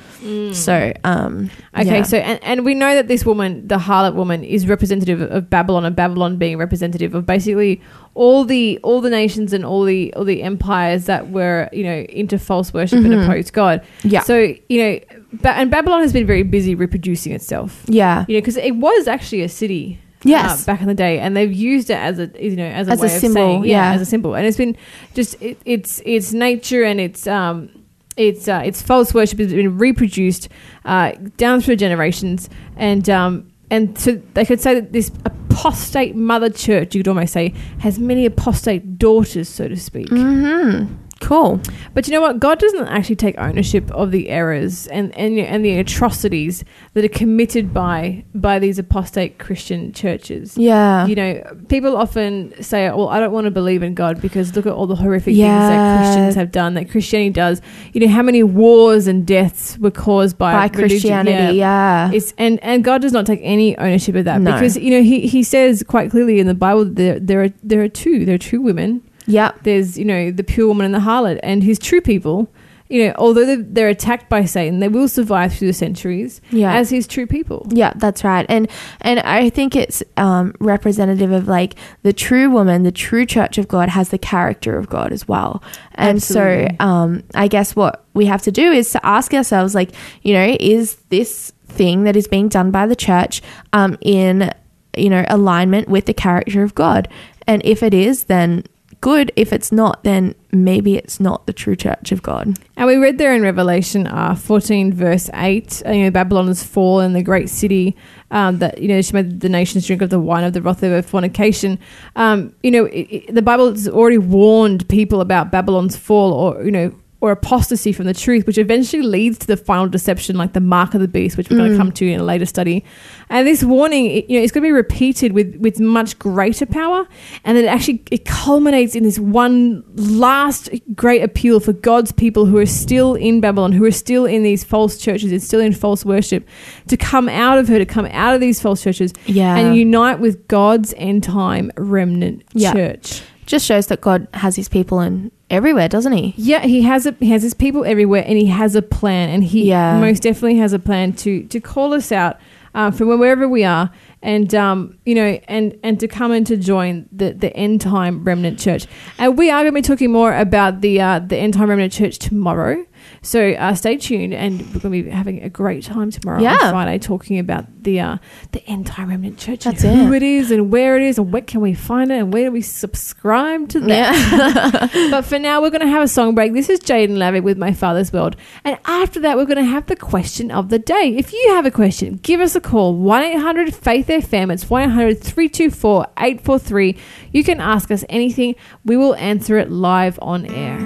So, 0.53 0.93
um, 1.03 1.49
Okay, 1.75 1.97
yeah. 1.97 2.03
so 2.03 2.17
and, 2.17 2.39
and 2.43 2.65
we 2.65 2.75
know 2.75 2.95
that 2.95 3.07
this 3.07 3.25
woman, 3.25 3.67
the 3.67 3.77
harlot 3.77 4.15
woman, 4.15 4.43
is 4.43 4.67
representative 4.67 5.21
of 5.21 5.49
Babylon, 5.49 5.85
and 5.85 5.95
Babylon 5.95 6.37
being 6.37 6.57
representative 6.57 7.13
of 7.15 7.25
basically 7.25 7.81
all 8.15 8.45
the 8.45 8.79
all 8.83 9.01
the 9.01 9.09
nations 9.09 9.53
and 9.53 9.65
all 9.65 9.83
the 9.83 10.13
all 10.13 10.23
the 10.23 10.43
empires 10.43 11.05
that 11.05 11.31
were 11.31 11.67
you 11.73 11.83
know 11.83 12.01
into 12.09 12.37
false 12.37 12.73
worship 12.73 12.99
and 13.03 13.13
opposed 13.13 13.53
God. 13.53 13.81
Mm-hmm. 13.81 14.07
Yeah. 14.09 14.21
So 14.21 14.53
you 14.69 14.83
know, 14.83 14.99
ba- 15.33 15.55
and 15.55 15.71
Babylon 15.71 16.01
has 16.01 16.13
been 16.13 16.27
very 16.27 16.43
busy 16.43 16.75
reproducing 16.75 17.31
itself. 17.33 17.83
yeah. 17.87 18.25
You 18.27 18.35
know, 18.35 18.41
because 18.41 18.57
it 18.57 18.75
was 18.75 19.07
actually 19.07 19.41
a 19.41 19.49
city. 19.49 19.99
Yes. 20.25 20.63
uh, 20.63 20.65
back 20.71 20.79
in 20.81 20.87
the 20.87 20.93
day, 20.93 21.19
and 21.19 21.35
they've 21.35 21.51
used 21.51 21.89
it 21.89 21.97
as 21.97 22.17
a 22.17 22.31
you 22.41 22.55
know 22.55 22.65
as 22.65 22.87
a 22.87 22.91
As 22.91 23.03
a 23.03 23.09
symbol, 23.09 23.33
saying, 23.33 23.65
yeah. 23.65 23.91
as 23.91 23.99
a 24.01 24.05
symbol, 24.05 24.35
and 24.35 24.45
it's 24.47 24.55
been 24.55 24.77
just 25.15 25.35
it, 25.41 25.57
it's 25.65 26.01
it's 26.05 26.31
nature 26.31 26.83
and 26.85 27.01
it's 27.01 27.27
um 27.27 27.69
it's 28.15 28.47
uh, 28.47 28.61
it's 28.63 28.81
false 28.81 29.13
worship 29.13 29.39
has 29.39 29.51
been 29.51 29.77
reproduced 29.77 30.47
uh, 30.85 31.11
down 31.35 31.59
through 31.59 31.75
generations, 31.75 32.47
and 32.77 33.09
um 33.09 33.51
and 33.69 33.97
so 33.97 34.21
they 34.33 34.45
could 34.45 34.61
say 34.61 34.75
that 34.75 34.93
this 34.93 35.11
apostate 35.25 36.15
mother 36.15 36.49
church, 36.49 36.95
you 36.95 36.99
could 36.99 37.07
almost 37.07 37.33
say, 37.33 37.53
has 37.79 37.99
many 37.99 38.25
apostate 38.25 38.97
daughters, 38.97 39.49
so 39.49 39.67
to 39.67 39.77
speak. 39.77 40.09
Mm-hmm. 40.09 40.93
Cool. 41.23 41.61
But 41.93 42.05
you 42.07 42.11
know 42.13 42.19
what? 42.21 42.39
God 42.39 42.59
doesn't 42.59 42.85
actually 42.87 43.15
take 43.15 43.37
ownership 43.37 43.89
of 43.91 44.11
the 44.11 44.29
errors 44.29 44.87
and, 44.87 45.15
and 45.17 45.39
and 45.39 45.63
the 45.63 45.77
atrocities 45.79 46.65
that 46.93 47.05
are 47.05 47.09
committed 47.09 47.73
by 47.73 48.25
by 48.35 48.59
these 48.59 48.77
apostate 48.77 49.39
Christian 49.39 49.93
churches. 49.93 50.57
Yeah. 50.57 51.05
You 51.07 51.15
know, 51.15 51.57
people 51.69 51.95
often 51.95 52.53
say, 52.61 52.89
"Well, 52.89 53.07
I 53.07 53.19
don't 53.21 53.31
want 53.31 53.45
to 53.45 53.51
believe 53.51 53.83
in 53.83 53.93
God 53.93 54.21
because 54.21 54.53
look 54.55 54.65
at 54.65 54.73
all 54.73 54.85
the 54.85 54.95
horrific 54.97 55.33
Yeah. 55.35 55.47
things 55.47 55.69
that 55.69 55.97
Christians 56.03 56.35
have 56.35 56.51
done, 56.51 56.73
that 56.73 56.89
Christianity 56.91 57.29
does. 57.31 57.61
You 57.93 58.01
know, 58.01 58.09
how 58.09 58.21
many 58.21 58.43
wars 58.43 59.07
and 59.07 59.25
deaths 59.25 59.77
were 59.79 59.91
caused 59.91 60.37
by, 60.37 60.53
By. 60.53 60.67
Christianity. 60.69 61.57
Yeah. 61.57 62.11
It's 62.13 62.33
and 62.37 62.61
and 62.63 62.83
God 62.83 63.01
does 63.01 63.13
not 63.13 63.25
take 63.25 63.39
any 63.43 63.77
ownership 63.77 64.15
of 64.15 64.25
that 64.25 64.41
No. 64.41 64.51
because 64.53 64.75
you 64.77 64.91
know 64.91 65.01
he 65.01 65.21
he 65.27 65.41
says 65.41 65.83
quite 65.87 66.11
clearly 66.11 66.39
in 66.39 66.47
the 66.47 66.53
Bible 66.53 66.83
that 66.85 66.95
there 66.95 67.19
there 67.21 67.43
are 67.43 67.49
there 67.63 67.81
are 67.81 67.87
two 67.87 68.25
there 68.25 68.35
are 68.35 68.45
two 68.51 68.61
women 68.61 69.01
Yep. 69.27 69.63
there's 69.63 69.97
you 69.97 70.05
know 70.05 70.31
the 70.31 70.43
pure 70.43 70.67
woman 70.67 70.85
and 70.85 70.95
the 70.95 70.99
harlot 70.99 71.39
and 71.43 71.63
his 71.63 71.79
true 71.79 72.01
people 72.01 72.51
you 72.89 73.05
know 73.07 73.13
although 73.17 73.45
they're, 73.45 73.57
they're 73.63 73.89
attacked 73.89 74.29
by 74.29 74.43
satan 74.45 74.79
they 74.79 74.89
will 74.89 75.07
survive 75.07 75.53
through 75.55 75.67
the 75.67 75.73
centuries 75.73 76.41
Yeah. 76.51 76.73
as 76.75 76.89
his 76.89 77.07
true 77.07 77.25
people 77.25 77.65
Yeah, 77.71 77.93
that's 77.95 78.23
right. 78.23 78.45
And 78.49 78.69
and 79.01 79.19
I 79.21 79.49
think 79.49 79.75
it's 79.75 80.03
um, 80.17 80.53
representative 80.59 81.31
of 81.31 81.47
like 81.47 81.75
the 82.03 82.11
true 82.13 82.49
woman, 82.51 82.83
the 82.83 82.91
true 82.91 83.25
church 83.25 83.57
of 83.57 83.67
God 83.67 83.89
has 83.89 84.09
the 84.09 84.17
character 84.17 84.77
of 84.77 84.89
God 84.89 85.11
as 85.13 85.27
well. 85.27 85.63
And 85.95 86.17
Absolutely. 86.17 86.75
so 86.79 86.85
um, 86.85 87.23
I 87.33 87.47
guess 87.47 87.75
what 87.75 88.03
we 88.13 88.25
have 88.27 88.41
to 88.43 88.51
do 88.51 88.71
is 88.71 88.91
to 88.91 89.03
ask 89.05 89.33
ourselves 89.33 89.73
like, 89.73 89.91
you 90.21 90.33
know, 90.33 90.55
is 90.59 90.95
this 91.09 91.51
thing 91.67 92.03
that 92.03 92.15
is 92.15 92.27
being 92.27 92.49
done 92.49 92.69
by 92.71 92.85
the 92.85 92.95
church 92.95 93.41
um, 93.71 93.97
in 94.01 94.51
you 94.95 95.09
know 95.09 95.25
alignment 95.29 95.87
with 95.89 96.05
the 96.05 96.13
character 96.13 96.61
of 96.63 96.75
God? 96.75 97.07
And 97.47 97.61
if 97.65 97.81
it 97.81 97.93
is, 97.93 98.25
then 98.25 98.65
good. 99.03 99.33
If 99.35 99.51
it's 99.51 99.69
not, 99.69 100.05
then 100.05 100.33
maybe 100.53 100.95
it's 100.95 101.19
not 101.19 101.45
the 101.45 101.51
true 101.51 101.75
church 101.75 102.13
of 102.13 102.23
God. 102.23 102.57
and 102.77 102.87
we 102.87 102.95
read 102.95 103.17
there 103.17 103.35
in 103.35 103.41
revelation 103.41 104.07
uh, 104.07 104.33
14 104.33 104.93
verse 104.93 105.29
8 105.33 105.83
uh, 105.85 105.91
you 105.91 106.03
know 106.03 106.11
babylon 106.11 106.47
has 106.47 106.63
fallen 106.63 107.13
the 107.13 107.23
great 107.23 107.49
city 107.49 107.95
um, 108.31 108.59
that 108.59 108.77
you 108.77 108.87
know 108.87 109.01
she 109.01 109.11
made 109.13 109.41
the 109.41 109.49
nations 109.49 109.85
drink 109.87 110.01
of 110.01 110.09
the 110.09 110.19
wine 110.19 110.43
of 110.43 110.53
the 110.53 110.61
wrath 110.61 110.83
of 110.83 110.91
her 110.91 111.01
fornication 111.01 111.77
um, 112.15 112.55
you 112.63 112.71
know 112.71 112.85
it, 112.85 113.07
it, 113.15 113.35
the 113.35 113.41
bible 113.41 113.69
has 113.69 113.87
already 113.87 114.17
warned 114.17 114.87
people 114.89 115.19
about 115.21 115.51
babylon's 115.51 115.97
fall 115.97 116.31
or 116.33 116.63
you 116.63 116.71
know 116.71 116.93
or 117.23 117.31
apostasy 117.31 117.93
from 117.93 118.05
the 118.05 118.13
truth, 118.13 118.45
which 118.45 118.57
eventually 118.57 119.01
leads 119.01 119.37
to 119.37 119.47
the 119.47 119.55
final 119.55 119.87
deception, 119.87 120.35
like 120.35 120.51
the 120.51 120.59
mark 120.59 120.93
of 120.93 120.99
the 120.99 121.07
beast, 121.07 121.37
which 121.37 121.49
we're 121.49 121.55
going 121.55 121.69
to 121.69 121.75
mm. 121.75 121.79
come 121.79 121.89
to 121.89 122.05
in 122.05 122.19
a 122.19 122.23
later 122.23 122.45
study. 122.45 122.83
And 123.29 123.47
this 123.47 123.63
warning, 123.63 124.07
it, 124.07 124.29
you 124.29 124.37
know, 124.37 124.43
it's 124.43 124.51
going 124.51 124.61
to 124.61 124.67
be 124.67 124.73
repeated 124.73 125.31
with 125.31 125.55
with 125.55 125.79
much 125.79 126.19
greater 126.19 126.65
power, 126.65 127.07
and 127.45 127.57
it 127.57 127.63
actually 127.63 128.03
it 128.11 128.25
culminates 128.25 128.93
in 128.93 129.03
this 129.03 129.19
one 129.19 129.85
last 129.95 130.69
great 130.95 131.23
appeal 131.23 131.61
for 131.61 131.71
God's 131.71 132.11
people 132.11 132.45
who 132.45 132.57
are 132.57 132.65
still 132.65 133.15
in 133.15 133.39
Babylon, 133.39 133.71
who 133.71 133.85
are 133.85 133.91
still 133.91 134.25
in 134.25 134.43
these 134.43 134.65
false 134.65 134.97
churches, 134.97 135.31
and 135.31 135.41
still 135.41 135.61
in 135.61 135.71
false 135.71 136.03
worship, 136.03 136.45
to 136.89 136.97
come 136.97 137.29
out 137.29 137.57
of 137.57 137.69
her, 137.69 137.79
to 137.79 137.85
come 137.85 138.07
out 138.07 138.35
of 138.35 138.41
these 138.41 138.59
false 138.61 138.83
churches, 138.83 139.13
Yeah. 139.27 139.55
and 139.55 139.77
unite 139.77 140.19
with 140.19 140.45
God's 140.49 140.93
end 140.97 141.23
time 141.23 141.71
remnant 141.77 142.43
Yeah. 142.53 142.73
church. 142.73 143.21
Just 143.45 143.65
shows 143.65 143.87
that 143.87 144.01
God 144.01 144.27
has 144.33 144.57
His 144.57 144.67
people 144.67 144.99
in 144.99 145.31
everywhere, 145.53 145.87
doesn't 145.87 146.11
He? 146.13 146.33
Yeah, 146.37 146.61
he 146.61 146.81
has 146.81 147.05
a 147.05 147.15
he 147.19 147.29
has 147.29 147.43
his 147.43 147.53
people 147.53 147.85
everywhere, 147.85 148.23
and 148.27 148.37
he 148.37 148.47
has 148.47 148.75
a 148.75 148.81
plan, 148.81 149.29
and 149.29 149.43
he 149.43 149.69
Yeah. 149.69 149.99
most 149.99 150.23
definitely 150.23 150.57
has 150.57 150.73
a 150.73 150.79
plan 150.79 151.13
to 151.23 151.43
to 151.43 151.59
call 151.59 151.93
us 151.93 152.11
out 152.11 152.37
uh, 152.75 152.89
from 152.91 153.07
wherever 153.19 153.47
we 153.47 153.63
are, 153.63 153.91
and 154.21 154.53
um, 154.55 154.97
you 155.05 155.15
know, 155.15 155.39
and 155.47 155.77
and 155.83 155.99
to 155.99 156.07
come 156.07 156.31
and 156.31 156.45
to 156.47 156.57
join 156.57 157.07
the 157.11 157.31
the 157.33 157.55
end 157.55 157.81
time 157.81 158.23
remnant 158.23 158.59
church. 158.59 158.87
And 159.19 159.37
we 159.37 159.49
are 159.51 159.61
going 159.61 159.73
to 159.73 159.81
be 159.81 159.81
talking 159.81 160.11
more 160.11 160.35
about 160.35 160.81
the 160.81 160.99
uh, 160.99 161.19
the 161.19 161.37
end 161.37 161.53
time 161.53 161.69
remnant 161.69 161.93
church 161.93 162.17
tomorrow. 162.19 162.83
So 163.25 163.51
uh, 163.53 163.73
stay 163.73 163.95
tuned, 163.97 164.33
and 164.33 164.59
we're 164.73 164.79
going 164.81 165.03
to 165.03 165.03
be 165.03 165.09
having 165.09 165.41
a 165.43 165.49
great 165.49 165.83
time 165.85 166.11
tomorrow 166.11 166.41
Yeah. 166.41 166.53
on 166.61 166.71
Friday, 166.71 166.99
talking 166.99 167.39
about 167.39 167.65
the 167.83 167.99
uh, 168.01 168.17
the 168.51 168.63
end 168.67 168.85
time 168.85 169.09
remnant 169.09 169.37
church, 169.39 169.63
That's 169.63 169.83
and 169.83 170.07
who 170.07 170.13
it. 170.13 170.17
it 170.21 170.23
is, 170.23 170.51
and 170.51 170.69
where 170.71 170.97
it 170.97 171.03
is, 171.03 171.17
and 171.17 171.31
where 171.31 171.41
can 171.41 171.61
we 171.61 171.73
find 171.73 172.11
it, 172.11 172.15
and 172.19 172.33
where 172.33 172.45
do 172.45 172.51
we 172.51 172.61
subscribe 172.61 173.69
to 173.69 173.79
that. 173.79 174.91
But 175.11 175.23
for 175.25 175.39
now, 175.39 175.61
we're 175.61 175.69
going 175.69 175.81
to 175.81 175.87
have 175.87 176.03
a 176.03 176.07
song 176.07 176.35
break. 176.35 176.53
This 176.53 176.69
is 176.69 176.79
Jaden 176.79 177.17
Lavick 177.17 177.43
with 177.43 177.57
My 177.57 177.71
Father's 177.73 178.11
World. 178.11 178.35
And 178.65 178.77
after 178.85 179.19
that, 179.21 179.37
we're 179.37 179.45
going 179.45 179.57
to 179.57 179.63
have 179.71 179.85
the 179.87 179.95
question 179.95 180.51
of 180.51 180.69
the 180.69 180.79
day. 180.79 181.15
If 181.17 181.31
you 181.33 181.53
have 181.53 181.65
a 181.65 181.71
question, 181.71 182.19
give 182.23 182.39
us 182.41 182.55
a 182.55 182.61
call 182.61 182.95
1 182.95 183.23
800 183.23 183.73
Faith 183.73 184.07
FM. 184.07 184.51
It's 184.51 184.69
1 184.69 184.81
800 184.83 185.21
324 185.21 186.07
843. 186.17 186.97
You 187.31 187.43
can 187.43 187.59
ask 187.61 187.89
us 187.89 188.03
anything, 188.09 188.55
we 188.83 188.97
will 188.97 189.15
answer 189.15 189.57
it 189.57 189.71
live 189.71 190.19
on 190.21 190.45
air. 190.47 190.77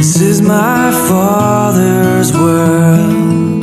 This 0.00 0.20
is 0.20 0.42
my 0.42 0.90
father's 1.08 2.32
world. 2.32 3.62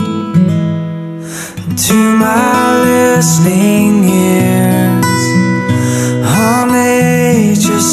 To 1.77 2.17
my 2.17 2.83
listening 2.83 3.96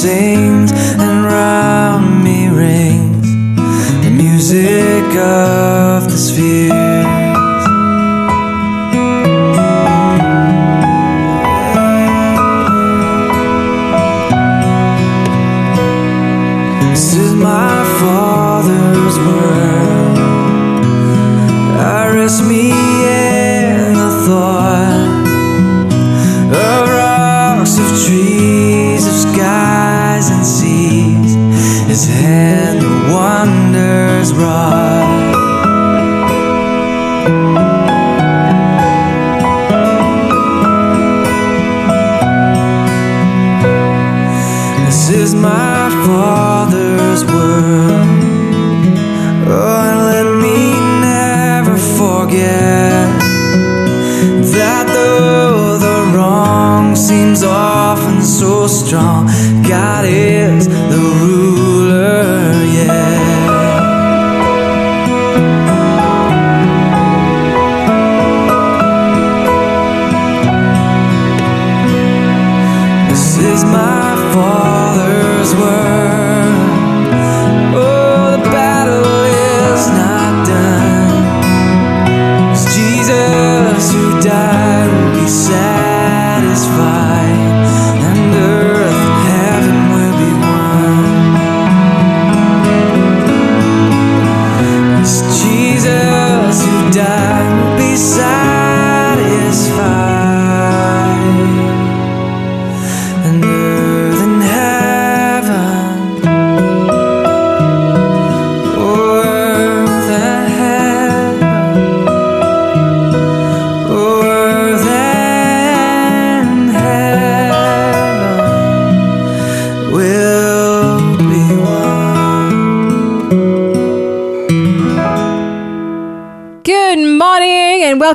nature 0.04 0.53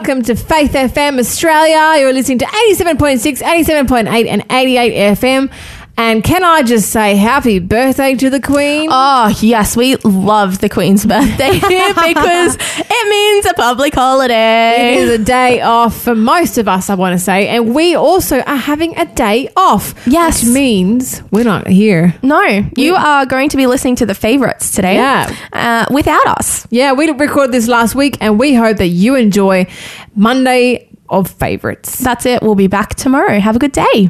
welcome 0.10 0.26
to 0.26 0.36
Faith 0.36 0.72
FM 0.72 1.20
Australia. 1.20 2.02
You're 2.02 2.14
listening 2.14 2.40
to 2.40 2.46
87.6, 2.46 3.44
87.8, 3.44 4.28
and 4.28 4.44
88 4.50 5.18
FM. 5.20 5.52
And 6.02 6.24
can 6.24 6.46
I 6.46 6.64
just 6.64 6.92
say 6.92 7.18
happy 7.18 7.60
birthday 7.60 8.16
to 8.16 8.30
the 8.30 8.40
Queen? 8.40 8.88
Oh, 8.90 9.38
yes, 9.42 9.76
we 9.76 9.98
love 9.98 10.60
the 10.60 10.70
Queen's 10.70 11.06
birthday 11.06 11.52
because 11.60 12.56
it 12.58 13.10
means 13.10 13.46
a 13.46 13.54
public 13.54 13.94
holiday. 13.96 14.94
It 14.94 14.98
is 15.04 15.20
a 15.20 15.22
day 15.22 15.60
off 15.60 16.02
for 16.02 16.16
most 16.16 16.58
of 16.58 16.70
us, 16.70 16.90
I 16.90 16.96
want 16.96 17.14
to 17.16 17.20
say. 17.20 17.50
And 17.50 17.76
we 17.76 17.96
also 17.96 18.40
are 18.40 18.56
having 18.56 18.98
a 18.98 19.14
day 19.14 19.50
off. 19.58 19.94
Yes. 20.08 20.42
Which 20.42 20.54
means 20.54 21.22
we're 21.32 21.44
not 21.44 21.68
here. 21.68 22.16
No, 22.24 22.64
you 22.78 22.96
are 22.96 23.26
going 23.26 23.50
to 23.50 23.58
be 23.58 23.68
listening 23.68 23.98
to 23.98 24.06
the 24.06 24.16
favorites 24.16 24.72
today 24.72 24.96
Yeah. 24.96 25.36
uh, 25.52 25.86
without 25.94 26.26
us. 26.28 26.66
Yeah, 26.70 26.94
we 26.94 27.12
recorded 27.12 27.52
this 27.52 27.68
last 27.68 27.94
week 27.94 28.18
and 28.22 28.40
we 28.40 28.54
hope 28.56 28.78
that 28.78 28.88
you 28.88 29.16
enjoy 29.16 29.68
Monday 30.16 30.88
of 31.10 31.30
favorites. 31.30 31.98
That's 32.00 32.26
it. 32.26 32.42
We'll 32.42 32.56
be 32.56 32.68
back 32.68 32.96
tomorrow. 32.96 33.38
Have 33.42 33.58
a 33.58 33.60
good 33.60 33.74
day. 33.74 34.10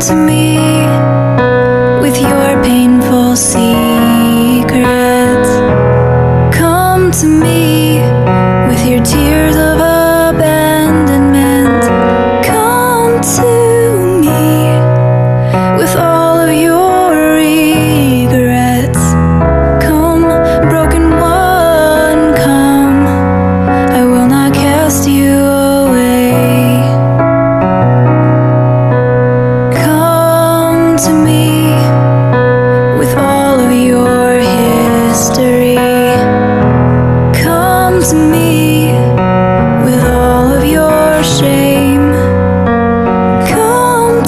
To 0.00 0.27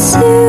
to 0.01 0.40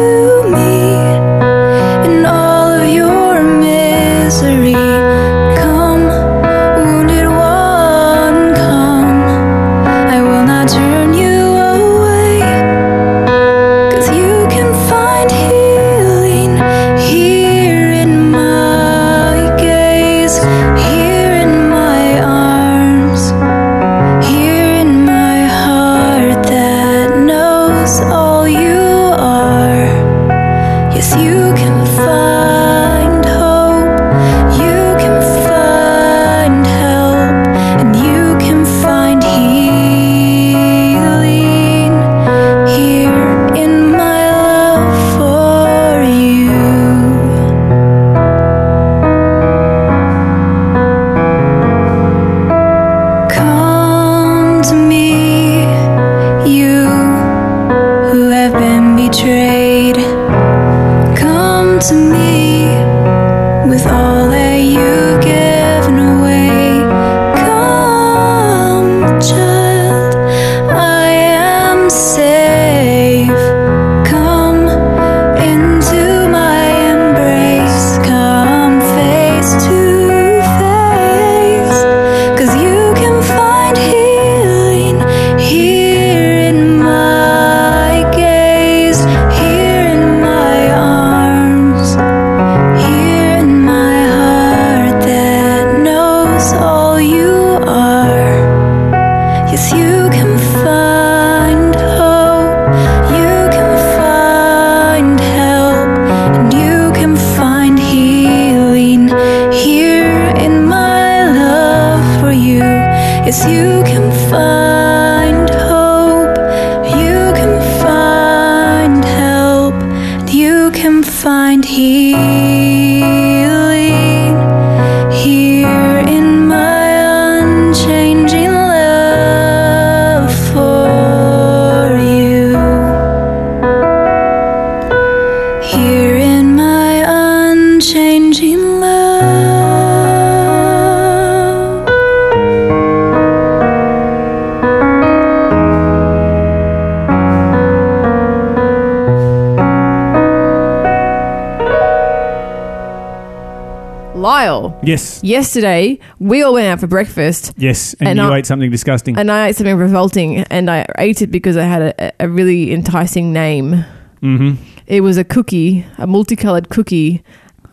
Yes. 154.91 155.19
yesterday 155.23 155.97
we 156.19 156.43
all 156.43 156.53
went 156.53 156.67
out 156.71 156.79
for 156.79 156.87
breakfast 156.87 157.53
Yes. 157.57 157.95
And, 157.99 158.07
And 158.09 158.17
you 158.19 158.25
I- 158.33 158.39
ate 158.39 158.45
something 158.45 158.71
disgusting. 158.71 159.17
and 159.19 159.29
I 159.31 159.47
ate 159.49 159.55
something 159.55 159.77
revolting 159.77 160.29
and 160.49 160.69
I 160.69 160.85
ate 160.97 161.21
it 161.25 161.31
because 161.31 161.55
I 161.57 161.63
had 161.73 161.81
a, 161.81 161.93
a 162.19 162.27
really 162.27 162.71
enticing 162.73 163.31
name. 163.33 163.85
mm-hmm. 164.21 164.51
It 164.87 165.01
was 165.01 165.17
a 165.17 165.23
cookie, 165.23 165.85
a 165.97 166.05
multicolored 166.05 166.67
cookie, 166.69 167.23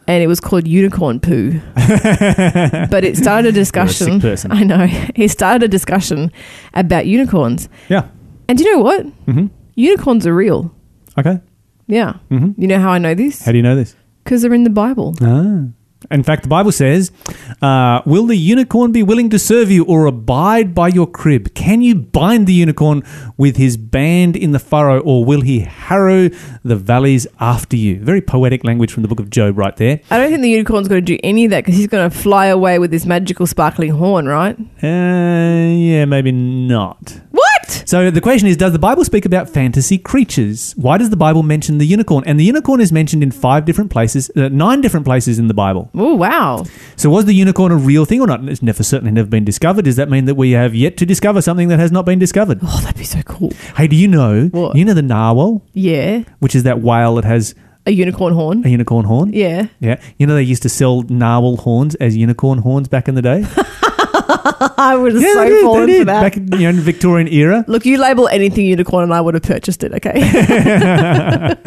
and 0.06 0.22
it 0.22 0.28
was 0.28 0.40
called 0.40 0.68
unicorn 0.68 1.18
poo. 1.20 1.60
but 2.90 3.02
it 3.04 3.16
started 3.16 3.48
a 3.48 3.52
discussion. 3.52 4.06
sick 4.12 4.22
person. 4.22 4.52
I 4.52 4.62
know. 4.62 4.86
It 5.16 5.30
started 5.30 5.62
a 5.64 5.68
discussion 5.68 6.30
about 6.74 7.06
unicorns. 7.06 7.68
Yeah. 7.88 8.04
And 8.48 8.56
do 8.58 8.64
you 8.64 8.72
know 8.76 8.82
what? 8.82 9.06
Mm-hmm. 9.26 9.46
Unicorns 9.74 10.26
are 10.26 10.34
real. 10.34 10.70
Okay. 11.18 11.40
Yeah. 11.88 12.12
Mm-hmm. 12.30 12.60
You 12.60 12.68
know 12.68 12.78
how 12.78 12.90
I 12.92 12.98
know 12.98 13.14
this? 13.14 13.44
How 13.44 13.52
do 13.52 13.56
you 13.58 13.62
know 13.64 13.76
this? 13.76 13.96
Because 14.24 14.42
they're 14.42 14.54
in 14.54 14.64
the 14.64 14.70
Bible. 14.84 15.14
Ah. 15.20 15.68
In 16.10 16.22
fact, 16.22 16.42
the 16.42 16.48
Bible 16.48 16.72
says, 16.72 17.10
uh, 17.60 18.02
Will 18.06 18.26
the 18.26 18.36
unicorn 18.36 18.92
be 18.92 19.02
willing 19.02 19.30
to 19.30 19.38
serve 19.38 19.70
you 19.70 19.84
or 19.84 20.06
abide 20.06 20.74
by 20.74 20.88
your 20.88 21.06
crib? 21.06 21.54
Can 21.54 21.82
you 21.82 21.94
bind 21.94 22.46
the 22.46 22.52
unicorn 22.52 23.02
with 23.36 23.56
his 23.56 23.76
band 23.76 24.36
in 24.36 24.52
the 24.52 24.58
furrow, 24.58 25.00
or 25.00 25.24
will 25.24 25.40
he 25.40 25.60
harrow 25.60 26.30
the 26.64 26.76
valleys 26.76 27.26
after 27.40 27.76
you? 27.76 27.98
Very 27.98 28.20
poetic 28.20 28.64
language 28.64 28.92
from 28.92 29.02
the 29.02 29.08
book 29.08 29.18
of 29.20 29.28
Job, 29.28 29.58
right 29.58 29.76
there. 29.76 30.00
I 30.10 30.18
don't 30.18 30.30
think 30.30 30.42
the 30.42 30.50
unicorn's 30.50 30.88
going 30.88 31.04
to 31.04 31.16
do 31.16 31.18
any 31.24 31.44
of 31.46 31.50
that 31.50 31.64
because 31.64 31.76
he's 31.76 31.88
going 31.88 32.08
to 32.08 32.16
fly 32.16 32.46
away 32.46 32.78
with 32.78 32.90
this 32.90 33.04
magical 33.04 33.46
sparkling 33.46 33.90
horn, 33.90 34.26
right? 34.26 34.56
Uh, 34.82 35.74
yeah, 35.74 36.04
maybe 36.04 36.30
not. 36.32 37.20
What? 37.32 37.47
Correct. 37.68 37.88
So 37.88 38.10
the 38.10 38.20
question 38.20 38.48
is, 38.48 38.56
does 38.56 38.72
the 38.72 38.78
Bible 38.78 39.04
speak 39.04 39.24
about 39.24 39.48
fantasy 39.48 39.98
creatures? 39.98 40.72
Why 40.76 40.98
does 40.98 41.10
the 41.10 41.16
Bible 41.16 41.42
mention 41.42 41.78
the 41.78 41.86
unicorn? 41.86 42.24
And 42.26 42.38
the 42.40 42.44
unicorn 42.44 42.80
is 42.80 42.90
mentioned 42.92 43.22
in 43.22 43.30
five 43.30 43.64
different 43.64 43.90
places, 43.90 44.30
uh, 44.36 44.48
nine 44.48 44.80
different 44.80 45.04
places 45.06 45.38
in 45.38 45.48
the 45.48 45.54
Bible. 45.54 45.90
Oh 45.94 46.14
wow. 46.14 46.64
So 46.96 47.10
was 47.10 47.24
the 47.26 47.34
unicorn 47.34 47.72
a 47.72 47.76
real 47.76 48.04
thing 48.04 48.20
or 48.20 48.26
not? 48.26 48.42
It's 48.48 48.62
never 48.62 48.82
certainly 48.82 49.12
never 49.12 49.28
been 49.28 49.44
discovered. 49.44 49.84
Does 49.84 49.96
that 49.96 50.08
mean 50.08 50.24
that 50.24 50.34
we 50.36 50.52
have 50.52 50.74
yet 50.74 50.96
to 50.98 51.06
discover 51.06 51.42
something 51.42 51.68
that 51.68 51.78
has 51.78 51.92
not 51.92 52.04
been 52.06 52.18
discovered? 52.18 52.58
Oh, 52.62 52.80
that'd 52.82 52.96
be 52.98 53.04
so 53.04 53.22
cool. 53.22 53.52
Hey, 53.76 53.86
do 53.86 53.96
you 53.96 54.08
know? 54.08 54.46
What? 54.46 54.76
You 54.76 54.84
know 54.84 54.94
the 54.94 55.02
narwhal, 55.02 55.62
Yeah. 55.74 56.22
which 56.40 56.54
is 56.54 56.62
that 56.64 56.80
whale 56.80 57.16
that 57.16 57.24
has 57.24 57.54
A 57.86 57.90
unicorn 57.92 58.34
horn. 58.34 58.64
a 58.64 58.68
unicorn 58.68 59.04
horn. 59.04 59.32
Yeah. 59.32 59.66
Yeah. 59.80 60.00
You 60.18 60.26
know 60.26 60.34
they 60.34 60.42
used 60.42 60.62
to 60.62 60.68
sell 60.68 61.02
narwhal 61.08 61.56
horns 61.58 61.94
as 61.96 62.16
unicorn 62.16 62.58
horns 62.58 62.88
back 62.88 63.08
in 63.08 63.14
the 63.14 63.22
day. 63.22 63.44
I 64.76 64.94
would 64.94 65.14
have 65.14 65.22
yeah, 65.22 65.32
so 65.32 65.48
did, 65.48 65.62
fallen 65.62 65.98
for 65.98 66.04
that. 66.04 66.20
Back 66.20 66.36
in 66.36 66.52
you 66.52 66.70
know, 66.70 66.72
the 66.72 66.82
Victorian 66.82 67.28
era. 67.28 67.64
Look, 67.68 67.86
you 67.86 67.96
label 67.96 68.28
anything 68.28 68.66
unicorn 68.66 69.04
and 69.04 69.14
I 69.14 69.22
would 69.22 69.32
have 69.34 69.42
purchased 69.42 69.82
it, 69.84 69.92
okay? 69.94 70.18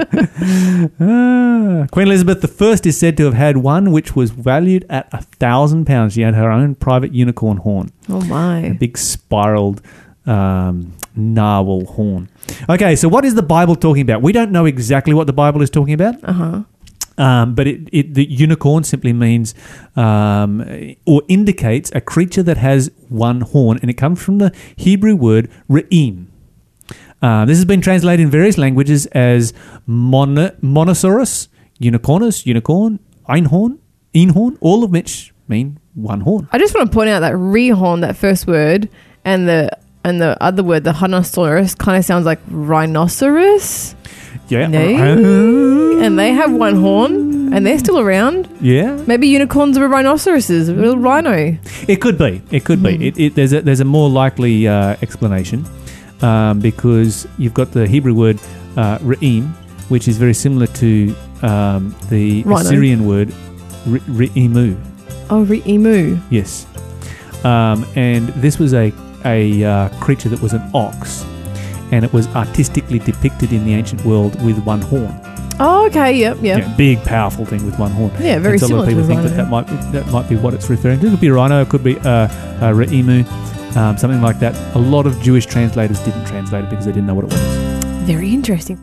Ah. 0.99 1.88
Queen 1.91 2.07
Elizabeth 2.07 2.62
I 2.62 2.66
is 2.86 2.97
said 2.97 3.18
to 3.18 3.26
have 3.26 3.34
had 3.34 3.57
one 3.57 3.91
which 3.91 4.16
was 4.16 4.32
valued 4.32 4.86
at 4.89 5.07
a 5.12 5.22
thousand 5.22 5.86
pounds. 5.86 6.14
She 6.14 6.22
had 6.22 6.36
her 6.36 6.49
own 6.51 6.76
private 6.76 7.14
unicorn 7.14 7.57
horn, 7.57 7.91
oh 8.09 8.22
a 8.22 8.26
my. 8.26 8.70
big 8.80 8.97
spiraled 8.97 9.82
um, 10.26 10.93
narwhal 11.16 11.86
horn. 11.86 12.30
Okay, 12.70 12.95
so 12.95 13.07
what 13.07 13.26
is 13.26 13.36
the 13.36 13.43
Bible 13.43 13.76
talking 13.76 14.01
about? 14.01 14.22
We 14.22 14.32
don't 14.32 14.51
know 14.51 14.66
exactly 14.66 15.14
what 15.14 15.28
the 15.28 15.34
Bible 15.34 15.62
is 15.62 15.70
talking 15.70 15.93
about. 15.93 16.16
Uh 16.24 16.34
huh. 16.34 16.64
Um, 17.18 17.55
but 17.55 17.68
it, 17.68 17.89
it, 17.91 18.14
the 18.14 18.26
unicorn 18.26 18.84
simply 18.84 19.14
means 19.14 19.53
um, 19.95 20.62
or 21.05 21.22
indicates 21.28 21.91
a 21.93 22.01
creature 22.01 22.43
that 22.43 22.57
has 22.57 22.89
one 23.09 23.41
horn, 23.41 23.80
and 23.82 23.89
it 23.89 23.95
comes 23.95 24.22
from 24.22 24.38
the 24.38 24.53
Hebrew 24.76 25.16
word 25.16 25.49
re'im. 25.70 26.28
Uh, 27.22 27.45
this 27.45 27.57
has 27.57 27.66
been 27.66 27.82
translated 27.82 28.24
in 28.24 28.32
various 28.32 28.57
languages 28.57 29.05
as 29.07 29.53
mon- 29.86 30.55
monosaurus, 30.62 31.49
unicornus, 31.80 32.45
unicorn, 32.45 32.99
einhorn, 33.30 33.78
einhorn, 34.16 34.57
all 34.59 34.84
of 34.84 34.91
which 34.91 35.34
mean 35.47 35.80
one 35.93 36.22
horn. 36.22 36.47
I 36.51 36.57
just 36.57 36.74
want 36.74 36.91
to 36.91 36.95
point 36.95 37.09
out 37.09 37.20
that 37.20 37.34
rehorn, 37.34 38.01
that 38.01 38.18
first 38.18 38.47
word, 38.47 38.89
and 39.24 39.47
the 39.47 39.70
and 40.03 40.20
the 40.20 40.36
other 40.41 40.64
word, 40.64 40.84
the 40.84 40.93
Hanosaurus, 40.93 41.78
kind 41.78 41.97
of 41.97 42.05
sounds 42.05 42.26
like 42.26 42.39
rhinoceros. 42.47 43.93
Yeah. 44.52 44.68
No. 44.68 45.99
And 46.02 46.18
they 46.20 46.32
have 46.34 46.52
one 46.52 46.76
horn, 46.76 47.54
and 47.54 47.66
they're 47.66 47.80
still 47.80 47.99
around. 47.99 48.47
Yeah. 48.62 48.95
Maybe 49.08 49.28
unicorns 49.28 49.78
are 49.78 49.88
rhinoceroses, 49.88 50.68
a 50.70 50.74
little 50.74 50.97
rhino. 50.97 51.58
It 51.88 52.02
could 52.02 52.18
be. 52.18 52.41
It 52.52 52.66
could 52.66 52.80
Hmm. 52.80 52.86
be. 52.86 53.08
It, 53.08 53.18
it, 53.18 53.36
there's 53.36 53.54
a 53.54 53.62
there's 53.62 53.80
a 53.80 53.86
more 53.86 54.10
likely 54.10 54.68
uh, 54.68 54.95
explanation 55.02 55.66
um, 56.22 56.60
because 56.60 57.28
you've 57.38 57.54
got 57.54 57.72
the 57.72 57.88
Hebrew 57.88 58.14
word 58.14 58.39
uh, 58.78 58.97
re'im, 58.99 59.47
which 59.89 60.08
is 60.08 60.18
very 60.18 60.34
similar 60.34 60.68
to 60.68 61.16
um, 61.43 61.95
the 62.10 62.43
Rhino. 62.43 62.62
Assyrian 62.62 63.06
word 63.08 63.30
re- 63.88 63.99
re'imu. 64.28 64.76
Oh, 65.30 65.43
re- 65.43 65.64
emu. 65.66 66.18
Yes, 66.30 66.66
um, 67.45 67.86
and 67.95 68.28
this 68.43 68.60
was 68.60 68.74
a 68.74 68.91
a 69.24 69.64
uh, 69.64 69.89
creature 69.99 70.30
that 70.30 70.41
was 70.41 70.54
an 70.54 70.62
ox, 70.74 71.24
and 71.92 72.06
it 72.06 72.14
was 72.14 72.28
artistically 72.36 73.00
depicted 73.00 73.54
in 73.54 73.66
the 73.66 73.74
ancient 73.74 74.04
world 74.06 74.42
with 74.44 74.58
one 74.64 74.82
horn. 74.82 75.14
Oh, 75.60 75.86
okay. 75.88 76.14
Yep. 76.18 76.38
Yep. 76.42 76.60
Yeah, 76.60 76.76
big, 76.76 77.04
powerful 77.04 77.46
thing 77.46 77.64
with 77.66 77.78
one 77.78 77.92
horn. 77.92 78.12
Yeah, 78.20 78.39
very 78.39 78.54
and 78.54 78.62
so 78.62 78.68
a 78.68 78.68
lot 78.68 78.70
similar 78.70 78.84
of 78.84 78.89
people 78.89 79.08
think 79.08 79.22
that 79.24 79.36
that 79.36 79.50
might 79.50 79.68
be, 79.68 79.76
that 79.92 80.08
might 80.08 80.28
be 80.28 80.36
what 80.36 80.54
it's 80.54 80.70
referring 80.70 81.00
to. 81.02 81.08
It 81.08 81.12
could 81.12 81.22
be 81.22 81.28
a 81.28 81.34
rhino, 81.34 81.62
it 81.62 81.70
could 81.70 81.84
be 81.84 81.98
uh, 82.00 82.26
a 82.62 82.74
re'emu, 82.74 83.28
um, 83.76 83.98
something 83.98 84.22
like 84.22 84.39
that. 84.39 84.56
A 84.76 84.80
lot 84.80 85.06
of 85.06 85.22
Jewish 85.22 85.46
translators 85.46 86.00
didn't 86.00 86.26
translate 86.26 86.64
it 86.64 86.70
because 86.70 86.86
they 86.86 86.92
didn't 86.92 87.08
know 87.08 87.14
what 87.16 87.26
it 87.26 87.32
was. 87.32 87.42
Very 88.08 88.34
interesting. 88.34 88.80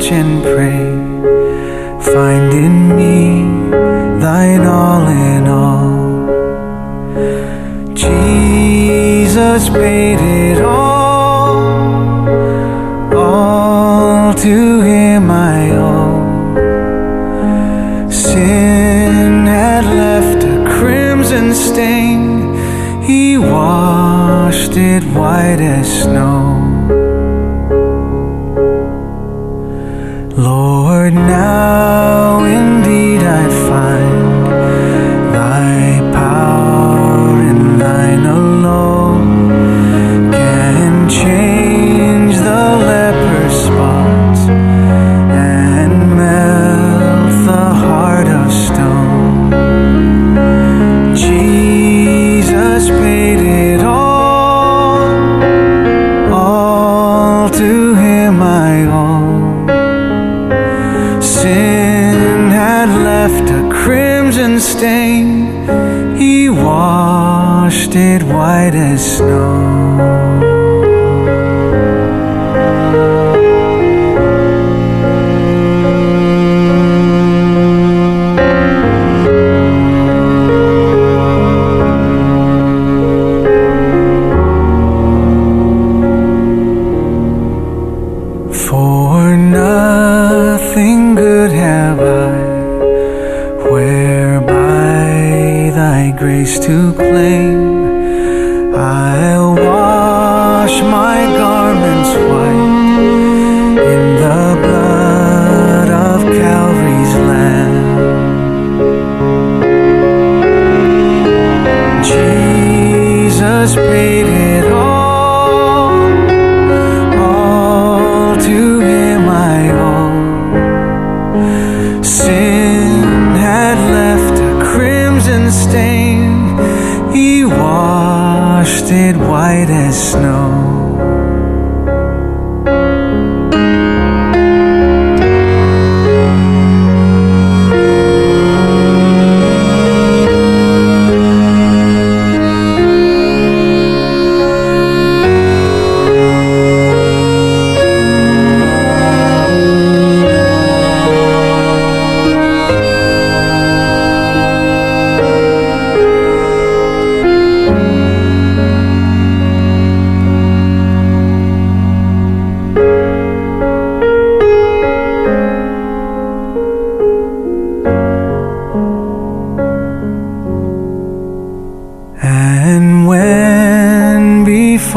Weakness, 0.00 0.37
washed 67.88 67.96
it 67.96 68.22
white 68.22 68.74
as 68.74 69.16
snow. 69.16 69.77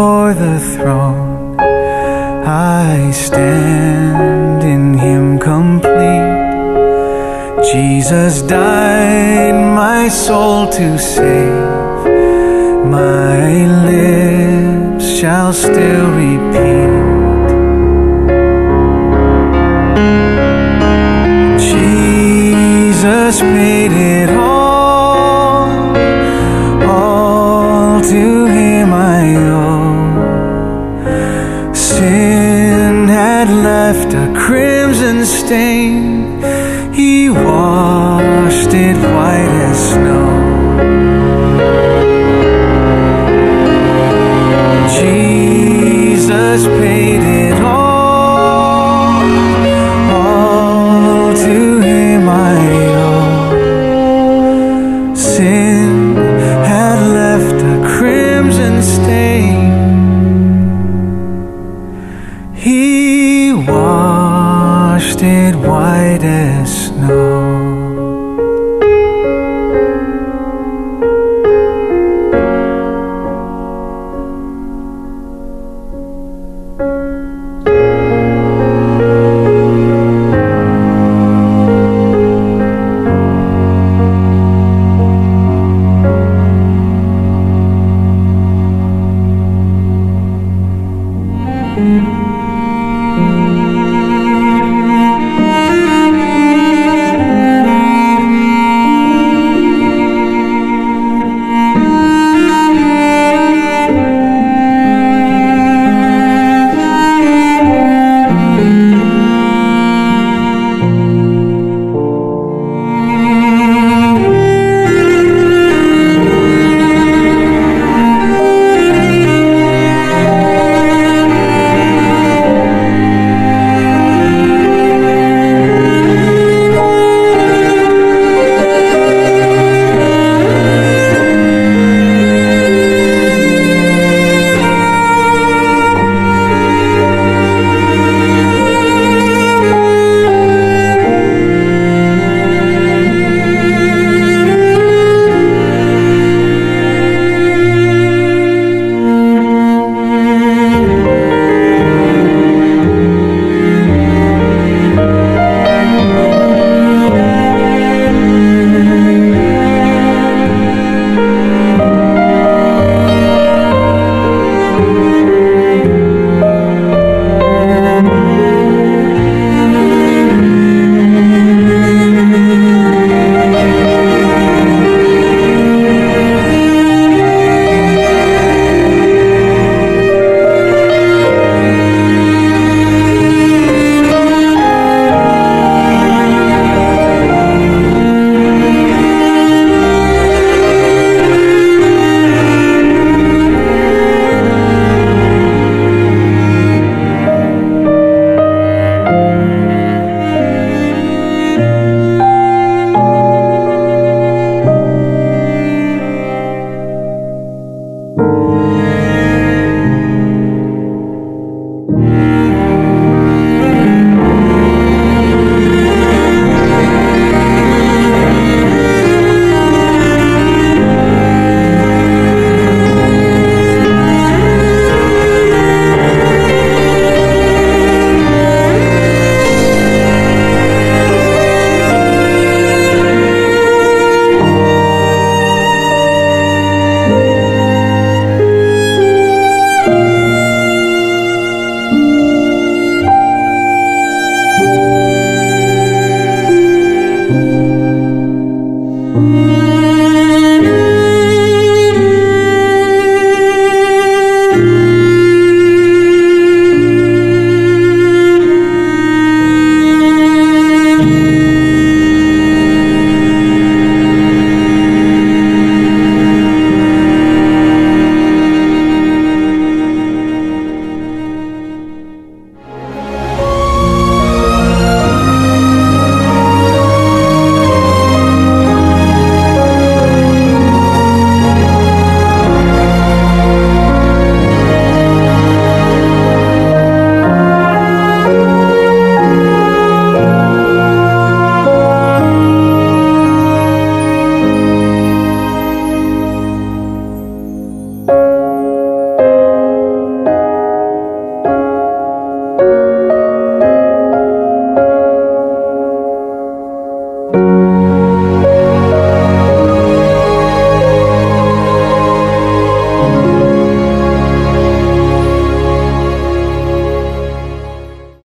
Before 0.01 0.33
the 0.33 0.59
throne. 0.73 1.59
I 1.59 3.11
stand 3.11 4.63
in 4.63 4.97
Him 4.97 5.37
complete. 5.37 6.39
Jesus 7.71 8.41
died 8.41 9.53
my 9.83 10.09
soul 10.09 10.67
to 10.77 10.97
save. 10.97 12.01
My 12.99 13.45
lips 13.89 15.05
shall 15.19 15.53
still 15.53 16.07
repeat. 16.23 17.01
Jesus 21.71 23.35
paid 23.53 23.91
it 23.91 24.29
all, 24.31 24.50
Jesus 46.51 46.67
paid 46.67 47.10